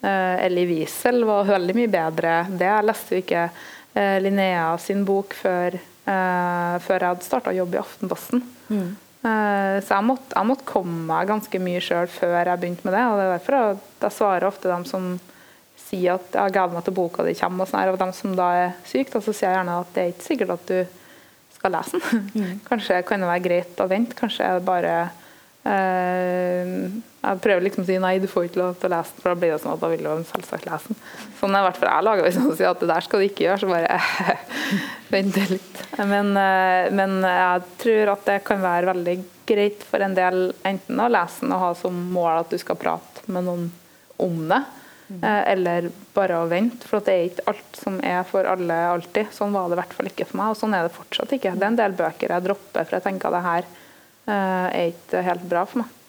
uh, 0.03 0.36
Ellie 0.43 0.68
Wiesel 0.68 1.24
var 1.24 1.47
veldig 1.47 1.76
mye 1.76 1.91
bedre. 1.91 2.36
Det 2.51 2.68
jeg 2.68 2.88
leste 2.89 3.16
jo 3.16 3.24
ikke 3.24 3.47
Linnea 3.93 4.76
sin 4.82 5.03
bok 5.05 5.36
før, 5.38 5.76
før 6.01 6.95
jeg 6.97 7.05
hadde 7.11 7.26
starta 7.28 7.51
jobbe 7.53 7.78
i 7.78 7.82
Aftenposten. 7.84 8.41
Mm. 8.66 8.95
Eh, 9.24 9.78
så 9.80 9.95
jeg 9.95 10.03
måtte, 10.03 10.34
jeg 10.36 10.49
måtte 10.49 10.67
komme 10.67 11.05
meg 11.07 11.30
ganske 11.30 11.61
mye 11.63 11.84
sjøl 11.84 12.09
før 12.11 12.41
jeg 12.41 12.59
begynte 12.59 12.88
med 12.88 12.97
det. 12.97 13.03
og 13.07 13.19
det 13.19 13.28
er 13.28 13.32
derfor 13.38 13.57
jeg, 13.59 13.78
jeg 14.01 14.17
svarer 14.17 14.47
ofte 14.49 14.71
dem 14.71 14.84
som 14.89 15.13
sier 15.80 16.17
at 16.17 16.36
jeg 16.36 16.55
gleder 16.55 16.76
meg 16.76 16.84
til 16.88 16.97
boka 16.97 17.24
di 17.24 17.36
kommer, 17.38 17.63
og 17.63 17.71
sånn 17.71 17.82
her, 17.82 17.93
og 17.93 18.01
dem 18.01 18.11
som 18.17 18.36
da 18.36 18.49
er 18.59 18.76
syke, 18.89 19.21
så 19.21 19.32
sier 19.32 19.49
jeg 19.49 19.57
gjerne 19.59 19.80
at 19.84 19.95
det 19.95 20.03
er 20.03 20.13
ikke 20.13 20.28
sikkert 20.28 20.55
at 20.57 20.71
du 20.71 21.55
skal 21.55 21.76
lese 21.78 22.01
den. 22.03 22.26
Mm. 22.34 22.53
Kanskje 22.69 23.01
kan 23.07 23.24
det 23.24 23.30
være 23.32 23.45
greit 23.47 23.84
å 23.84 23.89
vente. 23.91 24.17
Kanskje 24.19 24.47
er 24.47 24.59
det 24.59 24.67
bare 24.67 24.95
Jeg 25.64 27.39
prøver 27.39 27.64
liksom 27.64 27.86
å 27.86 27.88
si 27.88 27.95
nei, 28.03 28.18
du 28.20 28.28
får 28.28 28.49
ikke 28.49 28.59
lov 28.59 28.74
til 28.80 28.89
å 28.89 28.95
lese 28.97 29.14
den, 29.16 29.22
for 29.24 29.32
da 29.32 29.39
blir 29.39 29.53
det 29.53 29.59
sånn 29.64 29.76
at 29.78 29.84
da 29.84 29.91
vil 29.93 30.03
du 30.03 30.26
selvsagt 30.28 30.68
lese 30.68 30.91
den. 30.91 30.99
Sånn 31.39 31.55
er 31.55 31.64
i 31.64 31.68
hvert 31.70 31.80
fall 31.80 31.91
jeg 31.93 32.07
lager 32.09 32.28
hvis 32.28 32.39
noen 32.41 32.57
sier 32.59 32.72
at 32.74 32.84
det 32.84 32.89
der 32.91 33.05
skal 33.05 33.24
du 33.24 33.28
ikke 33.30 33.45
gjøre, 33.45 33.61
så 33.61 33.70
bare 33.72 34.01
vent 35.14 35.39
litt. 35.53 35.82
Men, 36.03 36.34
eh, 36.39 36.91
men, 36.99 37.16
jeg 37.24 37.66
tror 37.86 38.14
at 38.18 38.28
det 38.28 38.38
kan 38.49 38.64
være 38.64 38.91
veldig 38.91 39.18
greit 39.47 39.88
for 39.88 40.03
en 40.03 40.16
del 40.18 40.45
enten 40.68 40.99
å 40.99 41.11
lese 41.11 41.45
den 41.45 41.55
og 41.55 41.64
ha 41.64 41.74
som 41.80 42.05
mål 42.16 42.43
at 42.43 42.51
du 42.51 42.59
skal 42.59 42.80
prate 42.80 43.24
med 43.32 43.47
noen 43.47 43.68
om 44.24 44.39
det. 44.51 44.64
Eh, 45.22 45.51
eller 45.51 45.89
bare 46.16 46.39
å 46.41 46.49
vente, 46.49 46.88
for 46.89 47.03
det 47.05 47.14
er 47.14 47.28
ikke 47.28 47.47
alt 47.51 47.80
som 47.80 47.99
er 48.03 48.24
for 48.28 48.47
alle 48.49 48.78
alltid. 48.89 49.32
Sånn 49.36 49.53
var 49.53 49.70
det 49.70 49.78
i 49.78 49.82
hvert 49.82 49.95
fall 49.95 50.09
ikke 50.09 50.28
for 50.30 50.39
meg, 50.39 50.53
og 50.53 50.59
sånn 50.59 50.76
er 50.76 50.88
det 50.88 50.95
fortsatt 50.95 51.36
ikke. 51.38 51.53
Det 51.55 51.68
er 51.68 51.72
en 51.72 51.80
del 51.80 51.97
bøker 51.97 52.34
jeg 52.34 52.45
dropper, 52.47 52.88
for 52.88 52.97
jeg 52.97 53.05
tenker 53.07 53.30
at 53.30 53.38
det 53.38 53.47
her 53.47 53.72
er 54.32 54.93
ikke 54.93 55.26
helt 55.26 55.45
bra 55.49 55.65
for 55.67 55.84
meg. 55.84 55.99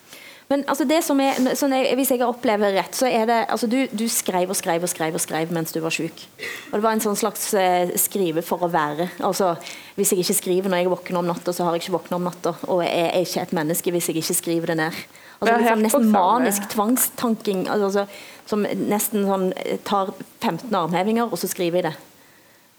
Men 0.50 0.64
altså 0.68 0.84
det 0.84 0.98
som 1.06 1.20
er, 1.24 1.38
sånn 1.56 1.72
jeg, 1.72 1.94
Hvis 1.96 2.10
jeg 2.12 2.22
opplever 2.24 2.74
rett, 2.76 2.96
så 2.96 3.08
er 3.08 3.24
det 3.28 3.38
altså 3.52 3.68
du, 3.70 3.78
du 3.96 4.04
skrev 4.12 4.52
og 4.52 4.58
skrev 4.58 4.84
og 4.84 4.90
skrev 4.92 5.16
og 5.16 5.22
skrev 5.22 5.52
mens 5.56 5.72
du 5.72 5.80
var 5.82 5.94
syk. 5.94 6.26
Og 6.68 6.76
det 6.76 6.82
var 6.84 6.94
en 6.94 7.02
sånn 7.02 7.18
slags 7.18 7.48
eh, 7.58 7.94
skrive 8.00 8.44
for 8.44 8.66
å 8.66 8.70
være. 8.72 9.08
Altså, 9.24 9.54
Hvis 9.96 10.12
jeg 10.12 10.24
ikke 10.24 10.38
skriver 10.42 10.72
når 10.72 10.82
jeg 10.82 10.92
våkner 10.92 11.22
om 11.22 11.30
natta, 11.32 11.54
så 11.56 11.64
har 11.64 11.76
jeg 11.76 11.86
ikke 11.86 11.96
våkna 11.96 12.20
om 12.20 12.28
natta. 12.28 12.54
Og 12.68 12.84
jeg 12.84 13.08
er 13.08 13.24
ikke 13.24 13.46
et 13.46 13.56
menneske 13.56 13.94
hvis 13.94 14.10
jeg 14.10 14.20
ikke 14.20 14.40
skriver 14.42 14.74
det 14.74 14.78
ned. 14.84 15.02
Altså, 15.40 15.56
liksom 15.58 15.84
nesten 15.88 16.12
manisk 16.12 16.68
tvangstanking. 16.72 17.66
Altså, 17.72 18.04
som 18.48 18.64
nesten 18.64 19.24
sånn 19.28 19.50
tar 19.88 20.12
15 20.42 20.68
armhevinger, 20.76 21.30
og 21.32 21.40
så 21.40 21.48
skriver 21.48 21.80
jeg 21.80 21.88
det. 21.88 21.96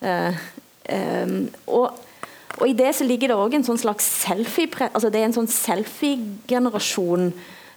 Uh, 0.06 0.44
um, 1.26 1.38
og, 1.66 2.05
og, 2.60 2.66
i 2.70 2.76
det 2.78 2.94
så 2.96 3.08
ligger 3.08 3.32
det 3.32 3.38
òg 3.38 3.58
en 3.58 3.68
sånn 3.68 3.82
slags 3.82 4.08
selfie 4.24 4.70
altså 4.88 5.12
Det 5.12 5.22
er 5.22 5.28
en 5.30 5.36
sånn 5.36 5.52
selfie-generasjon. 5.52 7.30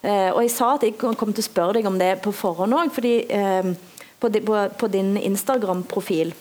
Eh, 0.02 0.30
og 0.30 0.40
jeg 0.44 0.54
sa 0.54 0.74
at 0.76 0.86
jeg 0.86 0.96
kom 0.98 1.32
til 1.32 1.42
å 1.42 1.48
spørre 1.48 1.78
deg 1.78 1.88
om 1.90 1.98
det 1.98 2.12
på 2.22 2.32
forhånd 2.34 2.76
òg, 2.78 2.92
fordi 2.94 3.14
eh, 3.26 3.72
på, 4.18 4.30
på, 4.30 4.62
på, 4.78 4.90
din 4.90 5.16
Instagram-profil 5.18 6.32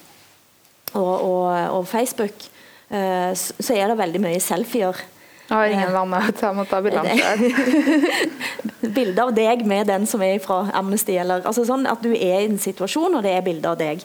og, 0.93 1.15
og, 1.15 1.45
og, 1.77 1.83
Facebook 1.89 2.47
så 2.87 3.73
er 3.75 3.91
det 3.91 3.97
veldig 3.99 4.19
mye 4.23 4.39
selfier. 4.39 4.95
Jeg 5.47 5.55
har 5.55 5.71
ingen 5.71 5.91
venner, 5.91 6.29
til 6.31 6.47
jeg 6.47 6.55
må 6.55 6.63
ta 6.67 6.79
bilde 6.83 7.01
av 7.03 7.41
bilde 8.97 9.23
av 9.23 9.33
deg 9.35 9.63
med 9.67 9.87
den 9.87 10.07
som 10.09 10.23
er 10.23 10.39
fra 10.43 10.65
Amnesty. 10.75 11.15
Eller, 11.19 11.43
altså 11.47 11.63
sånn 11.67 11.87
at 11.87 12.03
du 12.03 12.09
er 12.11 12.41
i 12.41 12.49
en 12.49 12.59
situasjon, 12.59 13.15
og 13.15 13.23
det 13.23 13.31
er 13.35 13.45
bilde 13.45 13.71
av 13.71 13.77
deg. 13.79 14.03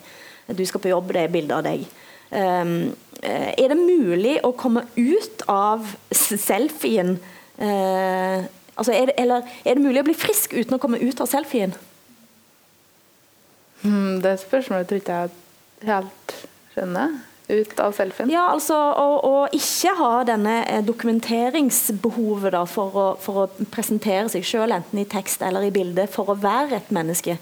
Du 0.51 0.63
skal 0.67 0.83
på 0.83 0.93
jobb, 0.93 1.11
det 1.15 1.25
er 1.25 1.33
bilde 1.33 1.59
av 1.59 1.65
deg. 1.67 1.87
Um, 2.31 2.93
er 3.23 3.73
det 3.73 3.79
mulig 3.79 4.39
å 4.43 4.53
komme 4.59 4.85
ut 4.97 5.45
av 5.51 5.87
selfien? 6.11 7.17
Uh, 7.59 8.43
altså 8.75 8.95
er 8.97 9.11
det, 9.11 9.17
eller 9.23 9.49
er 9.63 9.77
det 9.77 9.85
mulig 9.85 10.03
å 10.03 10.09
bli 10.09 10.17
frisk 10.19 10.57
uten 10.57 10.77
å 10.77 10.81
komme 10.83 11.01
ut 11.03 11.21
av 11.23 11.31
selfien? 11.31 11.75
Hmm, 13.83 14.21
det 14.23 14.39
spørsmålet 14.43 14.89
tror 14.91 15.03
ikke 15.03 15.21
jeg 15.21 15.89
helt 15.91 16.35
skjønner 16.75 17.19
ut 17.53 17.81
av 17.83 17.95
selfien? 17.97 18.31
Ja, 18.31 18.47
altså 18.53 18.77
å, 18.79 19.33
ikke 19.55 19.95
ha 19.99 20.13
denne 20.27 20.61
eh, 20.65 20.83
dokumenteringsbehovet 20.87 22.55
da, 22.55 22.63
for, 22.71 22.95
å, 22.95 23.07
for, 23.21 23.43
å, 23.45 23.67
presentere 23.75 24.31
seg 24.33 24.47
selv, 24.47 24.77
enten 24.79 25.03
i 25.03 25.09
tekst 25.09 25.43
eller 25.45 25.67
i 25.67 25.75
bilde, 25.75 26.07
for 26.11 26.33
å 26.33 26.39
være 26.39 26.79
et 26.79 26.95
menneske. 26.95 27.39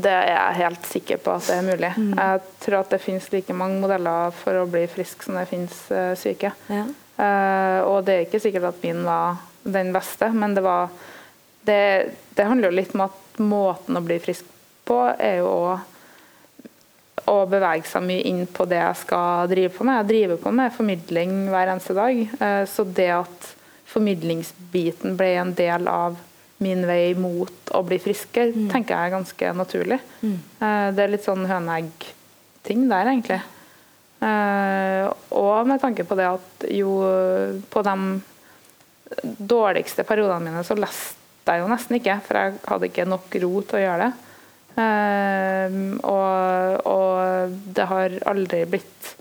Det 0.00 0.12
er 0.12 0.30
jeg 0.30 0.58
helt 0.60 0.88
sikker 0.88 1.20
på 1.24 1.34
at 1.36 1.46
det 1.48 1.58
er 1.58 1.66
mulig. 1.66 1.92
Mm. 1.96 2.10
Jeg 2.16 2.42
tror 2.64 2.78
at 2.80 2.94
det 2.94 3.02
finnes 3.02 3.28
like 3.34 3.56
mange 3.56 3.80
modeller 3.82 4.34
for 4.36 4.60
å 4.60 4.68
bli 4.70 4.86
frisk 4.90 5.26
som 5.26 5.38
det 5.38 5.46
finnes 5.50 5.76
uh, 5.92 6.12
syke. 6.18 6.52
Ja. 6.70 6.84
Uh, 7.20 7.78
og 7.90 8.04
det 8.06 8.14
er 8.14 8.26
ikke 8.26 8.40
sikkert 8.42 8.70
at 8.70 8.84
min 8.84 9.02
var 9.04 9.40
den 9.64 9.92
beste, 9.92 10.30
men 10.32 10.56
det 10.56 10.64
var 10.66 10.88
Det, 11.60 12.08
det 12.32 12.44
handler 12.48 12.70
jo 12.70 12.76
litt 12.78 12.94
om 12.96 13.02
at 13.04 13.40
måten 13.44 13.98
å 13.98 14.00
bli 14.00 14.16
frisk 14.18 14.46
på 14.88 14.96
er 15.12 15.42
jo 15.42 15.50
òg 15.52 15.82
å 17.30 17.44
bevege 17.50 17.88
seg 17.88 18.04
mye 18.06 18.24
inn 18.30 18.44
på 18.50 18.66
det 18.68 18.80
jeg 18.80 19.00
skal 19.04 19.50
drive 19.50 19.72
på 19.74 19.86
med. 19.86 20.00
Jeg 20.00 20.10
driver 20.10 20.40
på 20.42 20.52
med 20.56 20.74
formidling 20.74 21.36
hver 21.52 21.72
eneste 21.74 21.96
dag. 21.96 22.20
Eh, 22.40 22.62
så 22.70 22.86
det 22.86 23.10
at 23.20 23.50
formidlingsbiten 23.90 25.16
ble 25.18 25.30
en 25.40 25.54
del 25.58 25.88
av 25.90 26.18
min 26.60 26.84
vei 26.88 27.14
mot 27.18 27.72
å 27.74 27.82
bli 27.86 27.98
friskere, 28.02 28.52
mm. 28.54 28.68
tenker 28.72 28.94
jeg 28.94 29.08
er 29.08 29.14
ganske 29.16 29.52
naturlig. 29.56 30.00
Mm. 30.20 30.36
Eh, 30.60 30.88
det 30.96 31.04
er 31.04 31.14
litt 31.14 31.26
sånn 31.26 31.46
høne-egg-ting 31.48 32.84
der, 32.90 33.12
egentlig. 33.14 33.40
Eh, 34.20 35.06
og 35.40 35.70
med 35.70 35.80
tanke 35.80 36.04
på 36.04 36.18
det 36.18 36.28
at 36.28 36.66
jo 36.76 36.98
på 37.72 37.84
de 37.86 37.96
dårligste 39.22 40.04
periodene 40.06 40.50
mine 40.50 40.64
så 40.66 40.76
leste 40.78 41.18
jeg 41.50 41.62
jo 41.62 41.70
nesten 41.70 41.96
ikke, 41.96 42.18
for 42.26 42.38
jeg 42.38 42.58
hadde 42.68 42.90
ikke 42.90 43.08
nok 43.08 43.38
ro 43.42 43.54
til 43.66 43.80
å 43.80 43.84
gjøre 43.84 44.04
det. 44.04 44.10
Ehm, 44.78 45.96
og, 46.06 46.86
og, 46.86 47.56
det 47.74 47.86
har 47.90 48.16
aldri 48.30 48.62
blitt 48.70 49.14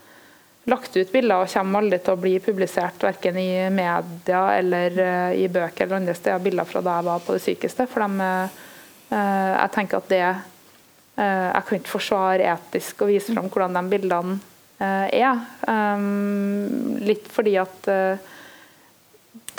lagt 0.69 0.95
ut 0.95 1.11
bilder 1.11 1.43
og 1.43 1.51
kommer 1.51 1.83
aldri 1.83 1.99
til 2.03 2.15
å 2.15 2.21
bli 2.21 2.35
publisert 2.43 3.03
verken 3.03 3.37
i 3.41 3.49
media 3.73 4.43
eller 4.57 4.99
uh, 4.99 5.31
i 5.35 5.47
bøker 5.51 5.85
eller 5.85 5.99
andre 6.01 6.15
steder 6.17 6.45
bilder 6.45 6.69
fra 6.69 6.83
da 6.85 6.99
jeg 6.99 7.07
var 7.09 7.25
på 7.25 7.35
det 7.35 7.43
sykeste. 7.45 7.87
For 7.91 8.05
de, 8.05 8.31
uh, 9.11 9.51
jeg 9.55 9.75
tenker 9.75 10.01
at 10.03 10.15
det 10.15 10.23
Jeg 11.19 11.63
kan 11.67 11.75
ikke 11.75 11.91
forsvare 11.91 12.45
etisk 12.47 13.01
å 13.03 13.09
vise 13.09 13.33
fram 13.33 13.49
hvordan 13.51 13.73
de 13.75 13.91
bildene 13.91 14.37
er. 14.79 15.41
Um, 15.67 16.93
litt 17.03 17.25
fordi 17.27 17.57
at 17.59 17.89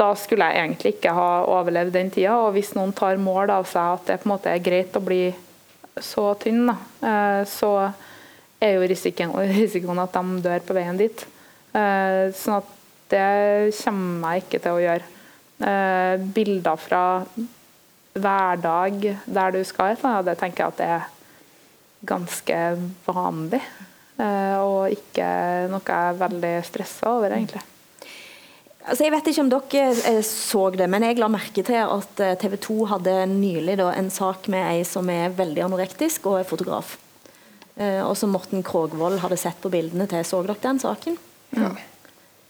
da 0.01 0.11
skulle 0.17 0.49
jeg 0.49 0.65
egentlig 0.65 0.95
ikke 0.97 1.13
ha 1.15 1.29
overlevd 1.59 1.93
den 1.95 2.11
tida. 2.15 2.39
Og 2.41 2.55
hvis 2.57 2.73
noen 2.77 2.95
tar 2.97 3.21
mål 3.21 3.53
av 3.53 3.69
seg 3.69 3.97
at 3.99 4.07
det 4.09 4.19
på 4.23 4.29
en 4.29 4.35
måte 4.35 4.53
er 4.53 4.65
greit 4.65 4.97
å 4.97 5.05
bli 5.05 5.25
så 6.01 6.31
tynn, 6.41 6.71
da, 6.71 6.77
eh, 7.07 7.43
så 7.49 7.73
er 8.61 8.77
jo 8.77 8.89
risikoen, 8.89 9.35
risikoen, 9.61 10.03
at 10.03 10.17
de 10.17 10.43
dør 10.45 10.67
på 10.67 10.77
veien 10.77 11.01
dit. 11.01 11.25
Eh, 11.73 12.29
sånn 12.37 12.61
at 12.61 12.77
det 13.11 13.73
kommer 13.81 14.37
jeg 14.37 14.45
ikke 14.45 14.63
til 14.65 14.77
å 14.77 14.85
gjøre. 14.85 15.09
Eh, 15.71 16.27
bilder 16.37 16.81
fra 16.81 17.05
hverdag 18.21 19.03
der 19.25 19.55
du 19.55 19.61
skal, 19.65 19.99
det 20.27 20.39
tenker 20.41 20.65
jeg 20.65 20.73
at 20.73 20.81
det 20.81 20.93
er 20.99 21.11
ganske 22.11 22.61
vanlig. 23.07 23.63
Og 24.21 24.93
ikke 24.93 25.27
noe 25.73 25.81
jeg 25.81 26.11
er 26.11 26.19
veldig 26.21 26.55
stressa 26.67 27.15
over, 27.17 27.33
egentlig. 27.33 27.63
Altså, 28.81 29.05
jeg 29.05 29.13
vet 29.13 29.29
ikke 29.29 29.43
om 29.45 29.51
dere 29.53 29.83
eh, 30.09 30.23
så 30.25 30.63
det, 30.73 30.87
men 30.89 31.05
jeg 31.05 31.19
la 31.21 31.29
merke 31.31 31.63
til 31.67 31.77
at 31.83 32.23
eh, 32.25 32.37
TV 32.41 32.57
2 32.65 32.77
hadde 32.95 33.17
nylig 33.29 33.77
da, 33.79 33.91
en 33.93 34.09
sak 34.11 34.49
med 34.53 34.65
ei 34.65 34.81
som 34.89 35.09
er 35.13 35.35
veldig 35.37 35.67
anorektisk 35.67 36.31
og 36.31 36.41
er 36.41 36.49
fotograf. 36.49 36.97
Eh, 37.81 38.03
og 38.05 38.12
som 38.18 38.33
Morten 38.35 38.64
Krogvold 38.66 39.22
hadde 39.22 39.39
sett 39.41 39.61
på 39.62 39.72
bildene 39.72 40.07
til. 40.11 40.24
Så 40.26 40.43
dere 40.45 40.61
den 40.61 40.83
saken? 40.83 41.16
Ja. 41.57 41.72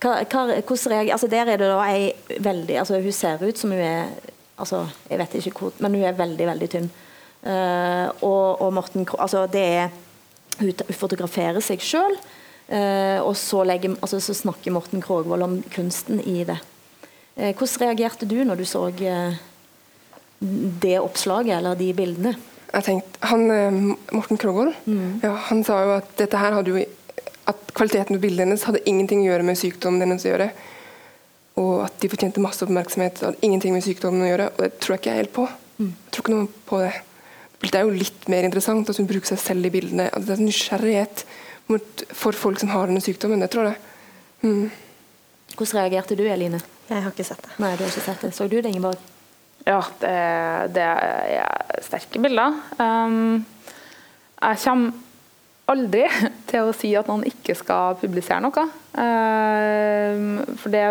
Hva, 0.00 0.16
hva, 0.24 0.42
altså, 0.56 1.28
der 1.30 1.52
er 1.52 1.60
det 1.60 1.68
da 1.68 1.80
ei 1.84 2.10
veldig 2.40 2.78
altså, 2.80 2.98
Hun 3.04 3.12
ser 3.12 3.42
ut 3.44 3.58
som 3.60 3.72
hun 3.72 3.82
er 3.84 4.08
altså, 4.56 4.86
Jeg 5.10 5.20
vet 5.20 5.34
ikke 5.36 5.52
hvor, 5.56 5.74
men 5.76 5.96
hun 5.98 6.06
er 6.08 6.16
veldig, 6.16 6.46
veldig 6.48 6.68
tynn. 6.72 6.90
Uh, 7.40 8.08
og, 8.20 8.60
og 8.60 8.72
Morten 8.76 9.06
altså, 9.16 9.46
det 9.48 9.64
er 9.80 9.92
Hun 10.60 10.96
fotograferer 10.96 11.60
seg 11.64 11.84
sjøl. 11.84 12.16
Eh, 12.70 13.18
og 13.18 13.34
så, 13.34 13.64
legger, 13.66 13.96
altså, 13.98 14.20
så, 14.22 14.34
snakker 14.36 14.70
Morten 14.70 15.02
Krogvold 15.02 15.42
om 15.42 15.56
kunsten 15.74 16.20
i 16.22 16.44
det. 16.46 16.60
Eh, 17.34 17.50
hvordan 17.50 17.88
reagerte 17.88 18.28
du 18.30 18.36
når 18.46 18.60
du 18.60 18.66
så 18.68 18.84
det 20.84 20.94
oppslaget 21.00 21.56
eller 21.56 21.74
de 21.80 21.88
bildene? 21.98 22.36
Jeg 22.70 22.86
tenkte, 22.86 23.20
han, 23.26 23.94
Morten 24.14 24.38
Krogvold 24.38 24.76
mm. 24.86 25.20
ja, 25.24 25.32
han 25.48 25.64
sa 25.66 25.80
jo 25.82 25.94
at 25.96 26.10
dette 26.20 26.38
her 26.38 26.54
hadde 26.54 26.70
jo 26.70 26.84
at 27.50 27.72
kvaliteten 27.74 28.14
på 28.14 28.22
bildet 28.22 28.44
hennes 28.44 28.66
hadde 28.68 28.82
ingenting 28.86 29.24
å 29.24 29.30
gjøre 29.30 29.46
med 29.48 29.58
sykdommen 29.58 30.04
hennes 30.04 30.26
å 30.26 30.30
gjøre. 30.30 30.50
Og 31.60 31.72
at 31.84 31.96
de 32.02 32.10
fortjente 32.12 32.42
masse 32.42 32.62
oppmerksomhet. 32.64 33.18
Det 33.18 33.26
hadde 33.26 33.46
ingenting 33.46 33.74
med 33.74 33.84
sykdommen 33.84 34.24
å 34.24 34.30
gjøre. 34.30 34.48
Og 34.54 34.62
det 34.62 34.70
tror 34.78 34.94
jeg 34.94 35.02
ikke 35.02 35.10
jeg 35.10 35.22
helt 35.24 35.34
på. 35.36 35.46
Mm. 35.80 35.90
Jeg 35.90 36.14
tror 36.14 36.24
ikke 36.24 36.36
noe 36.36 36.50
på 36.70 36.82
det. 36.84 36.92
Det 37.60 37.76
er 37.76 37.84
jo 37.84 37.96
litt 37.96 38.28
mer 38.32 38.46
interessant 38.46 38.88
at 38.88 39.00
hun 39.00 39.08
bruker 39.10 39.32
seg 39.32 39.42
selv 39.42 39.68
i 39.68 39.72
bildene. 39.74 40.08
At 40.14 40.24
det 40.28 40.36
er 40.36 40.44
nysgjerrighet 40.44 41.24
for 42.16 42.38
folk 42.38 42.62
som 42.62 42.72
har 42.72 42.88
denne 42.88 43.02
sykdommen. 43.04 43.42
Det 43.44 43.50
tror 43.52 43.72
jeg. 43.72 43.82
Mm. 44.46 44.70
Hvordan 45.56 45.82
reagerte 45.82 46.16
du, 46.16 46.24
Eline? 46.30 46.62
Jeg 46.88 47.04
har 47.04 47.12
ikke 47.12 47.26
sett 47.26 47.42
det. 47.44 47.56
Nei, 47.62 47.74
du 47.76 47.84
har 47.84 47.92
ikke 47.92 48.06
sett 48.06 48.24
det. 48.24 48.32
Så 48.36 48.46
du 48.48 48.56
det, 48.60 48.70
Ingeborg? 48.70 49.02
Ja, 49.66 49.80
det, 50.00 50.16
det 50.74 50.84
er 50.84 51.80
sterke 51.84 52.20
bilder. 52.22 52.56
Um, 52.80 53.44
jeg 54.40 54.60
kommer 54.64 55.06
aldri 55.70 56.04
til 56.50 56.68
å 56.68 56.74
si 56.76 56.92
at 56.98 57.10
noen 57.10 57.26
ikke 57.28 57.56
skal 57.58 57.98
publisere 58.00 58.40
noe. 58.44 58.66
Um, 58.96 60.40
for 60.58 60.72
det, 60.72 60.84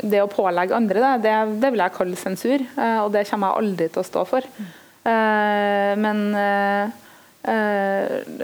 det, 0.00 0.22
å 0.22 0.30
pålegge 0.30 0.76
andre 0.76 1.02
det, 1.02 1.12
det, 1.26 1.34
det 1.62 1.72
vil 1.74 1.84
jeg 1.84 1.96
kalle 1.98 2.20
sensur, 2.20 2.66
uh, 2.78 3.00
og 3.04 3.12
det 3.16 3.26
kommer 3.30 3.52
jeg 3.52 3.64
aldri 3.64 3.90
til 3.90 4.04
å 4.04 4.08
stå 4.08 4.26
for. 4.28 4.50
Uh, 5.02 5.92
men 5.98 6.18
uh, 6.38 7.00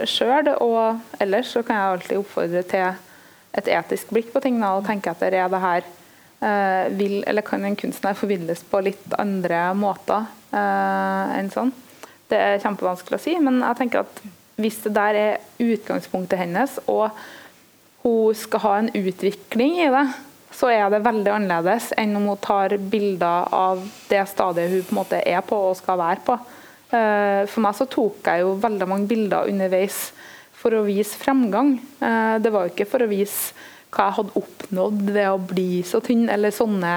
sjøl. 0.09 0.51
Og 0.59 1.22
ellers 1.22 1.55
så 1.55 1.62
kan 1.62 1.79
jeg 1.79 1.93
alltid 1.93 2.18
oppfordre 2.18 2.64
til 2.66 2.89
et 3.59 3.70
etisk 3.79 4.11
blikk 4.12 4.35
på 4.35 4.43
ting 4.45 4.59
og 4.66 4.85
tenke 4.87 5.11
etter 5.14 5.35
er 5.39 5.49
det 5.51 5.62
her 5.62 5.87
uh, 5.87 5.97
vil, 6.39 7.16
eller 7.26 7.43
kan 7.43 7.64
en 7.66 7.74
kunstner 7.74 8.14
forvilles 8.14 8.61
på 8.70 8.78
litt 8.86 9.14
andre 9.18 9.72
måter 9.74 10.28
uh, 10.53 11.34
enn 11.34 11.49
sånn. 11.51 11.72
Det 12.30 12.39
er 12.39 12.61
kjempevanskelig 12.62 13.18
å 13.18 13.24
si, 13.24 13.34
men 13.43 13.59
jeg 13.64 13.78
tenker 13.80 14.05
at 14.05 14.20
hvis 14.59 14.80
det 14.84 14.93
der 14.95 15.18
er 15.18 15.43
utgangspunktet 15.62 16.41
hennes, 16.41 16.78
og 16.86 17.11
hun 18.05 18.39
skal 18.39 18.64
ha 18.64 18.74
en 18.78 18.91
utvikling 18.95 19.78
i 19.82 19.91
det, 19.93 20.05
så 20.59 20.70
er 20.72 20.89
det 20.91 21.05
veldig 21.05 21.30
annerledes 21.30 21.93
enn 22.01 22.16
om 22.18 22.30
hun 22.32 22.41
tar 22.43 22.74
bilder 22.91 23.51
av 23.55 23.82
det 24.11 24.24
stadiet 24.30 24.72
hun 24.72 24.86
på 24.86 24.95
en 24.95 24.99
måte 24.99 25.20
er 25.22 25.45
på 25.47 25.59
og 25.68 25.76
skal 25.78 26.01
være 26.01 26.24
på. 26.26 26.39
Eh, 26.89 27.43
for 27.47 27.62
meg 27.62 27.76
så 27.78 27.86
tok 27.91 28.26
jeg 28.26 28.43
jo 28.43 28.57
veldig 28.62 28.89
mange 28.91 29.11
bilder 29.11 29.51
underveis 29.51 30.09
for 30.59 30.74
å 30.74 30.86
vise 30.86 31.18
fremgang. 31.20 31.76
Eh, 32.01 32.36
det 32.43 32.53
var 32.55 32.66
jo 32.66 32.74
ikke 32.74 32.89
for 32.91 33.05
å 33.05 33.11
vise 33.11 33.55
hva 33.89 34.09
jeg 34.09 34.16
hadde 34.18 34.41
oppnådd 34.43 35.07
ved 35.14 35.30
å 35.30 35.39
bli 35.41 35.70
så 35.86 36.01
tynn, 36.05 36.26
eller 36.32 36.53
sånne 36.53 36.93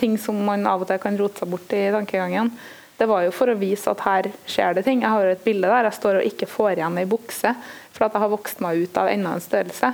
ting 0.00 0.16
som 0.20 0.38
man 0.46 0.64
av 0.68 0.84
og 0.84 0.88
til 0.88 1.02
kan 1.02 1.18
rote 1.20 1.42
seg 1.42 1.52
bort 1.52 1.76
i 1.76 1.84
tankegangen. 1.92 2.52
Det 2.96 3.08
var 3.10 3.24
jo 3.26 3.32
for 3.34 3.50
å 3.50 3.58
vise 3.58 3.90
at 3.90 4.04
her 4.06 4.28
skjer 4.48 4.76
det 4.76 4.84
ting. 4.86 5.02
Jeg 5.02 5.10
har 5.10 5.24
jo 5.26 5.32
et 5.34 5.44
bilde 5.44 5.70
der 5.70 5.88
jeg 5.88 5.98
står 5.98 6.20
og 6.20 6.28
ikke 6.28 6.48
får 6.48 6.78
igjen 6.78 7.00
ei 7.00 7.08
bukse 7.10 7.52
for 7.94 8.06
at 8.06 8.14
jeg 8.14 8.22
har 8.22 8.32
vokst 8.32 8.62
meg 8.62 8.84
ut 8.84 9.00
av 9.00 9.10
enda 9.10 9.34
en 9.34 9.42
størrelse. 9.42 9.90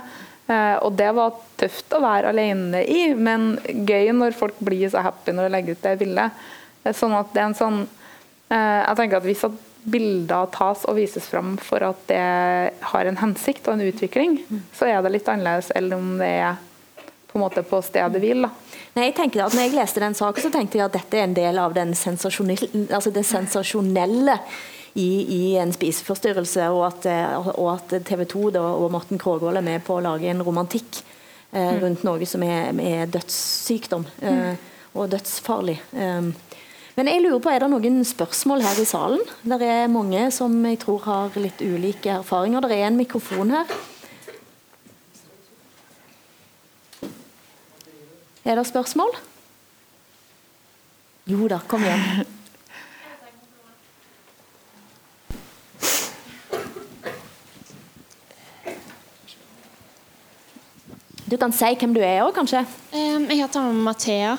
Eh, 0.51 0.75
og 0.85 0.93
det 0.99 1.09
var 1.17 1.39
tøft 1.59 1.93
å 1.97 2.01
være 2.03 2.31
alene 2.31 2.83
i, 2.85 3.01
men 3.17 3.55
gøy 3.87 4.11
når 4.17 4.37
folk 4.37 4.61
blir 4.61 4.89
så 4.91 5.03
happy 5.05 5.33
når 5.35 5.47
de 5.47 5.55
legger 5.55 5.77
ut 5.77 5.83
det 5.85 5.97
bildet. 6.01 6.45
Eh, 6.83 6.95
sånn 6.97 7.17
at 7.17 7.33
det 7.33 7.41
er 7.41 7.49
en 7.49 7.57
sånn 7.57 7.81
eh, 7.81 8.79
Jeg 8.81 8.97
tenker 8.99 9.21
at 9.21 9.27
hvis 9.27 9.45
at 9.49 9.59
bilder 9.83 10.49
tas 10.53 10.83
og 10.89 10.97
vises 10.99 11.25
fram 11.31 11.55
for 11.61 11.83
at 11.85 12.01
det 12.09 12.25
har 12.91 13.07
en 13.07 13.21
hensikt 13.21 13.67
og 13.67 13.77
en 13.77 13.87
utvikling, 13.89 14.37
så 14.77 14.89
er 14.91 15.01
det 15.01 15.15
litt 15.15 15.31
annerledes 15.31 15.71
enn 15.77 15.89
om 15.95 16.11
det 16.21 16.29
er 16.41 16.59
på 17.31 17.39
en 17.39 17.45
måte 17.45 17.63
på 17.63 17.79
stedet 17.85 18.19
hvil. 18.19 18.43
Nei, 18.43 19.05
jeg 19.07 19.15
tenker 19.15 19.45
at 19.45 19.55
når 19.55 19.69
jeg 19.69 19.77
leste 19.77 20.03
den 20.03 20.17
saken, 20.17 20.43
så 20.43 20.51
tenkte 20.51 20.77
jeg 20.77 20.89
at 20.89 20.97
dette 20.97 21.17
er 21.17 21.29
en 21.29 21.35
del 21.37 21.59
av 21.61 21.73
den 21.75 21.93
sensasjonelle, 21.95 22.87
altså 22.91 23.13
det 23.15 23.23
sensasjonelle 23.27 24.35
i, 24.99 25.07
i, 25.23 25.43
en 25.55 25.71
spiseforstyrrelse, 25.71 26.67
og 26.75 26.83
at, 26.89 27.07
og 27.55 27.69
at 27.71 27.95
TV 28.07 28.25
2 28.27 28.49
da, 28.57 28.65
og 28.75 28.91
Morten 28.91 29.21
Krogvold 29.21 29.61
er 29.61 29.65
med 29.65 29.85
på 29.87 29.95
å 29.95 30.03
lage 30.03 30.27
en 30.27 30.43
romantikk 30.43 30.99
eh, 30.99 31.71
mm. 31.71 31.79
rundt 31.85 32.03
noe 32.07 32.27
som 32.27 32.43
er, 32.43 32.75
er 32.83 33.07
dødssykdom 33.13 34.03
eh, 34.27 34.67
og 34.91 35.07
dødsfarlig. 35.13 35.77
Um, 35.95 36.33
men 36.95 37.07
jeg 37.07 37.21
lurer 37.23 37.39
på, 37.39 37.51
er 37.51 37.63
det 37.63 37.69
noen 37.71 38.01
spørsmål 38.03 38.65
her 38.65 38.81
i 38.81 38.87
salen? 38.87 39.21
Det 39.47 39.61
er 39.63 39.91
mange 39.91 40.25
som 40.35 40.57
jeg 40.67 40.79
tror 40.81 40.99
har 41.05 41.37
litt 41.39 41.63
ulike 41.63 42.11
erfaringer. 42.17 42.67
Det 42.67 42.77
er 42.77 42.89
en 42.89 42.99
mikrofon 42.99 43.53
her. 43.55 43.71
Er 48.43 48.59
det 48.59 48.67
spørsmål? 48.67 49.15
Jo 51.31 51.47
da, 51.47 51.61
kom 51.69 51.83
igjen. 51.85 52.27
Du 61.31 61.37
kan 61.39 61.53
si 61.55 61.69
hvem 61.79 61.93
du 61.95 62.01
er 62.03 62.25
òg, 62.25 62.33
kanskje? 62.35 62.65
Jeg 62.91 63.37
heter 63.39 63.71
Mathea. 63.71 64.33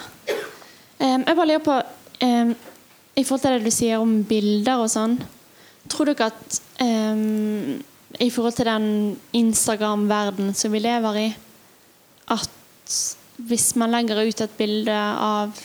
Um, 1.01 1.23
jeg 1.25 1.37
bare 1.39 1.47
lurer 1.49 1.65
på 1.65 1.81
um, 2.23 2.55
I 3.17 3.25
forhold 3.25 3.43
til 3.45 3.59
det 3.59 3.67
du 3.67 3.75
sier 3.75 4.03
om 4.03 4.21
bilder 4.29 4.83
og 4.85 4.91
sånn 4.93 5.19
Tror 5.91 6.13
dere 6.13 6.31
at 6.31 6.61
i 8.21 8.31
forhold 8.31 8.57
til 8.57 8.69
den 8.69 8.87
Instagram-verdenen 9.33 10.55
som 10.55 10.73
vi 10.73 10.81
lever 10.83 11.19
i, 11.19 11.27
at 12.31 12.99
hvis 13.49 13.73
man 13.81 13.93
legger 13.95 14.21
ut 14.23 14.43
et 14.45 14.57
bilde 14.59 14.95
av 14.95 15.59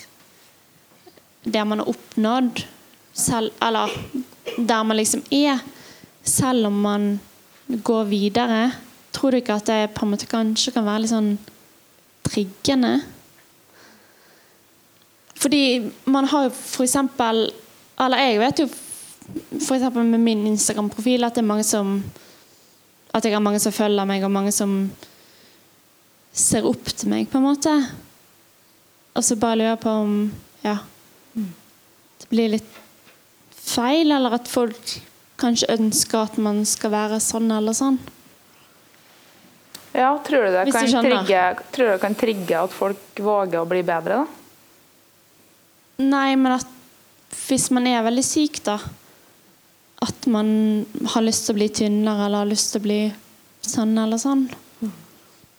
det 1.43 1.63
man 1.67 1.83
har 1.83 1.91
oppnådd, 1.91 2.63
selv, 3.17 3.51
eller 3.63 3.93
der 4.57 4.83
man 4.83 4.97
liksom 4.97 5.23
er, 5.33 5.61
selv 6.23 6.69
om 6.69 6.81
man 6.81 7.07
går 7.67 8.09
videre, 8.11 8.71
tror 9.11 9.31
du 9.31 9.41
ikke 9.41 9.57
at 9.57 9.69
det 9.69 9.93
på 9.95 10.05
en 10.05 10.13
måte 10.13 10.29
kanskje 10.29 10.73
kan 10.75 10.85
være 10.85 11.03
litt 11.03 11.13
sånn 11.13 11.31
triggende? 12.27 12.99
Fordi 15.37 15.91
man 16.05 16.27
har 16.31 16.47
jo 16.47 16.53
f.eks. 16.53 16.95
Eller 17.97 18.23
jeg 18.23 18.39
vet 18.41 18.63
jo 18.63 18.67
f.eks. 18.69 19.85
med 19.95 20.19
min 20.19 20.45
Instagram-profil 20.53 21.27
at 21.27 21.37
det 21.37 21.43
er 21.43 21.51
mange 21.51 21.67
som 21.67 21.99
At 23.13 23.25
jeg 23.25 23.33
har 23.33 23.41
mange 23.41 23.59
som 23.59 23.73
følger 23.73 24.05
meg, 24.05 24.23
og 24.23 24.31
mange 24.31 24.51
som 24.53 24.91
ser 26.37 26.67
opp 26.69 26.91
til 26.91 27.09
meg, 27.09 27.29
på 27.31 27.39
en 27.39 27.47
måte. 27.47 27.71
Og 29.17 29.23
så 29.25 29.37
bare 29.39 29.57
lurer 29.57 29.71
jeg 29.71 29.79
på 29.81 29.93
om 30.03 30.11
ja, 30.61 30.75
det 31.33 32.27
blir 32.29 32.51
litt 32.51 32.75
feil, 33.57 34.11
eller 34.11 34.37
at 34.37 34.51
folk 34.51 34.93
kanskje 35.41 35.71
ønsker 35.77 36.27
at 36.27 36.37
man 36.41 36.61
skal 36.67 36.93
være 36.93 37.19
sånn 37.23 37.49
eller 37.53 37.73
sånn. 37.77 37.97
Ja, 39.97 40.11
tror 40.21 40.45
du 40.45 40.53
det, 40.53 40.67
kan 40.75 40.91
trigge, 41.01 41.43
tror 41.73 41.89
du 41.89 41.93
det 41.95 42.01
kan 42.03 42.17
trigge 42.17 42.59
at 42.67 42.73
folk 42.75 43.21
våger 43.23 43.63
å 43.63 43.69
bli 43.69 43.81
bedre, 43.87 44.21
da? 44.21 44.36
Nei, 45.97 46.35
men 46.37 46.57
at 46.59 46.67
hvis 47.47 47.69
man 47.73 47.87
er 47.89 48.05
veldig 48.05 48.23
syk, 48.23 48.59
da 48.65 48.77
At 50.05 50.27
man 50.29 50.85
har 51.13 51.25
lyst 51.25 51.47
til 51.47 51.55
å 51.55 51.57
bli 51.57 51.67
tynnere 51.73 52.27
eller 52.27 52.43
har 52.43 52.49
lyst 52.49 52.71
til 52.73 52.83
å 52.83 52.85
bli 52.85 52.99
sånn 53.65 53.97
eller 53.97 54.21
sånn. 54.21 54.45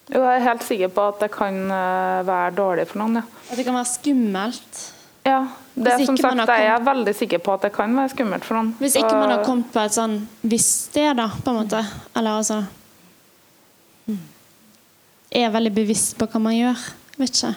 Jo, 0.09 0.23
jeg 0.23 0.39
er 0.39 0.45
helt 0.47 0.63
sikker 0.65 0.93
på 0.95 1.03
at 1.11 1.19
det 1.21 1.29
kan 1.35 1.57
eh, 1.69 2.21
være 2.25 2.55
dårlig 2.57 2.87
for 2.89 3.03
noen. 3.03 3.19
Ja. 3.19 3.43
At 3.51 3.59
det 3.59 3.67
kan 3.67 3.77
være 3.77 3.91
skummelt? 3.91 4.79
Ja, 5.27 5.43
det 5.75 5.99
som 6.07 6.17
sagt, 6.17 6.31
kommet... 6.31 6.49
jeg 6.49 6.71
er 6.73 6.87
veldig 6.87 7.15
sikker 7.19 7.43
på 7.45 7.53
at 7.59 7.67
det 7.67 7.73
kan 7.75 7.93
være 7.99 8.15
skummelt 8.15 8.47
for 8.49 8.57
noen. 8.57 8.71
Hvis 8.81 8.97
ikke 8.97 9.13
man 9.13 9.35
har 9.35 9.45
kommet 9.45 9.69
på 9.75 9.83
et 9.83 9.97
sånn 9.99 10.17
visst 10.49 10.89
sted, 10.89 11.11
da, 11.19 11.29
på 11.29 11.53
en 11.53 11.61
måte. 11.61 11.83
Eller 12.17 12.41
altså 12.41 12.63
Er 15.29 15.51
veldig 15.53 15.75
bevisst 15.77 16.17
på 16.17 16.25
hva 16.31 16.41
man 16.41 16.57
gjør. 16.57 16.87
Vet 17.19 17.35
ikke. 17.35 17.53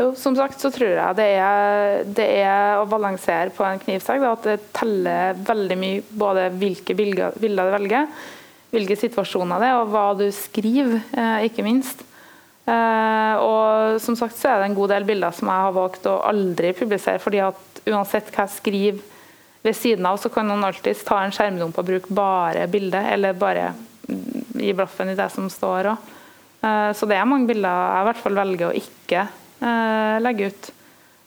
Jo, 0.00 0.14
som 0.16 0.32
sagt 0.36 0.62
så 0.62 0.70
tror 0.72 0.94
jeg 0.94 1.16
det 1.18 1.26
er, 1.36 2.04
det 2.08 2.26
er 2.40 2.78
å 2.80 2.86
balansere 2.88 3.52
på 3.52 3.64
en 3.66 3.80
knivsegg. 3.82 4.22
At 4.24 4.46
det 4.48 4.58
teller 4.76 5.40
veldig 5.44 5.76
mye 5.76 6.04
både 6.22 6.46
hvilke 6.56 6.96
bilder 6.96 7.36
du 7.36 7.48
velger, 7.74 8.06
hvilke 8.72 8.96
situasjoner 8.96 9.60
det 9.60 9.68
er, 9.68 9.80
og 9.80 9.90
hva 9.92 10.06
du 10.16 10.24
skriver, 10.32 11.02
eh, 11.12 11.48
ikke 11.50 11.66
minst. 11.66 12.06
Eh, 12.70 13.34
og 13.44 13.98
som 14.00 14.16
sagt 14.16 14.38
så 14.38 14.52
er 14.52 14.62
det 14.62 14.70
en 14.70 14.78
god 14.78 14.94
del 14.94 15.08
bilder 15.08 15.34
som 15.36 15.50
jeg 15.50 15.66
har 15.66 15.76
valgt 15.76 16.08
å 16.08 16.20
aldri 16.30 16.72
publisere, 16.78 17.20
fordi 17.20 17.42
at 17.44 17.82
uansett 17.90 18.30
hva 18.32 18.46
jeg 18.46 18.56
skriver 18.56 19.02
ved 19.66 19.76
siden 19.76 20.06
av, 20.08 20.16
så 20.16 20.30
kan 20.32 20.48
noen 20.48 20.64
alltid 20.64 21.02
ta 21.04 21.18
en 21.20 21.34
skjermdump 21.34 21.76
og 21.76 21.88
bruke 21.90 22.14
bare 22.16 22.64
bildet, 22.72 23.10
eller 23.12 23.36
bare 23.36 23.74
gi 24.08 24.72
blaffen 24.72 25.12
i 25.12 25.18
det 25.18 25.28
som 25.34 25.50
står 25.52 25.92
òg. 25.92 26.08
Eh, 26.64 26.88
så 26.96 27.08
det 27.10 27.20
er 27.20 27.28
mange 27.28 27.50
bilder 27.52 27.68
jeg 27.68 28.00
i 28.00 28.08
hvert 28.08 28.24
fall 28.24 28.40
velger 28.40 28.70
å 28.70 28.80
ikke 28.80 29.28
legge 30.24 30.50
ut. 30.50 30.70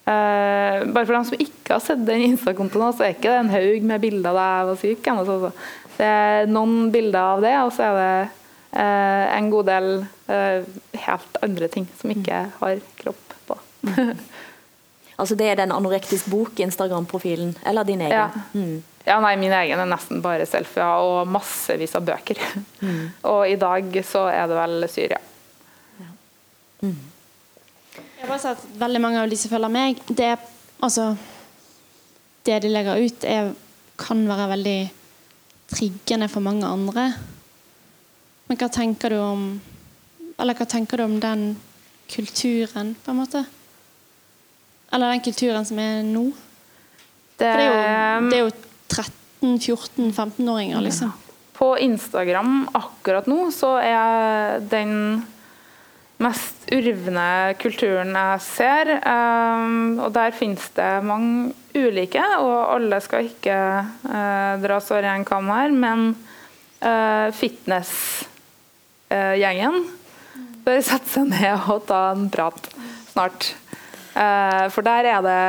Bare 0.04 1.06
for 1.06 1.14
dem 1.16 1.26
som 1.28 1.40
ikke 1.40 1.76
har 1.78 1.84
sett 1.84 2.02
den 2.08 2.26
Insta-kontoen, 2.26 2.92
så 2.92 3.06
er 3.06 3.14
ikke 3.14 3.30
det 3.30 3.40
en 3.40 3.52
haug 3.54 3.86
med 3.88 4.02
bilder 4.04 4.36
da 4.36 4.48
jeg 4.50 4.70
var 4.70 4.80
syk. 4.82 5.10
Altså. 5.14 5.52
Det 5.98 6.08
er 6.08 6.50
noen 6.50 6.90
bilder 6.94 7.36
av 7.36 7.44
det, 7.44 7.54
og 7.62 7.72
så 7.76 7.86
er 7.88 8.00
det 8.00 8.32
eh, 8.82 9.26
en 9.38 9.50
god 9.54 9.70
del 9.70 9.90
eh, 10.32 10.66
helt 11.06 11.38
andre 11.46 11.70
ting 11.74 11.86
som 12.00 12.14
ikke 12.14 12.40
har 12.60 12.82
kropp 13.02 13.36
på. 13.50 13.58
altså 15.20 15.38
Det 15.40 15.52
er 15.52 15.62
den 15.62 15.76
anorektisk 15.76 16.32
bok-Instagram-profilen, 16.34 17.56
eller 17.66 17.88
din 17.88 18.02
egen? 18.02 18.18
Ja. 18.18 18.30
Mm. 18.54 18.82
ja. 19.06 19.20
nei, 19.24 19.36
min 19.42 19.54
egen 19.54 19.84
er 19.86 19.92
nesten 19.92 20.24
bare 20.26 20.50
selfier 20.50 21.06
og 21.06 21.30
massevis 21.30 21.96
av 22.00 22.08
bøker. 22.10 22.42
Mm. 22.82 23.06
og 23.34 23.46
i 23.50 23.60
dag 23.62 24.00
så 24.08 24.28
er 24.34 24.50
det 24.50 24.60
vel 24.64 24.90
Syria. 24.92 25.22
Ja. 26.02 26.14
Mm. 26.88 27.02
Jeg 28.24 28.30
bare 28.32 28.52
at 28.56 28.62
veldig 28.80 29.00
mange 29.04 29.20
av 29.20 29.28
de 29.28 29.36
som 29.36 29.52
følger 29.52 29.72
meg, 29.76 29.98
det, 30.16 30.30
altså, 30.80 31.10
det 32.48 32.62
de 32.64 32.70
legger 32.72 33.02
ut, 33.04 33.26
er, 33.28 33.50
kan 34.00 34.22
være 34.30 34.46
veldig 34.54 34.78
triggende 35.68 36.30
for 36.32 36.46
mange 36.46 36.64
andre. 36.64 37.04
Men 38.48 38.62
hva 38.62 38.70
tenker 38.72 39.12
du 39.12 39.18
om 39.20 39.44
Eller 40.40 40.56
hva 40.56 40.66
tenker 40.72 40.98
du 40.98 41.04
om 41.04 41.18
den 41.20 41.44
kulturen, 42.10 42.96
på 43.04 43.12
en 43.12 43.20
måte? 43.20 43.44
Eller 44.96 45.12
den 45.12 45.26
kulturen 45.28 45.68
som 45.68 45.84
er 45.84 46.00
nå? 46.08 46.24
Det, 47.36 47.44
det 47.44 47.52
er 47.52 47.68
jo, 47.68 48.32
det 48.32 48.40
er 48.40 48.44
jo 48.46 48.56
13-14-15-åringer, 49.44 50.80
liksom. 50.88 51.12
På 51.60 51.74
Instagram 51.76 52.70
akkurat 52.72 53.28
nå 53.28 53.52
så 53.52 53.76
er 53.84 54.64
den 54.72 55.26
mest 56.24 56.64
urvne 56.74 57.54
kulturen 57.62 58.16
jeg 58.18 58.42
ser. 58.46 58.90
Um, 59.04 60.00
og 60.06 60.14
der 60.16 60.32
finnes 60.36 60.70
det 60.78 61.06
mange 61.06 61.52
ulike, 61.76 62.24
og 62.40 62.76
alle 62.76 63.02
skal 63.04 63.26
ikke 63.30 63.58
uh, 64.08 64.54
dras 64.64 64.92
over 64.94 65.04
en 65.10 65.26
kam 65.28 65.46
her. 65.54 65.70
Men 65.72 66.00
uh, 66.84 67.28
fitnessgjengen 67.36 69.76
bør 70.64 70.82
sette 70.86 71.10
seg 71.12 71.26
ned 71.34 71.60
og 71.74 71.82
ta 71.90 72.02
en 72.14 72.30
prat 72.34 72.62
snart. 73.12 73.42
Uh, 74.14 74.66
for 74.70 74.82
der 74.86 75.04
er 75.10 75.22
det 75.26 75.44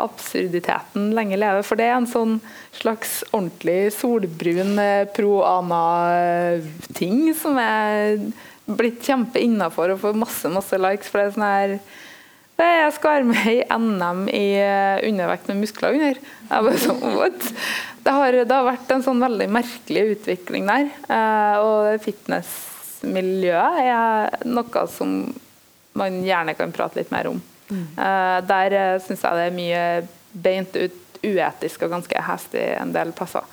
absurditeten 0.00 1.14
lenge 1.16 1.40
leve. 1.40 1.62
For 1.66 1.74
det 1.78 1.86
er 1.90 1.96
en 2.00 2.06
sånn 2.08 2.40
slags 2.78 3.10
ordentlig 3.32 3.92
solbrun 3.96 4.72
pro-ana-ting 5.16 7.18
som 7.36 7.54
er 7.60 8.32
blitt 8.68 9.00
kjempe 9.04 9.40
innafor 9.40 9.94
og 9.94 10.02
får 10.02 10.20
masse 10.20 10.52
masse 10.52 10.78
likes. 10.80 11.08
for 11.08 11.20
det 11.20 11.26
er 11.28 11.34
sånn 11.36 11.48
her 11.48 11.78
jeg 12.58 12.94
skal 12.96 13.20
være 13.20 13.26
med 13.28 13.48
i 13.52 13.58
NM 13.70 14.22
i 14.34 14.46
eh, 14.58 15.04
undervekt 15.06 15.46
med 15.50 15.60
muskler 15.62 15.94
under. 15.94 16.16
Sånn, 16.82 17.02
det, 18.02 18.14
har, 18.14 18.34
det, 18.34 18.50
har, 18.50 18.64
vært 18.66 18.90
en 18.90 19.04
sånn 19.04 19.22
veldig 19.22 19.46
merkelig 19.54 20.02
utvikling 20.16 20.66
der. 20.66 20.88
Eh, 21.06 21.58
og 21.62 22.02
fitnessmiljøet 22.02 23.78
er 23.84 24.48
noe 24.50 24.82
som 24.90 25.20
man 25.98 26.18
gjerne 26.26 26.56
kan 26.58 26.74
prate 26.74 26.98
litt 26.98 27.12
mer 27.14 27.30
om. 27.30 27.38
Mm. 27.68 27.84
Eh, 27.94 28.38
der 28.48 28.78
syns 29.04 29.22
jeg 29.22 29.38
det 29.38 29.46
er 29.46 29.58
mye 29.60 29.84
beint 30.32 30.74
ut 30.78 31.04
uetisk 31.18 31.86
og 31.86 31.94
ganske 31.94 32.26
hestig 32.26 32.66
en 32.78 32.94
del 32.94 33.14
plasser. 33.14 33.46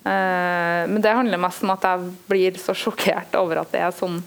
Men 0.00 1.02
det 1.04 1.10
handler 1.12 1.36
mest 1.42 1.60
om 1.60 1.74
at 1.74 1.82
jeg 1.84 2.12
blir 2.30 2.54
så 2.56 2.72
sjokkert 2.72 3.34
over 3.36 3.60
at 3.60 3.74
det 3.74 3.82
er 3.84 3.92
sånn 3.92 4.22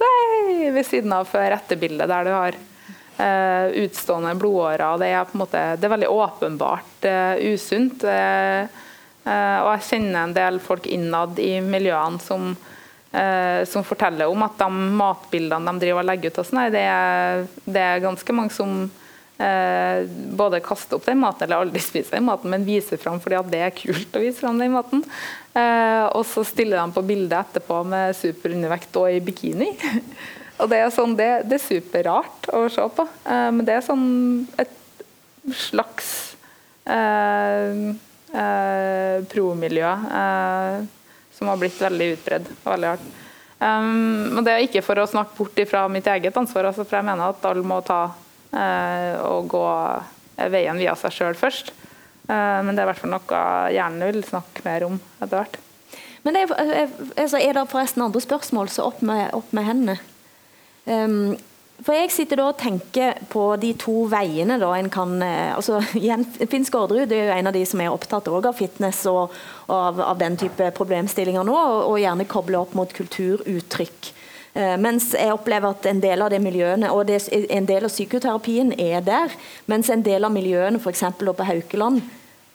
nei, 0.00 0.70
ved 0.72 0.86
siden 0.88 1.12
av 1.12 1.28
før-etter-bildet, 1.28 2.08
der 2.08 2.24
du 2.26 2.32
har 2.32 2.56
eh, 3.20 3.66
utstående 3.84 4.34
blodårer. 4.34 4.98
Det 5.00 5.10
er, 5.10 5.24
på 5.28 5.36
en 5.36 5.42
måte, 5.44 5.64
det 5.76 5.88
er 5.88 5.94
veldig 5.94 6.10
åpenbart 6.14 7.08
eh, 7.08 7.34
usunt. 7.52 8.04
Eh, 8.04 8.62
eh, 8.64 9.58
og 9.60 9.72
jeg 9.74 9.86
kjenner 9.90 10.22
en 10.24 10.36
del 10.36 10.60
folk 10.64 10.88
innad 10.90 11.40
i 11.42 11.52
miljøene 11.64 12.22
som, 12.24 12.54
eh, 13.12 13.60
som 13.68 13.86
forteller 13.86 14.30
om 14.30 14.46
at 14.46 14.56
de 14.60 14.70
matbildene 15.02 15.74
de 15.74 15.84
driver 15.86 16.04
og 16.04 16.10
legger 16.12 16.32
ut, 16.32 16.40
og 16.42 16.48
sånn, 16.48 16.64
det, 16.74 16.86
er, 16.86 17.46
det 17.66 17.86
er 17.86 18.08
ganske 18.08 18.40
mange 18.40 18.56
som 18.56 18.88
Eh, 19.40 20.02
både 20.36 20.58
kaste 20.60 20.98
opp 20.98 21.06
den 21.08 21.16
maten 21.16 21.46
eller 21.46 21.62
aldri 21.64 21.80
spise 21.84 22.12
den 22.12 22.26
maten, 22.26 22.50
men 22.52 22.66
vise 22.66 22.98
fram 23.00 23.16
fordi 23.24 23.38
at 23.38 23.48
det 23.48 23.62
er 23.64 23.72
kult 23.72 24.18
å 24.18 24.20
vise 24.20 24.36
fram 24.42 24.60
den 24.60 24.74
maten. 24.74 25.00
Eh, 25.50 26.04
og 26.14 26.22
så 26.30 26.44
stiller 26.46 26.78
de 26.78 26.94
på 26.94 27.02
bildet 27.02 27.38
etterpå 27.40 27.80
med 27.90 28.14
superundervekt 28.18 28.98
og 29.00 29.10
i 29.10 29.22
bikini. 29.24 29.72
og 30.60 30.70
det 30.70 30.78
er, 30.78 30.92
sånn, 30.94 31.16
det, 31.18 31.30
det 31.50 31.58
er 31.58 31.64
superrart 31.64 32.50
å 32.54 32.66
se 32.70 32.86
på, 32.94 33.06
eh, 33.26 33.48
men 33.56 33.66
det 33.66 33.78
er 33.78 33.86
sånn 33.86 34.06
et 34.60 34.76
slags 35.56 36.36
eh, 36.84 37.88
eh, 38.42 39.24
promiljø 39.32 39.90
eh, 40.20 40.78
som 41.34 41.50
har 41.50 41.58
blitt 41.60 41.80
veldig 41.80 42.12
utbredd 42.14 42.48
og 42.52 42.70
veldig 42.74 42.92
hardt. 42.92 43.10
Um, 43.60 44.30
men 44.32 44.44
det 44.46 44.52
er 44.54 44.62
ikke 44.64 44.80
for 44.84 44.96
å 45.02 45.08
snakke 45.08 45.36
bort 45.36 45.58
fra 45.68 45.82
mitt 45.92 46.06
eget 46.08 46.36
ansvar, 46.40 46.70
altså, 46.70 46.86
for 46.86 46.96
jeg 46.96 47.04
mener 47.10 47.34
at 47.34 47.44
alle 47.44 47.64
må 47.66 47.82
ta 47.84 48.06
og 48.50 49.44
gå 49.46 49.66
veien 50.50 50.80
via 50.80 50.96
seg 50.98 51.12
sjøl 51.14 51.36
først. 51.38 51.68
Eh, 52.30 52.62
men 52.64 52.76
det 52.76 52.82
er 52.82 52.88
i 52.88 52.92
hvert 52.92 53.02
fall 53.02 53.14
noe 53.14 53.42
jeg 53.74 54.00
vil 54.14 54.24
snakke 54.26 54.64
mer 54.66 54.86
om 54.86 54.96
etter 55.18 55.36
hvert. 55.40 55.60
Men 56.22 56.36
det 56.36 56.42
er, 56.44 56.74
eh, 56.84 56.96
altså, 57.16 57.40
er 57.40 57.56
det 57.56 57.68
forresten 57.70 58.04
andre 58.04 58.22
spørsmål, 58.22 58.68
så 58.68 58.90
opp 58.90 59.02
med, 59.02 59.30
opp 59.34 59.54
med 59.56 59.66
hendene. 59.66 60.00
Um, 60.84 61.36
for 61.84 61.96
jeg 61.96 62.10
sitter 62.12 62.36
da 62.36 62.50
og 62.50 62.58
tenker 62.60 63.16
på 63.32 63.42
de 63.60 63.70
to 63.80 64.02
veiene 64.10 64.58
da 64.60 64.68
en 64.76 64.88
kan 64.92 65.14
altså 65.22 65.78
Finn 66.50 66.64
Skårderud 66.66 67.12
er 67.12 67.28
jo 67.28 67.36
en 67.36 67.48
av 67.48 67.56
de 67.56 67.62
som 67.68 67.80
er 67.80 67.92
opptatt 67.92 68.28
av 68.28 68.48
fitness 68.56 69.06
og, 69.08 69.32
og 69.68 69.76
av, 69.76 70.00
av, 70.10 70.18
den 70.20 70.36
type 70.40 70.70
problemstillinger 70.76 71.46
nå, 71.46 71.54
og, 71.56 71.78
og 71.92 72.00
gjerne 72.00 72.28
kobler 72.28 72.60
opp 72.60 72.74
mot 72.76 72.92
kulturuttrykk. 72.92 74.10
Uh, 74.56 74.76
mens 74.82 75.12
jeg 75.16 75.32
opplever 75.32 75.72
at 75.72 75.88
en 75.88 76.04
del 76.04 76.24
av 76.24 76.32
de 76.34 76.40
miljøene, 76.42 76.92
og 76.92 77.06
det, 77.08 77.22
en 77.32 77.68
del 77.68 77.88
av 77.88 77.92
psykoterapien 77.92 78.74
er 78.76 79.00
der, 79.06 79.36
mens 79.70 79.88
en 79.92 80.04
del 80.04 80.28
av 80.28 80.36
miljøene 80.36 80.80
f.eks. 80.80 81.06
på 81.16 81.48
Haukeland 81.48 82.02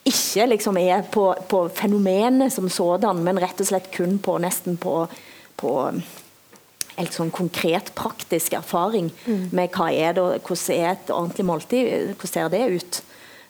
ikke 0.06 0.45
liksom 0.51 0.78
er 0.78 1.06
på, 1.12 1.30
på 1.49 1.64
fenomenet 1.74 2.53
som 2.53 2.70
sådan, 2.70 3.24
men 3.26 3.39
rett 3.41 3.62
og 3.62 3.70
slett 3.72 3.89
kun 3.93 4.20
på 4.22 4.38
nesten 4.43 4.78
på, 4.78 4.99
på 5.58 5.72
en 6.95 7.10
sånn 7.12 7.32
konkret, 7.34 7.89
praktisk 7.97 8.53
erfaring 8.56 9.10
mm. 9.26 9.47
med 9.56 9.74
hva 9.76 9.89
er 9.91 10.16
det, 10.16 10.26
hvordan 10.45 10.78
er 10.78 10.91
et 10.93 11.12
ordentlig 11.14 11.45
måltid, 11.49 11.89
hvordan 12.14 12.32
ser 12.32 12.53
det 12.53 12.62
ut. 12.76 13.01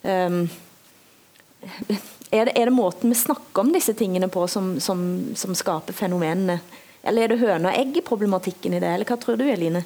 Um, 0.05 0.39
er, 2.31 2.47
det, 2.47 2.55
er 2.55 2.69
det 2.69 2.73
måten 2.73 3.11
vi 3.11 3.19
snakker 3.19 3.65
om 3.65 3.73
disse 3.75 3.93
tingene 3.97 4.31
på 4.31 4.47
som, 4.51 4.77
som, 4.79 5.03
som 5.37 5.57
skaper 5.57 5.97
fenomenene? 5.97 6.61
Eller 7.05 7.25
er 7.25 7.33
det 7.33 7.43
høne 7.43 7.69
og 7.69 7.77
egg-problematikken 7.77 8.73
i 8.73 8.81
det, 8.81 8.95
eller 8.95 9.11
hva 9.11 9.19
tror 9.21 9.37
du 9.37 9.45
Eline? 9.45 9.83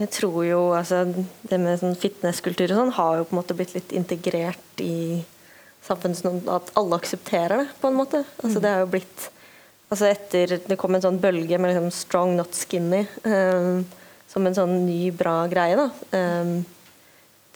Jeg 0.00 0.10
tror 0.10 0.40
jo 0.44 0.60
altså, 0.74 1.04
Det 1.46 1.58
med 1.60 1.78
sånn 1.78 1.94
fitnesskultur 2.00 2.72
og 2.72 2.78
sånn 2.78 2.96
har 2.96 3.20
jo 3.20 3.26
på 3.28 3.36
en 3.36 3.38
måte 3.38 3.56
blitt 3.56 3.74
litt 3.76 3.92
integrert 3.94 4.82
i 4.82 5.22
samfunnet, 5.82 6.48
at 6.48 6.70
alle 6.78 6.98
aksepterer 6.98 7.62
det, 7.62 7.68
på 7.80 7.90
en 7.90 7.98
måte. 7.98 8.24
Altså, 8.42 8.60
det 8.62 8.70
har 8.72 8.84
jo 8.84 8.92
blitt 8.94 9.28
altså 9.92 10.06
etter 10.08 10.54
Det 10.64 10.78
kom 10.80 10.94
en 10.96 11.02
sånn 11.04 11.18
bølge 11.20 11.58
med 11.60 11.74
liksom 11.74 11.90
'strong, 11.92 12.36
not 12.36 12.54
skinny' 12.56 13.04
um, 13.28 13.84
som 14.28 14.46
en 14.46 14.54
sånn 14.56 14.86
ny, 14.86 15.10
bra 15.10 15.46
greie. 15.52 15.76
da, 15.76 15.90
um, 16.16 16.64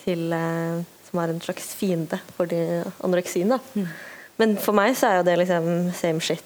til, 0.04 0.32
uh, 0.32 0.82
Som 1.08 1.20
er 1.22 1.30
en 1.30 1.40
slags 1.40 1.72
fiende 1.74 2.20
for 2.36 2.46
de 2.46 2.84
anoreksien. 3.00 3.48
da. 3.48 3.58
Mm. 3.74 3.88
Men 4.38 4.56
for 4.56 4.74
meg 4.74 4.94
så 4.96 5.08
er 5.08 5.16
jo 5.16 5.22
det 5.30 5.38
liksom 5.38 5.94
same 5.94 6.20
shit 6.20 6.42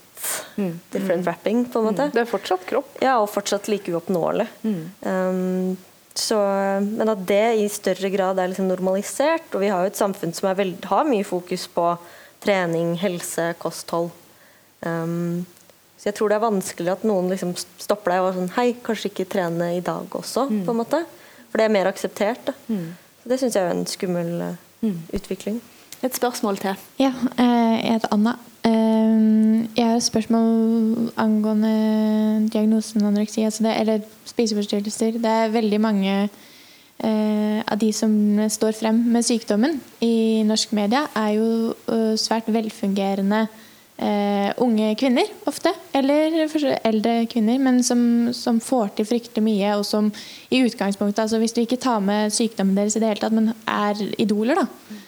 Mm. 0.57 0.79
Different 0.91 1.25
wrapping, 1.25 1.65
på 1.65 1.79
en 1.79 1.85
måte. 1.85 2.03
Mm. 2.03 2.11
Det 2.13 2.21
er 2.21 2.29
fortsatt 2.29 2.67
kropp. 2.67 2.97
Ja, 3.01 3.19
og 3.23 3.31
fortsatt 3.33 3.69
like 3.69 3.93
uoppnåelig. 3.93 4.47
Mm. 4.63 4.91
Um, 5.01 5.79
så, 6.21 6.39
men 6.85 7.11
at 7.13 7.23
det 7.29 7.45
i 7.63 7.69
større 7.73 8.11
grad 8.13 8.39
er 8.39 8.51
liksom 8.53 8.69
normalisert. 8.71 9.49
Og 9.55 9.65
vi 9.65 9.71
har 9.73 9.85
jo 9.85 9.93
et 9.93 10.01
samfunn 10.01 10.35
som 10.37 10.51
veld, 10.57 10.85
har 10.91 11.09
mye 11.09 11.27
fokus 11.27 11.67
på 11.73 11.87
trening, 12.45 12.95
helse, 13.01 13.51
kosthold. 13.61 14.11
Um, 14.85 15.47
så 16.01 16.09
jeg 16.09 16.17
tror 16.17 16.33
det 16.33 16.39
er 16.39 16.47
vanskelig 16.47 16.93
at 16.95 17.03
noen 17.05 17.29
liksom 17.29 17.53
stopper 17.59 18.15
deg 18.15 18.23
og 18.23 18.31
er 18.31 18.37
sånn 18.39 18.55
Hei, 18.55 18.69
kanskje 18.81 19.11
ikke 19.11 19.27
trene 19.29 19.75
i 19.77 19.83
dag 19.85 20.15
også, 20.17 20.47
mm. 20.49 20.63
på 20.65 20.73
en 20.73 20.81
måte. 20.81 21.03
For 21.51 21.61
det 21.61 21.67
er 21.67 21.75
mer 21.75 21.91
akseptert. 21.91 22.55
Mm. 22.71 22.87
Så 23.21 23.33
det 23.33 23.41
syns 23.43 23.59
jeg 23.59 23.67
er 23.67 23.75
en 23.75 23.89
skummel 23.91 24.31
uh, 24.41 24.95
utvikling. 25.17 25.61
Et 26.01 26.17
spørsmål 26.17 26.57
til. 26.63 26.81
Ja, 27.03 27.13
eh, 27.37 27.75
heter 27.85 28.09
Anna. 28.15 28.39
Jeg 28.71 29.87
har 29.87 29.97
et 29.97 30.05
spørsmål 30.05 31.11
angående 31.21 31.73
diagnosen 32.53 33.05
anoreksi, 33.05 33.45
altså 33.47 33.65
det, 33.67 33.75
eller 33.81 34.07
spiseforstyrrelser. 34.29 35.19
Det 35.23 35.33
er 35.33 35.55
veldig 35.55 35.81
mange 35.81 36.15
eh, 36.25 37.59
av 37.61 37.79
de 37.81 37.91
som 37.97 38.13
står 38.51 38.77
frem 38.79 39.01
med 39.15 39.27
sykdommen 39.27 39.81
i 40.05 40.43
norsk 40.47 40.73
media, 40.77 41.07
er 41.17 41.35
jo 41.39 41.51
uh, 41.91 42.15
svært 42.21 42.49
velfungerende 42.53 43.47
eh, 44.01 44.51
unge 44.63 44.95
kvinner, 45.01 45.29
ofte. 45.51 45.73
Eller 45.97 46.37
eldre 46.85 47.15
kvinner, 47.31 47.59
men 47.63 47.83
som, 47.87 48.03
som, 48.37 48.61
får 48.61 48.95
til 48.97 49.09
fryktelig 49.13 49.45
mye, 49.45 49.77
og 49.77 49.85
som 49.87 50.11
i 50.51 50.63
utgangspunktet 50.65 51.25
altså 51.25 51.39
Hvis 51.39 51.55
du 51.57 51.63
ikke 51.63 51.81
tar 51.81 52.01
med 52.01 52.33
sykdommen 52.35 52.77
deres 52.77 52.97
i 52.97 53.03
det 53.03 53.13
hele 53.13 53.25
tatt, 53.25 53.37
men 53.37 53.53
er 53.67 54.01
idoler, 54.19 54.63
da. 54.63 55.00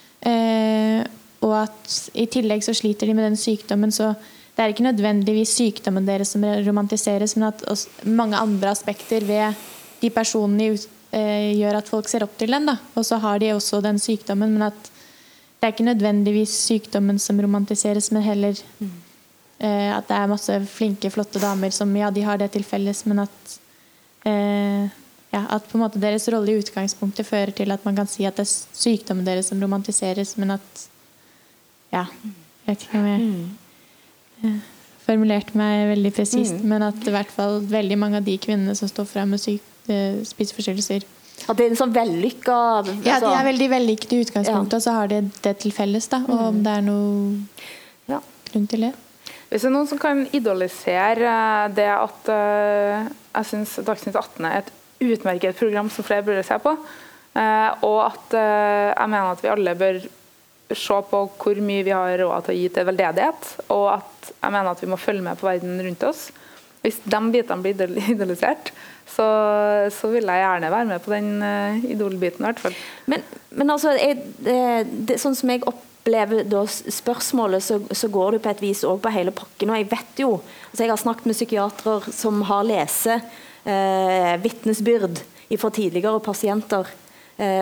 Og 1.52 1.58
at 1.64 2.12
i 2.18 2.26
tillegg 2.30 2.64
så 2.64 2.74
sliter 2.76 3.08
de 3.08 3.16
med 3.16 3.28
den 3.28 3.38
sykdommen, 3.40 3.92
så 3.94 4.14
det 4.52 4.64
er 4.64 4.72
ikke 4.72 4.84
nødvendigvis 4.84 5.54
sykdommen 5.56 6.08
deres 6.08 6.34
som 6.34 6.44
romantiseres, 6.44 7.36
men 7.38 7.48
at 7.48 7.62
mange 8.04 8.36
andre 8.36 8.72
aspekter 8.72 9.24
ved 9.24 9.56
de 10.02 10.10
personene 10.12 10.72
eh, 10.74 11.52
gjør 11.56 11.78
at 11.78 11.88
folk 11.88 12.10
ser 12.10 12.26
opp 12.26 12.34
til 12.40 12.52
den. 12.52 12.68
Da. 12.68 12.76
Og 12.96 13.06
så 13.08 13.20
har 13.22 13.40
de 13.40 13.52
også 13.54 13.80
den 13.84 14.00
sykdommen, 14.02 14.52
men 14.56 14.68
at 14.68 14.90
det 15.62 15.68
er 15.68 15.72
ikke 15.76 15.86
nødvendigvis 15.86 16.52
sykdommen 16.66 17.20
som 17.22 17.40
romantiseres, 17.40 18.10
men 18.12 18.24
heller 18.26 18.58
mm. 18.80 18.94
at 19.62 20.08
det 20.08 20.16
er 20.16 20.32
masse 20.32 20.56
flinke, 20.66 21.10
flotte 21.14 21.38
damer 21.38 21.70
som 21.70 21.92
ja, 21.96 22.10
de 22.10 22.24
har 22.26 22.40
det 22.40 22.50
til 22.50 22.66
felles, 22.66 23.04
men 23.06 23.22
at 23.22 23.52
eh, 24.26 24.90
ja, 25.32 25.46
at 25.48 25.68
på 25.68 25.78
en 25.78 25.84
måte 25.84 26.00
deres 26.02 26.28
rolle 26.32 26.52
i 26.52 26.60
utgangspunktet 26.60 27.28
fører 27.28 27.54
til 27.56 27.72
at 27.72 27.84
man 27.86 27.96
kan 27.96 28.10
si 28.10 28.26
at 28.28 28.36
det 28.36 28.44
er 28.44 28.52
sykdommen 28.52 29.24
deres 29.24 29.48
som 29.48 29.62
romantiseres, 29.62 30.34
men 30.36 30.58
at 30.58 30.82
ja. 31.92 32.06
Jeg 32.62 32.70
vet 32.70 32.84
ikke 32.86 33.00
om 33.00 33.08
jeg 33.10 33.22
mm. 34.42 34.60
formulerte 35.02 35.58
meg 35.58 35.88
veldig 35.90 36.12
presist, 36.14 36.58
mm. 36.60 36.68
men 36.70 36.86
at 36.86 37.08
i 37.08 37.14
hvert 37.14 37.32
fall 37.34 37.60
veldig 37.68 37.98
mange 37.98 38.20
av 38.22 38.26
de 38.26 38.36
kvinnene 38.40 38.74
som 38.78 38.90
står 38.90 39.08
frem 39.10 39.34
med 39.34 39.48
eh, 39.50 40.22
spiseforstyrrelser 40.28 41.06
At 41.48 41.58
det 41.58 41.66
er 41.66 41.72
en 41.72 41.80
sånn 41.80 41.94
vellykka 41.94 42.58
altså. 42.80 42.98
Ja, 43.06 43.18
de 43.22 43.32
er 43.34 43.48
veldig 43.50 43.70
vellykkede 43.74 44.18
i 44.18 44.26
utgangspunktet, 44.26 44.76
ja. 44.76 44.80
og 44.80 44.86
så 44.86 44.96
har 44.98 45.10
de 45.10 45.22
det 45.42 45.56
til 45.64 45.74
felles. 45.74 46.06
da, 46.12 46.22
Og 46.28 46.36
om 46.50 46.60
mm. 46.60 46.62
det 46.66 46.76
er 46.76 46.84
noe 46.86 48.12
ja. 48.14 48.20
grunn 48.50 48.68
til 48.70 48.88
det. 48.88 48.92
Hvis 49.52 49.66
det 49.66 49.68
er 49.68 49.74
noen 49.74 49.88
som 49.90 50.00
kan 50.00 50.22
idolisere 50.32 51.28
eh, 51.28 51.66
det 51.76 51.90
at 51.92 52.30
uh, 52.32 53.10
jeg 53.34 53.48
syns 53.50 53.74
Dagsnytt 53.84 54.16
18 54.16 54.46
er 54.48 54.62
et 54.62 54.70
utmerket 55.02 55.58
program 55.58 55.90
som 55.92 56.06
flere 56.06 56.24
burde 56.24 56.44
se 56.46 56.56
på, 56.62 56.72
uh, 56.72 57.70
og 57.84 57.98
at 58.06 58.36
uh, 58.38 58.88
jeg 58.94 59.10
mener 59.12 59.32
at 59.34 59.42
vi 59.44 59.50
alle 59.52 59.74
bør 59.76 59.98
se 60.78 61.00
på 61.10 61.24
hvor 61.40 61.60
mye 61.64 61.84
vi 61.86 61.94
har 61.94 62.16
råd 62.22 62.46
til 62.46 62.54
å 62.54 62.58
gi 62.60 62.68
til 62.72 62.88
veldedighet, 62.88 63.50
og 63.74 63.86
at 63.98 64.32
jeg 64.32 64.54
mener 64.54 64.72
at 64.72 64.82
vi 64.82 64.90
må 64.90 65.00
følge 65.00 65.24
med 65.24 65.40
på 65.40 65.48
verden 65.48 65.80
rundt 65.82 66.08
oss. 66.08 66.30
Hvis 66.82 66.98
de 67.06 67.20
bitene 67.34 67.62
blir 67.62 67.98
idolisert, 68.14 68.72
så, 69.12 69.26
så, 69.92 70.10
vil 70.12 70.28
jeg 70.30 70.42
gjerne 70.42 70.72
være 70.72 70.88
med 70.88 71.04
på 71.04 71.12
den 71.12 71.30
uh, 71.44 71.84
idolbiten, 71.90 72.46
hvert 72.46 72.62
fall. 72.62 72.76
Men, 73.10 73.24
men 73.50 73.72
altså, 73.74 73.94
jeg, 73.98 74.22
det, 74.42 74.58
det, 75.10 75.18
sånn 75.20 75.36
som 75.36 75.52
jeg 75.52 75.64
opplever 75.68 76.46
da 76.48 76.64
spørsmålet, 76.70 77.64
så, 77.66 77.78
så, 77.90 78.08
går 78.12 78.36
det 78.36 78.42
på 78.44 78.52
et 78.54 78.64
vis 78.64 78.84
òg 78.88 79.02
på 79.04 79.12
hele 79.14 79.34
pakken. 79.36 79.70
Og 79.70 79.78
jeg 79.82 79.90
vet 79.92 80.24
jo 80.24 80.32
altså 80.38 80.86
Jeg 80.86 80.94
har 80.94 81.02
snakket 81.02 81.28
med 81.28 81.38
psykiatere 81.38 82.16
som 82.16 82.40
har 82.48 82.64
lest 82.66 83.10
eh, 83.12 84.34
vitnesbyrd 84.42 85.20
fra 85.60 85.70
tidligere 85.70 86.22
pasienter 86.24 86.88
eh, 86.88 87.11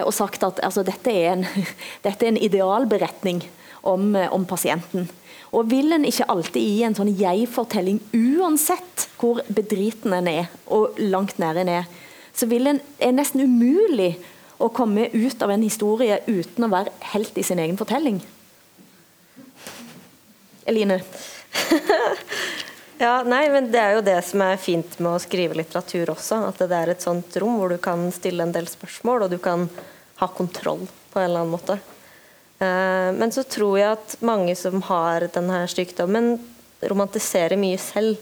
og 0.05 0.13
sagt 0.15 0.43
at 0.47 0.61
altså, 0.67 0.83
dette, 0.87 1.13
er 1.13 1.37
en, 1.37 1.47
dette, 2.07 2.25
er 2.25 2.33
en, 2.33 2.41
idealberetning 2.41 3.43
om, 3.83 4.17
eh, 4.17 4.33
om 4.33 4.45
pasienten. 4.47 5.09
Og 5.53 5.71
vil 5.71 5.93
en 5.93 6.05
ikke 6.07 6.29
alltid 6.31 6.63
gi 6.63 6.83
en 6.87 6.95
sånn 6.95 7.13
jeg-fortelling, 7.19 7.99
uansett 8.15 9.09
hvor 9.19 9.43
bedriten 9.51 10.15
en 10.15 10.29
er, 10.31 10.51
og 10.71 10.99
langt 11.03 11.41
nær 11.43 11.59
en 11.59 11.73
er, 11.81 11.89
så 12.35 12.47
vil 12.51 12.71
en, 12.71 12.79
er 13.03 13.17
nesten 13.17 13.43
umulig 13.43 14.15
å 14.61 14.71
komme 14.75 15.09
ut 15.11 15.43
av 15.43 15.51
en 15.55 15.65
historie 15.65 16.21
uten 16.29 16.67
å 16.67 16.71
være 16.71 16.95
helt 17.15 17.39
i 17.41 17.47
sin 17.47 17.59
egen 17.63 17.81
fortelling? 17.81 18.21
Eline? 20.71 21.01
ja, 23.01 23.15
nei, 23.25 23.47
men 23.49 23.71
Det 23.73 23.81
er 23.81 23.95
jo 23.97 24.03
det 24.05 24.19
som 24.29 24.43
er 24.45 24.59
fint 24.61 24.99
med 25.01 25.15
å 25.15 25.23
skrive 25.23 25.57
litteratur 25.57 26.13
også. 26.13 26.43
At 26.51 26.61
det 26.61 26.77
er 26.77 26.93
et 26.93 27.05
sånt 27.05 27.37
rom 27.41 27.57
hvor 27.61 27.73
du 27.73 27.79
kan 27.81 28.11
stille 28.13 28.45
en 28.45 28.53
del 28.53 28.69
spørsmål, 28.69 29.25
og 29.25 29.33
du 29.33 29.39
kan 29.41 29.65
ha 30.21 30.29
kontroll 30.37 30.85
på 31.11 31.21
en 31.21 31.31
eller 31.31 31.45
annen 31.45 31.55
måte. 31.55 31.79
Eh, 32.61 33.11
men 33.17 33.33
så 33.33 33.47
tror 33.49 33.79
jeg 33.81 33.97
at 33.97 34.19
mange 34.21 34.53
som 34.59 34.83
har 34.91 35.25
denne 35.33 35.63
sykdommen, 35.73 36.35
romantiserer 36.81 37.57
mye 37.61 37.79
selv. 37.81 38.21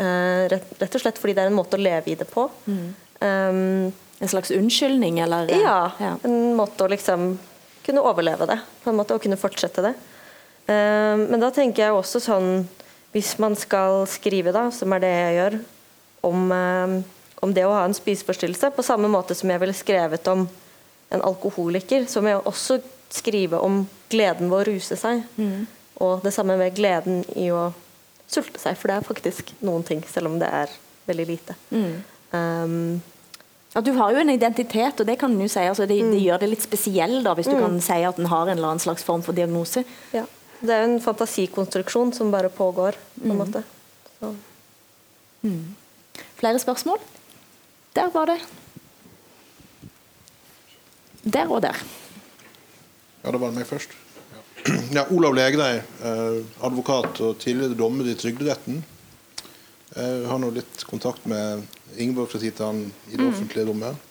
Eh, 0.00 0.44
rett 0.52 0.94
og 0.96 1.02
slett 1.02 1.20
fordi 1.20 1.36
det 1.36 1.46
er 1.46 1.52
en 1.52 1.56
måte 1.56 1.80
å 1.80 1.82
leve 1.82 2.12
i 2.12 2.18
det 2.20 2.28
på. 2.28 2.44
Mm. 2.68 2.84
Um, 3.20 3.92
en 4.20 4.28
slags 4.32 4.52
unnskyldning, 4.52 5.18
eller? 5.20 5.48
Ja, 5.52 5.92
ja, 6.00 6.14
en 6.24 6.54
måte 6.56 6.84
å 6.84 6.92
liksom 6.92 7.34
kunne 7.84 8.04
overleve 8.04 8.46
det, 8.48 8.56
på 8.84 8.92
en 8.92 8.96
måte, 8.96 9.16
og 9.16 9.24
kunne 9.24 9.40
fortsette 9.40 9.84
det. 9.84 9.92
Um, 10.68 11.26
men 11.32 11.40
da 11.40 11.50
tenker 11.52 11.86
jeg 11.86 11.96
også 11.96 12.20
sånn 12.24 12.50
Hvis 13.14 13.34
man 13.42 13.56
skal 13.58 14.04
skrive, 14.10 14.52
da, 14.54 14.68
som 14.74 14.92
er 14.94 15.02
det 15.02 15.10
jeg 15.10 15.36
gjør, 15.38 15.58
om, 16.28 16.52
uh, 16.52 17.42
om 17.42 17.54
det 17.56 17.66
å 17.66 17.74
ha 17.74 17.84
en 17.88 17.96
spiseforstyrrelse, 17.96 18.72
på 18.76 18.86
samme 18.86 19.10
måte 19.10 19.34
som 19.38 19.50
jeg 19.50 19.62
ville 19.62 19.76
skrevet 19.76 20.30
om 20.30 20.46
en 21.10 21.24
alkoholiker, 21.26 22.06
så 22.06 22.22
må 22.22 22.34
jeg 22.34 22.42
også 22.46 22.78
skrive 23.10 23.58
om 23.58 23.82
gleden 24.10 24.50
ved 24.50 24.60
å 24.60 24.66
ruse 24.70 24.98
seg. 24.98 25.24
Mm. 25.36 25.66
Og 26.00 26.24
det 26.24 26.32
samme 26.34 26.56
med 26.60 26.76
gleden 26.76 27.24
i 27.36 27.50
å 27.52 27.70
sulte 28.30 28.62
seg, 28.62 28.78
for 28.78 28.90
det 28.90 28.98
er 28.98 29.08
faktisk 29.08 29.52
noen 29.66 29.84
ting, 29.86 30.02
selv 30.06 30.30
om 30.30 30.38
det 30.40 30.48
er 30.54 30.74
veldig 31.10 31.26
lite. 31.28 31.56
Mm. 31.74 31.94
Um, 32.30 33.00
ja, 33.74 33.80
Du 33.80 33.92
har 33.98 34.14
jo 34.14 34.22
en 34.22 34.30
identitet, 34.30 35.00
og 35.00 35.06
det 35.06 35.18
kan 35.18 35.34
du 35.34 35.46
si, 35.48 35.60
altså 35.60 35.86
det, 35.86 35.98
det, 35.98 36.14
mm. 36.14 36.24
gjør 36.24 36.42
det 36.42 36.50
litt 36.52 36.66
spesiell 36.66 37.20
da, 37.26 37.34
hvis 37.38 37.50
du 37.50 37.56
mm. 37.56 37.62
kan 37.64 37.80
si 37.84 37.98
at 38.06 38.18
den 38.18 38.30
har 38.30 38.46
en 38.46 38.56
eller 38.56 38.72
annen 38.72 38.82
slags 38.82 39.06
form 39.06 39.22
for 39.26 39.36
diagnose. 39.36 39.84
Ja, 40.14 40.24
Det 40.60 40.74
er 40.74 40.82
jo 40.84 40.90
en 40.90 41.00
fantasikonstruksjon 41.02 42.12
som 42.12 42.32
bare 42.32 42.50
pågår. 42.52 42.96
på 43.16 43.24
en 43.24 43.30
mm. 43.30 43.38
måte. 43.38 43.62
Mm. 45.42 45.74
Flere 46.36 46.58
spørsmål? 46.58 47.00
Der 47.96 48.10
var 48.12 48.26
det. 48.26 48.38
Der 51.24 51.48
og 51.48 51.62
der. 51.62 51.76
Ja, 53.24 53.30
det 53.30 53.40
var 53.40 53.52
meg 53.52 53.66
først. 53.68 53.92
Ja. 54.32 54.72
ja 54.96 55.04
Olav 55.10 55.34
Legreid, 55.36 55.82
eh, 56.04 56.40
advokat 56.64 57.20
og 57.20 57.38
tidligere 57.38 57.76
dommer 57.76 58.08
i 58.08 58.14
Trygderetten. 58.14 58.84
Jeg 59.90 60.26
har 60.30 60.38
nå 60.38 60.52
litt 60.54 60.84
kontakt 60.86 61.24
med 61.26 61.64
Ingeborg 61.98 62.30
fra 62.30 62.38
tid 62.38 62.54
til 62.54 62.68
annen 62.68 62.92
i 63.10 63.16
det 63.16 63.24
mm. 63.24 63.32
offentlige 63.32 63.66
rommet. 63.66 64.09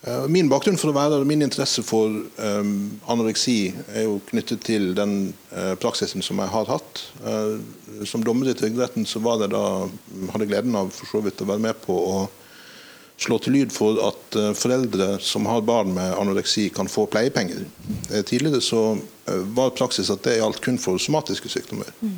Uh, 0.00 0.24
min 0.32 0.48
bakgrunn 0.48 0.78
for 0.80 0.88
å 0.88 0.96
være 0.96 1.20
min 1.28 1.44
interesse 1.44 1.82
for 1.84 2.08
um, 2.08 2.74
anoreksi 3.12 3.74
er 3.92 4.06
jo 4.06 4.16
knyttet 4.30 4.62
til 4.64 4.94
den 4.96 5.34
uh, 5.52 5.74
praksisen 5.80 6.24
som 6.24 6.40
jeg 6.40 6.52
har 6.54 6.70
hatt. 6.72 7.02
Uh, 7.20 7.60
som 8.08 8.24
dommer 8.24 8.48
i 8.48 8.56
Trygderetten 8.56 9.04
så 9.08 9.20
var 9.20 9.42
det 9.42 9.50
da, 9.52 9.64
hadde 10.32 10.46
jeg 10.46 10.52
gleden 10.54 10.78
av 10.80 10.88
for 10.96 11.10
så 11.10 11.20
vidt 11.26 11.42
å 11.44 11.48
være 11.50 11.66
med 11.68 11.82
på 11.84 11.96
å 11.96 12.20
slå 13.20 13.36
til 13.44 13.52
lyd 13.58 13.74
for 13.76 13.98
at 14.00 14.36
foreldre 14.56 15.18
som 15.20 15.44
har 15.44 15.60
barn 15.68 15.90
med 15.92 16.14
anoreksi, 16.16 16.70
kan 16.72 16.88
få 16.88 17.04
pleiepenger. 17.12 17.66
tidligere 18.24 18.62
så 18.64 18.96
var 19.52 19.74
praksis 19.76 20.08
at 20.08 20.22
det 20.24 20.38
gjaldt 20.38 20.62
kun 20.64 20.80
for 20.80 20.96
somatiske 20.96 21.52
sykdommer. 21.52 21.92
Mm. 22.00 22.14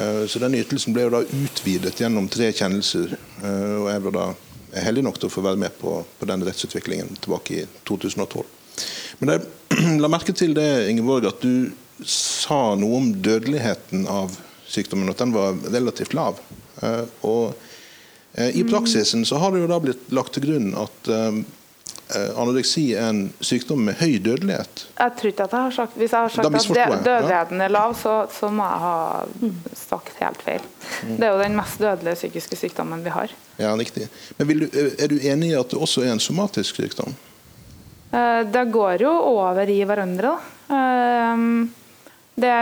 Eh, 0.00 0.26
så 0.26 0.38
den 0.38 0.54
ytelsen 0.54 0.94
ble 0.94 1.06
jo 1.06 1.12
da 1.12 1.22
utvidet 1.24 1.98
gjennom 2.00 2.28
tre 2.30 2.50
kjennelser. 2.54 3.16
Eh, 3.42 3.74
og 3.80 3.88
jeg 3.90 4.04
ble 4.04 4.14
da 4.14 4.26
heldig 4.74 5.04
nok 5.06 5.20
til 5.20 5.30
å 5.30 5.32
få 5.32 5.44
være 5.44 5.60
med 5.60 5.76
på, 5.80 6.00
på 6.18 6.28
den 6.28 6.44
rettsutviklingen 6.46 7.16
tilbake 7.20 7.62
i 7.62 7.64
2012. 7.88 8.44
Men 9.20 9.34
jeg 9.34 9.98
la 10.02 10.10
merke 10.12 10.34
til 10.36 10.54
det, 10.56 10.68
Ingeborg, 10.90 11.28
at 11.30 11.42
du 11.42 11.72
sa 12.06 12.76
noe 12.80 13.00
om 13.00 13.10
dødeligheten 13.22 14.06
av 14.08 14.36
sykdommen, 14.70 15.10
at 15.10 15.20
den 15.20 15.34
var 15.34 15.58
relativt 15.68 16.14
lav. 16.16 16.38
Eh, 16.80 17.04
og 17.26 17.66
i 18.54 18.62
praksisen 18.62 19.24
så 19.26 19.40
har 19.42 19.50
det 19.50 19.64
jo 19.64 19.68
da 19.68 19.80
blitt 19.82 20.12
lagt 20.14 20.36
til 20.36 20.44
grunn 20.44 20.68
at 20.78 21.08
Eh, 21.10 21.40
anoreksi 22.38 22.84
er 22.98 23.08
en 23.10 23.22
sykdom 23.44 23.82
med 23.88 23.94
høy 24.00 24.18
dødelighet? 24.24 24.84
Jeg 24.98 25.10
tror 25.18 25.28
ikke 25.32 25.46
at 25.46 25.52
jeg 25.56 25.66
har 25.66 25.74
sagt 25.76 25.94
Hvis 26.00 26.12
jeg 26.12 26.20
har 26.20 26.28
sagt 26.34 26.46
at 26.80 27.06
dødeligheten 27.06 27.58
er 27.64 27.70
lav, 27.72 27.90
så, 27.98 28.14
så, 28.34 28.46
må 28.54 28.62
jeg 28.66 28.78
ha 28.84 28.96
sagt 29.78 30.14
helt 30.20 30.42
feil. 30.44 30.62
Mm. 31.06 31.16
Det 31.16 31.24
er 31.26 31.32
jo 31.32 31.42
den 31.42 31.56
mest 31.58 31.76
dødelige 31.82 32.18
psykiske 32.20 32.56
sykdommen 32.60 33.00
vi 33.04 33.10
har. 33.14 33.28
Ja, 33.60 33.70
riktig. 33.76 34.04
Men 34.38 34.48
du, 34.64 34.66
Er 34.98 35.08
du 35.08 35.18
enig 35.18 35.48
i 35.52 35.58
at 35.58 35.70
det 35.70 35.78
også 35.80 36.00
er 36.04 36.12
en 36.14 36.22
somatisk 36.22 36.76
sykdom? 36.80 37.12
Eh, 38.12 38.42
det 38.50 38.72
går 38.72 39.02
jo 39.04 39.10
over 39.10 39.70
i 39.70 39.84
hverandre. 39.86 40.38
da. 40.68 41.36
det, 42.40 42.54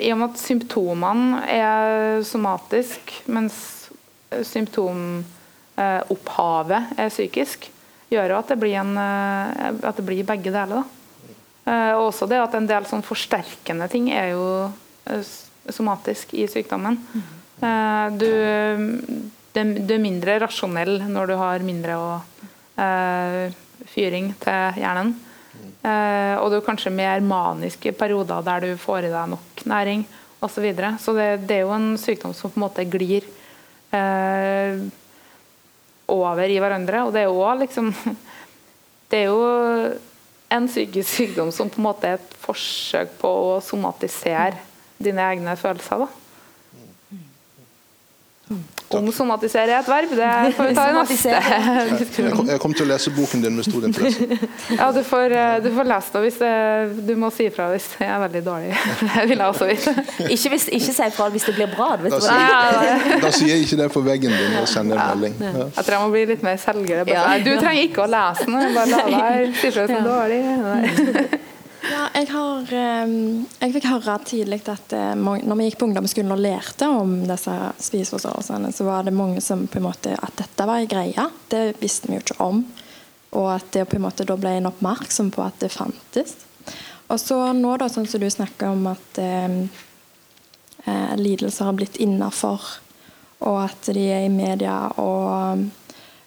I 0.00 0.12
og 0.12 0.18
med 0.18 0.28
at 0.30 0.38
symptomene 0.40 1.42
er 1.50 2.22
somatisk, 2.24 3.22
mens 3.26 3.88
symptomopphavet 4.44 6.82
er 6.98 7.08
psykisk, 7.08 7.72
gjør 8.12 8.34
jo 8.34 8.38
at 8.38 8.52
det 8.52 8.58
blir, 8.60 8.76
en, 8.80 8.94
eh, 9.00 9.72
at 9.88 9.98
det 9.98 10.06
blir 10.06 10.26
begge 10.26 10.52
deler. 10.54 10.86
Eh, 11.66 11.92
og 11.96 12.10
også 12.10 12.28
det 12.30 12.40
at 12.42 12.54
en 12.54 12.68
del 12.68 12.86
sånn 12.88 13.04
forsterkende 13.06 13.88
ting 13.92 14.10
er 14.14 14.32
jo 14.34 14.46
eh, 15.10 15.34
somatisk 15.72 16.36
i 16.38 16.46
sykdommen. 16.50 17.00
Du, 17.56 18.28
du 19.56 19.92
er 19.94 20.02
mindre 20.02 20.34
rasjonell 20.42 20.98
når 21.08 21.30
du 21.30 21.34
har 21.40 21.62
mindre 21.64 21.94
å, 21.96 22.08
fyring 23.94 24.28
til 24.42 24.76
hjernen. 24.82 25.14
og 26.36 26.50
du 26.52 26.58
er 26.58 26.66
kanskje 26.66 26.92
mer 26.92 27.24
manisk 27.24 27.88
i 27.88 27.94
perioder 27.96 28.44
der 28.44 28.66
du 28.66 28.76
får 28.76 29.08
i 29.08 29.14
deg 29.14 29.32
nok 29.32 29.64
næring 29.72 30.04
osv. 30.44 30.68
Så, 30.68 30.92
så 31.00 31.16
det, 31.16 31.28
det, 31.48 31.56
er 31.56 31.64
jo 31.64 31.74
en 31.74 31.96
sykdom 31.98 32.34
som 32.36 32.52
på 32.52 32.60
en 32.60 32.66
måte 32.66 32.84
glir 32.84 33.24
eh, 33.96 34.84
over 36.12 36.50
i 36.50 36.58
hverandre. 36.62 37.04
Og 37.06 37.14
det 37.14 37.24
er 37.24 37.30
jo 37.30 37.54
liksom 37.62 37.92
Det 39.10 39.20
er 39.20 39.28
jo 39.30 39.42
en 40.50 40.64
psykisk 40.66 41.08
sykdom 41.12 41.52
som 41.54 41.68
på 41.70 41.78
en 41.78 41.86
måte 41.86 42.08
er 42.08 42.16
et 42.18 42.32
forsøk 42.42 43.12
på 43.20 43.30
å 43.52 43.60
somatisere 43.62 44.58
dine 44.98 45.22
egne 45.22 45.54
følelser. 45.58 46.02
da. 46.02 46.25
Om 48.94 49.08
somatisere 49.10 49.72
er 49.74 49.80
et 49.80 49.88
verb, 49.90 50.12
det 50.14 50.54
får 50.54 50.68
vi 50.68 50.74
ta 50.76 50.84
i 50.86 50.92
neste 50.94 51.38
diskusjon. 51.98 52.46
Jeg 52.52 52.60
kommer 52.62 52.78
til 52.78 52.86
å 52.86 52.90
lese 52.92 53.10
boken 53.16 53.42
din 53.42 53.56
med 53.58 53.66
stor 53.66 53.86
interesse. 53.88 54.38
Ja, 54.78 54.90
du 54.94 55.00
får, 55.06 55.32
eh, 55.34 55.56
du 55.64 55.68
får 55.74 55.88
lese 55.90 56.12
det 56.14 56.22
hvis 56.26 56.38
du 57.08 57.12
må 57.18 57.30
si 57.34 57.48
ifra 57.50 57.66
hvis 57.72 57.88
det 57.96 58.06
er 58.06 58.20
veldig 58.22 58.42
dårlig. 58.46 58.76
Det 59.16 59.24
vil 59.30 59.42
jeg 59.42 59.46
også 59.48 59.66
vite. 59.70 59.94
Ikke, 60.28 60.52
hvis, 60.54 60.68
ikke 60.78 60.94
si 61.00 61.08
ifra 61.08 61.28
hvis 61.34 61.48
det 61.48 61.56
blir 61.58 61.72
bra. 61.74 61.88
Vet 62.02 62.14
da, 62.14 62.20
sier, 62.22 63.18
da 63.26 63.32
sier 63.34 63.52
jeg 63.56 63.66
ikke 63.66 63.80
det 63.82 63.90
på 63.96 64.04
veggen 64.06 64.36
din 64.36 64.56
og 64.60 64.68
sender 64.70 65.00
en 65.02 65.10
melding. 65.16 65.36
Ja. 65.42 65.66
Jeg 65.66 65.82
tror 65.88 65.96
jeg 65.96 66.04
må 66.04 66.14
bli 66.14 66.24
litt 66.34 66.46
mer 66.46 66.62
selger. 66.62 67.02
Du 67.42 67.52
trenger 67.58 67.82
ikke 67.88 68.06
å 68.06 68.08
lese 68.14 68.46
den, 68.46 68.56
bare 68.76 68.86
la 68.92 69.04
være. 69.16 69.52
Si 69.58 69.72
ifra 69.72 69.86
hvis 69.88 69.96
det 69.96 70.00
er 70.00 70.08
dårlig. 70.12 70.40
Nei. 70.62 71.54
Ja, 71.86 72.06
jeg, 72.14 72.26
har, 72.32 72.72
ehm, 72.74 73.44
jeg 73.60 73.74
fikk 73.76 73.86
høre 73.90 74.16
tidlig 74.26 74.62
at 74.72 74.94
eh, 74.96 75.12
når 75.14 75.58
vi 75.58 75.68
gikk 75.68 75.78
på 75.80 75.86
ungdomsskolen 75.86 76.34
og 76.34 76.42
lærte 76.42 76.88
om 76.90 77.12
disse 77.28 77.54
spiseforstyrrelsene, 77.86 78.72
så 78.74 78.86
var 78.88 79.06
det 79.06 79.14
mange 79.14 79.42
som 79.44 79.66
på 79.70 79.78
en 79.78 79.86
måte 79.86 80.16
At 80.18 80.34
dette 80.40 80.66
var 80.66 80.82
en 80.82 80.90
greie, 80.90 81.28
det 81.52 81.76
visste 81.80 82.10
vi 82.10 82.18
jo 82.18 82.24
ikke 82.24 82.40
om. 82.42 82.64
Og 83.38 83.48
at 83.54 83.68
det 83.74 83.86
på 83.90 83.98
en 83.98 84.06
måte 84.06 84.26
da 84.26 84.36
ble 84.40 84.56
en 84.58 84.70
oppmerksom 84.70 85.30
på 85.34 85.44
at 85.44 85.60
det 85.62 85.70
fantes. 85.74 86.34
Og 87.06 87.20
så 87.22 87.38
nå, 87.54 87.76
da, 87.78 87.88
sånn 87.92 88.08
som 88.10 88.22
du 88.22 88.26
snakker 88.30 88.72
om 88.72 88.88
at 88.90 89.20
eh, 89.22 89.60
eh 90.86 91.14
lidelser 91.20 91.68
har 91.68 91.76
blitt 91.78 92.00
innafor, 92.02 92.62
og 93.46 93.60
at 93.66 93.92
de 93.94 94.08
er 94.10 94.24
i 94.26 94.32
media 94.32 94.88
og 94.98 95.68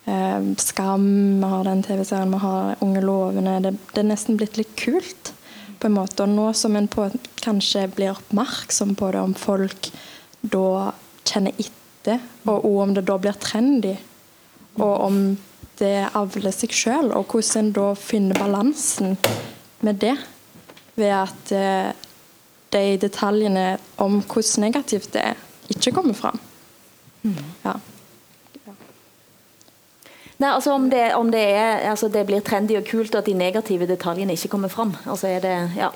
eh, 0.06 0.54
Skam, 0.62 1.10
vi 1.42 1.52
har 1.52 1.68
den 1.68 1.84
TV-serien, 1.84 2.32
vi 2.32 2.40
har 2.46 2.80
Unge 2.86 3.04
lovende. 3.04 3.60
Det, 3.66 3.74
det, 3.92 4.00
er 4.00 4.10
nesten 4.14 4.40
blitt 4.40 4.58
litt 4.62 4.72
kult, 4.80 5.34
på 5.80 5.90
en 5.90 5.98
måte. 5.98 6.24
Og 6.24 6.34
nå 6.34 6.50
som 6.58 6.76
en 6.76 6.90
på, 6.92 7.10
kanskje 7.44 7.88
blir 7.96 8.14
oppmerksom 8.14 8.96
på 9.00 9.12
det, 9.14 9.22
om 9.24 9.36
folk 9.38 9.92
da 10.42 10.92
kjenner 11.28 11.56
etter, 11.60 12.22
og 12.48 12.66
om 12.70 12.94
det 12.96 13.06
da 13.08 13.18
blir 13.22 13.38
trendy, 13.40 13.96
og 14.80 14.94
om 15.06 15.22
det 15.80 16.10
avler 16.18 16.54
seg 16.56 16.74
sjøl, 16.76 17.14
og 17.16 17.32
hvordan 17.32 17.70
en 17.70 17.74
da 17.76 17.88
finner 18.00 18.40
balansen 18.40 19.16
med 19.86 20.02
det. 20.02 20.16
Ved 21.00 21.14
at 21.16 21.52
eh, 21.56 21.92
de 22.76 22.98
detaljene 23.00 23.78
om 24.04 24.20
hvordan 24.20 24.66
negativt 24.68 25.14
det 25.16 25.24
er, 25.32 25.40
ikke 25.72 25.94
kommer 25.96 26.18
fram. 26.18 26.40
Mm. 27.24 27.40
Ja. 27.64 27.78
Nei, 30.40 30.54
altså 30.56 30.72
om, 30.72 30.86
det, 30.90 31.16
om 31.16 31.32
det, 31.32 31.42
er, 31.52 31.82
altså 31.90 32.08
det, 32.08 32.24
blir 32.30 32.44
trendy 32.46 32.78
og 32.80 32.86
kult 32.88 33.16
at 33.20 33.28
de 33.28 33.34
negative 33.36 33.88
detaljene 33.90 34.38
ikke 34.38 34.54
kommer 34.54 34.72
fram. 34.72 34.94
Altså 35.04 35.28
er 35.28 35.44
det, 35.44 35.56
ja. 35.76 35.90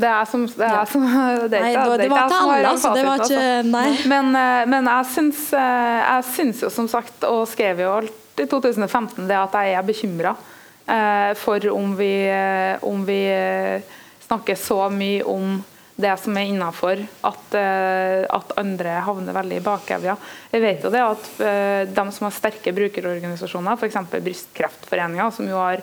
Det 0.00 0.08
er 0.08 0.24
som 0.24 0.46
Det, 0.48 0.64
er 0.64 0.88
som, 0.88 1.04
det, 1.52 1.60
nei, 1.60 1.74
det, 1.76 1.98
det 2.00 2.08
var 2.08 2.30
ikke 2.30 2.38
alle, 2.40 2.70
altså. 2.70 2.94
Det 2.96 3.04
var 3.04 3.24
ikke 3.26 3.68
Nei. 3.68 3.90
Men, 4.08 4.32
eh, 4.40 4.62
men 4.72 4.88
jeg, 4.88 5.08
syns, 5.12 5.42
eh, 5.52 5.98
jeg 6.00 6.24
syns 6.30 6.62
jo 6.64 6.72
som 6.72 6.88
sagt, 6.88 7.28
og 7.28 7.44
skrev 7.50 7.84
jo 7.84 7.92
alt 7.98 8.40
i 8.40 8.46
2015, 8.48 9.28
det 9.28 9.36
at 9.36 9.58
jeg 9.60 9.76
er 9.76 9.84
bekymra 9.84 10.32
eh, 10.88 11.34
for 11.36 11.66
om 11.74 11.92
vi, 11.98 12.14
om 12.88 13.04
vi 13.04 13.20
snakker 14.24 14.56
så 14.56 14.86
mye 14.88 15.26
om 15.28 15.58
det 16.00 16.12
som 16.20 16.36
er 16.36 16.48
innafor, 16.50 17.00
at, 17.26 17.54
uh, 17.54 18.24
at, 18.36 18.52
andre 18.60 18.98
havner 19.06 19.36
veldig 19.36 19.58
i 19.58 19.64
bakevja. 19.64 20.14
Vi 20.52 20.60
vet 20.62 20.84
jo 20.84 20.92
det 20.92 21.02
at 21.04 21.26
uh, 21.40 21.82
de 21.88 22.04
som 22.14 22.26
har 22.26 22.34
sterke 22.36 22.72
brukerorganisasjoner, 22.76 23.76
f.eks. 23.78 23.98
Brystkreftforeninga, 24.12 25.28
som 25.34 25.50
jo 25.50 25.58
har 25.60 25.82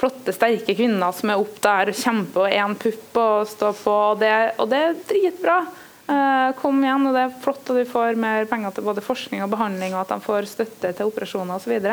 flotte, 0.00 0.34
sterke 0.36 0.76
kvinner 0.76 1.14
som 1.16 1.32
er 1.32 1.40
opp 1.40 1.56
der 1.64 1.92
og 1.92 2.00
kjemper 2.00 2.46
og 2.46 2.58
én 2.58 2.76
pupp 2.80 3.22
og 3.22 3.48
står 3.50 3.80
på, 3.80 3.96
og 4.12 4.20
det, 4.22 4.34
og 4.58 4.70
det 4.72 4.82
er 4.82 5.00
dritbra. 5.12 5.58
Uh, 6.04 6.50
kom 6.60 6.82
igjen, 6.84 7.08
og 7.08 7.16
det 7.16 7.24
er 7.24 7.40
flott 7.40 7.64
at 7.64 7.80
de 7.80 7.86
får 7.88 8.20
mer 8.20 8.50
penger 8.50 8.76
til 8.76 8.86
både 8.86 9.04
forskning 9.04 9.44
og 9.46 9.52
behandling, 9.54 9.96
og 9.96 10.04
at 10.04 10.12
de 10.12 10.28
får 10.28 10.50
støtte 10.50 10.92
til 10.92 11.10
operasjoner 11.10 11.56
osv. 11.56 11.88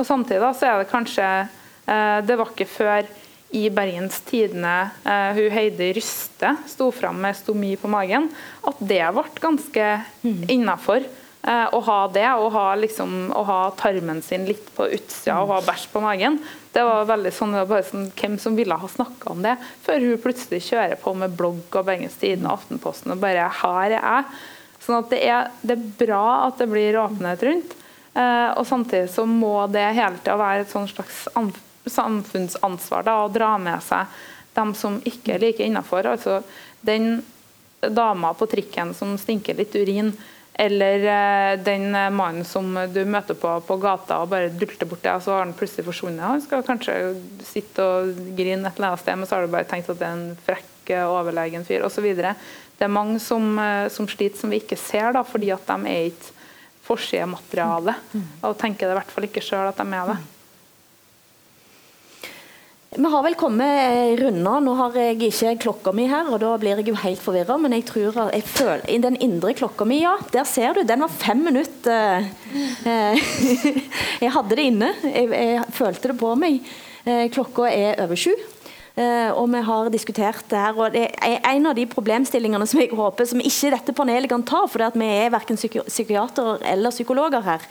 Samtidig 0.00 0.42
da, 0.42 0.50
så 0.56 0.70
er 0.70 0.82
det 0.82 0.90
kanskje 0.90 1.28
Det 2.26 2.34
var 2.36 2.48
ikke 2.50 2.66
før 2.68 3.06
i 3.56 3.70
Bergens 3.72 4.20
Tidende 4.28 4.90
uh, 5.06 5.32
hun 5.36 5.52
Heidi 5.54 5.92
Ryste 5.96 6.56
sto 6.68 6.90
fram 6.92 7.20
med 7.24 7.36
stomi 7.38 7.72
på 7.80 7.88
magen, 7.88 8.28
at 8.66 8.82
det 8.84 9.04
ble 9.16 9.24
ganske 9.40 9.86
mm. 10.22 10.42
innafor. 10.52 11.06
Uh, 11.46 11.68
å 11.76 11.80
ha 11.86 11.98
det, 12.10 12.26
å 12.26 12.48
ha, 12.50 12.64
liksom, 12.74 13.30
å 13.30 13.44
ha, 13.46 13.58
tarmen 13.78 14.18
sin 14.24 14.48
litt 14.48 14.66
på 14.74 14.88
utsida 14.96 15.38
og 15.44 15.52
ha 15.54 15.60
bæsj 15.62 15.86
på 15.92 16.02
magen. 16.02 16.40
Det 16.74 16.82
var 16.84 17.06
veldig 17.06 17.32
sånn, 17.32 17.54
bare 17.70 17.86
sånn, 17.86 18.08
Hvem 18.18 18.34
som 18.42 18.58
ville 18.58 18.76
ha 18.76 18.90
snakka 18.90 19.30
om 19.32 19.44
det, 19.46 19.54
før 19.86 20.02
hun 20.02 20.22
plutselig 20.24 20.64
kjører 20.66 20.98
på 21.00 21.14
med 21.16 21.36
blogg 21.38 21.78
og 21.78 21.86
Bergens 21.86 22.18
Tidende 22.20 22.50
og 22.50 22.58
Aftenposten 22.58 23.14
og 23.14 23.22
bare 23.22 23.46
'Her 23.46 23.94
er 23.94 23.96
jeg'. 23.96 24.36
Sånn 24.82 24.98
at 24.98 25.10
det 25.10 25.22
er, 25.22 25.48
det 25.62 25.78
er 25.78 25.86
bra 26.04 26.24
at 26.48 26.58
det 26.58 26.68
blir 26.70 26.98
åpenhet 27.00 27.46
rundt. 27.46 27.78
Uh, 28.16 28.50
og 28.56 28.66
samtidig 28.66 29.08
så 29.12 29.26
må 29.28 29.54
det 29.68 29.86
hele 29.96 30.18
tida 30.18 30.36
være 30.40 30.64
et 30.64 30.72
sånn 30.72 30.88
slags 30.88 31.26
samfunnsansvar 31.86 33.06
da, 33.06 33.20
å 33.24 33.32
dra 33.32 33.56
med 33.58 33.82
seg 33.84 34.06
dem 34.56 34.72
som 34.74 35.00
ikke 35.04 35.36
er 35.36 35.42
like 35.42 35.64
innafor. 35.64 36.08
Altså, 36.14 36.40
den 36.86 37.20
dama 37.80 38.32
på 38.34 38.48
trikken 38.50 38.94
som 38.96 39.16
stinker 39.20 39.58
litt 39.58 39.74
urin, 39.76 40.12
eller 40.56 41.02
uh, 41.04 41.58
den 41.60 41.90
mannen 42.16 42.44
som 42.48 42.70
du 42.92 43.02
møter 43.04 43.36
på 43.36 43.50
på 43.66 43.76
gata 43.76 44.22
og 44.22 44.30
bare 44.32 44.48
dulter 44.48 44.88
bort 44.88 45.02
det, 45.04 45.12
og 45.12 45.24
så 45.24 45.34
har 45.34 45.44
han 45.44 45.56
plutselig 45.56 45.84
forsvunnet. 45.90 46.24
Han 46.24 46.44
skal 46.44 46.64
kanskje 46.64 46.94
sitte 47.44 47.84
og 47.84 48.14
grine 48.38 48.64
et 48.64 48.78
eller 48.78 48.94
annet 48.94 49.04
sted, 49.04 49.18
men 49.20 49.28
så 49.28 49.36
har 49.36 49.44
du 49.44 49.52
bare 49.52 49.68
tenkt 49.68 49.92
at 49.92 50.00
det 50.00 50.08
er 50.08 50.16
en 50.16 50.38
frekk, 50.46 50.72
eh, 50.94 51.04
overlegen 51.04 51.66
fyr 51.68 51.84
osv. 51.84 52.08
Det 52.16 52.84
er 52.84 52.92
mange 52.92 53.20
som, 53.20 53.52
uh, 53.60 53.90
som, 53.92 54.08
sliter 54.08 54.40
som 54.40 54.52
vi 54.52 54.62
ikke 54.62 54.80
ser, 54.80 55.12
da, 55.16 55.24
fordi 55.28 55.52
at 55.52 55.68
de 55.68 55.92
er 55.92 56.08
ikke 56.14 56.32
forsidemateriale. 56.86 57.96
Mm. 58.14 58.26
Og 58.46 58.56
tenker 58.60 58.86
det 58.86 58.94
i 58.94 58.98
hvert 59.00 59.12
fall 59.12 59.28
ikke 59.28 59.44
sjøl 59.44 59.68
at 59.68 59.80
de 59.82 59.86
er 60.00 60.14
det. 60.14 60.18
Vi 62.94 63.04
har 63.10 63.22
vel 63.22 63.34
kommet 63.34 64.20
runda. 64.20 64.58
Nå 64.62 64.74
har 64.78 64.94
jeg 64.96 65.18
ikke 65.18 65.56
klokka 65.66 65.92
mi 65.96 66.06
her, 66.08 66.28
og 66.30 66.38
da 66.40 66.52
blir 66.60 66.78
jeg 66.78 66.92
jo 66.92 66.98
helt 67.02 67.20
forvirra. 67.20 67.58
Men 67.60 67.74
jeg 67.74 67.86
tror 67.88 68.20
jeg 68.30 68.44
føler, 68.46 68.84
i 68.88 68.98
den 69.02 69.18
indre 69.20 69.54
klokka 69.58 69.84
mi, 69.88 70.00
ja, 70.04 70.14
der 70.32 70.46
ser 70.48 70.76
du, 70.76 70.84
den 70.86 71.02
var 71.02 71.12
fem 71.12 71.42
minutter. 71.44 72.28
Eh, 72.86 73.26
jeg 74.24 74.32
hadde 74.32 74.56
det 74.56 74.68
inne. 74.70 74.92
Jeg, 75.02 75.32
jeg 75.34 75.64
følte 75.74 76.12
det 76.12 76.18
på 76.20 76.32
meg. 76.38 76.62
Eh, 77.04 77.26
klokka 77.34 77.66
er 77.72 77.98
over 78.06 78.18
sju. 78.20 78.32
Og 78.96 79.50
vi 79.52 79.58
har 79.60 79.88
diskutert 79.92 80.46
det 80.48 80.56
her, 80.56 80.78
og 80.80 80.94
det 80.94 81.02
er 81.20 81.42
En 81.50 81.66
av 81.68 81.74
de 81.76 81.82
problemstillingene 81.84 82.64
som 82.64 82.80
jeg 82.80 82.96
håper 82.96 83.28
som 83.28 83.42
ikke 83.44 83.74
dette 83.74 83.92
panelet 83.92 84.30
kan 84.32 84.40
ta, 84.40 84.62
for 84.64 84.80
vi 84.96 85.08
er 85.18 85.34
verken 85.34 85.58
psyki 85.60 85.82
psykiatere 85.84 86.62
eller 86.64 86.94
psykologer 86.94 87.44
her. 87.44 87.66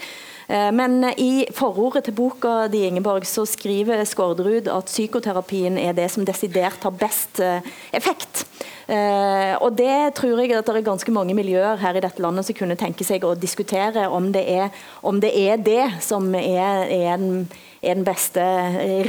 Uh, 0.46 0.70
men 0.76 1.02
i 1.18 1.46
forordet 1.56 2.06
til 2.06 2.16
boka 2.18 2.68
di 2.72 2.84
Ingeborg, 2.88 3.26
så 3.26 3.46
skriver 3.50 4.04
Skårderud 4.06 4.70
at 4.72 4.92
psykoterapien 4.92 5.80
er 5.82 5.96
det 5.98 6.08
som 6.14 6.26
desidert 6.28 6.86
har 6.86 6.96
best 6.96 7.42
uh, 7.44 7.60
effekt. 7.94 8.46
og 8.86 9.72
Det 9.74 10.14
tror 10.14 10.40
jeg 10.44 10.52
at 10.54 10.68
det 10.68 10.76
er 10.78 10.84
ganske 10.86 11.12
mange 11.12 11.34
miljøer 11.34 11.80
her 11.82 11.98
i 11.98 12.04
dette 12.04 12.22
landet 12.22 12.46
som 12.46 12.54
kunne 12.54 12.76
tenke 12.78 13.02
seg 13.02 13.24
å 13.26 13.32
diskutere 13.34 14.04
om 14.14 14.28
det 14.30 14.44
er, 14.46 14.70
om 15.02 15.18
det, 15.18 15.32
er 15.34 15.58
det, 15.58 15.88
som 16.06 16.28
er, 16.38 16.86
er, 16.94 17.18
den, 17.18 17.48
er 17.82 17.98
den 17.98 18.06
beste 18.06 18.46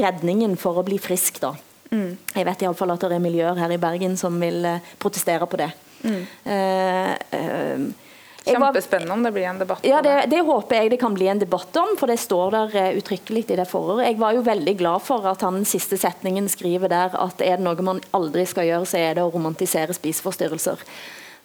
redningen 0.00 0.56
for 0.56 0.80
å 0.80 0.86
bli 0.86 0.96
frisk. 0.96 1.42
da. 1.44 1.52
Mm. 1.92 2.16
Jeg 2.38 2.48
vet 2.48 2.64
iallfall 2.64 2.94
at 2.96 3.04
det 3.04 3.18
er 3.18 3.26
miljøer 3.26 3.60
her 3.60 3.76
i 3.76 3.82
Bergen 3.82 4.16
som 4.16 4.40
vil 4.40 4.64
protestere 4.96 5.44
på 5.44 5.60
det. 5.60 5.68
Mm. 6.06 6.26
Uh, 6.46 7.12
uh, 7.36 8.05
Kjempespennende 8.46 9.14
om 9.14 9.24
det 9.26 9.32
blir 9.34 9.48
en 9.50 9.58
debatt 9.58 9.84
ja, 9.86 9.98
det. 10.04 10.28
Det 10.30 10.40
håper 10.46 10.78
jeg 10.78 10.92
det 10.92 11.00
kan 11.02 11.14
bli 11.16 11.26
en 11.28 11.42
debatt 11.42 11.76
om, 11.80 11.96
for 11.98 12.10
det 12.10 12.18
står 12.22 12.54
der 12.54 12.96
uttrykkelig 13.00 13.44
i 13.50 13.58
det 13.58 13.66
forordet. 13.70 14.06
Jeg 14.06 14.20
var 14.22 14.36
jo 14.36 14.44
veldig 14.46 14.76
glad 14.78 15.02
for 15.02 15.26
at 15.26 15.42
han 15.46 15.64
siste 15.66 15.98
setningen 15.98 16.46
skriver 16.52 16.92
der 16.92 17.16
at 17.18 17.42
er 17.42 17.58
det 17.58 17.66
noe 17.66 17.86
man 17.86 18.02
aldri 18.16 18.46
skal 18.46 18.68
gjøre, 18.68 18.86
så 18.86 19.02
er 19.02 19.18
det 19.18 19.26
å 19.26 19.32
romantisere 19.34 19.96
spiseforstyrrelser. 19.96 20.86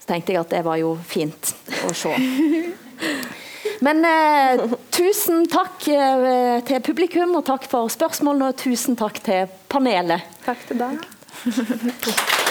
Så 0.02 0.10
tenkte 0.10 0.34
jeg 0.34 0.42
at 0.42 0.54
det 0.54 0.64
var 0.66 0.78
jo 0.82 0.96
fint 1.10 1.54
å 1.88 1.94
se. 1.98 2.14
Men 3.86 4.06
eh, 4.06 4.62
tusen 4.94 5.48
takk 5.50 5.88
eh, 5.90 6.62
til 6.68 6.84
publikum, 6.86 7.34
og 7.40 7.46
takk 7.50 7.66
for 7.70 7.90
spørsmålene, 7.90 8.52
og 8.54 8.62
tusen 8.62 8.98
takk 9.00 9.18
til 9.26 9.50
panelet. 9.74 10.30
Takk 10.46 10.70
til 10.70 10.82
deg. 10.86 11.02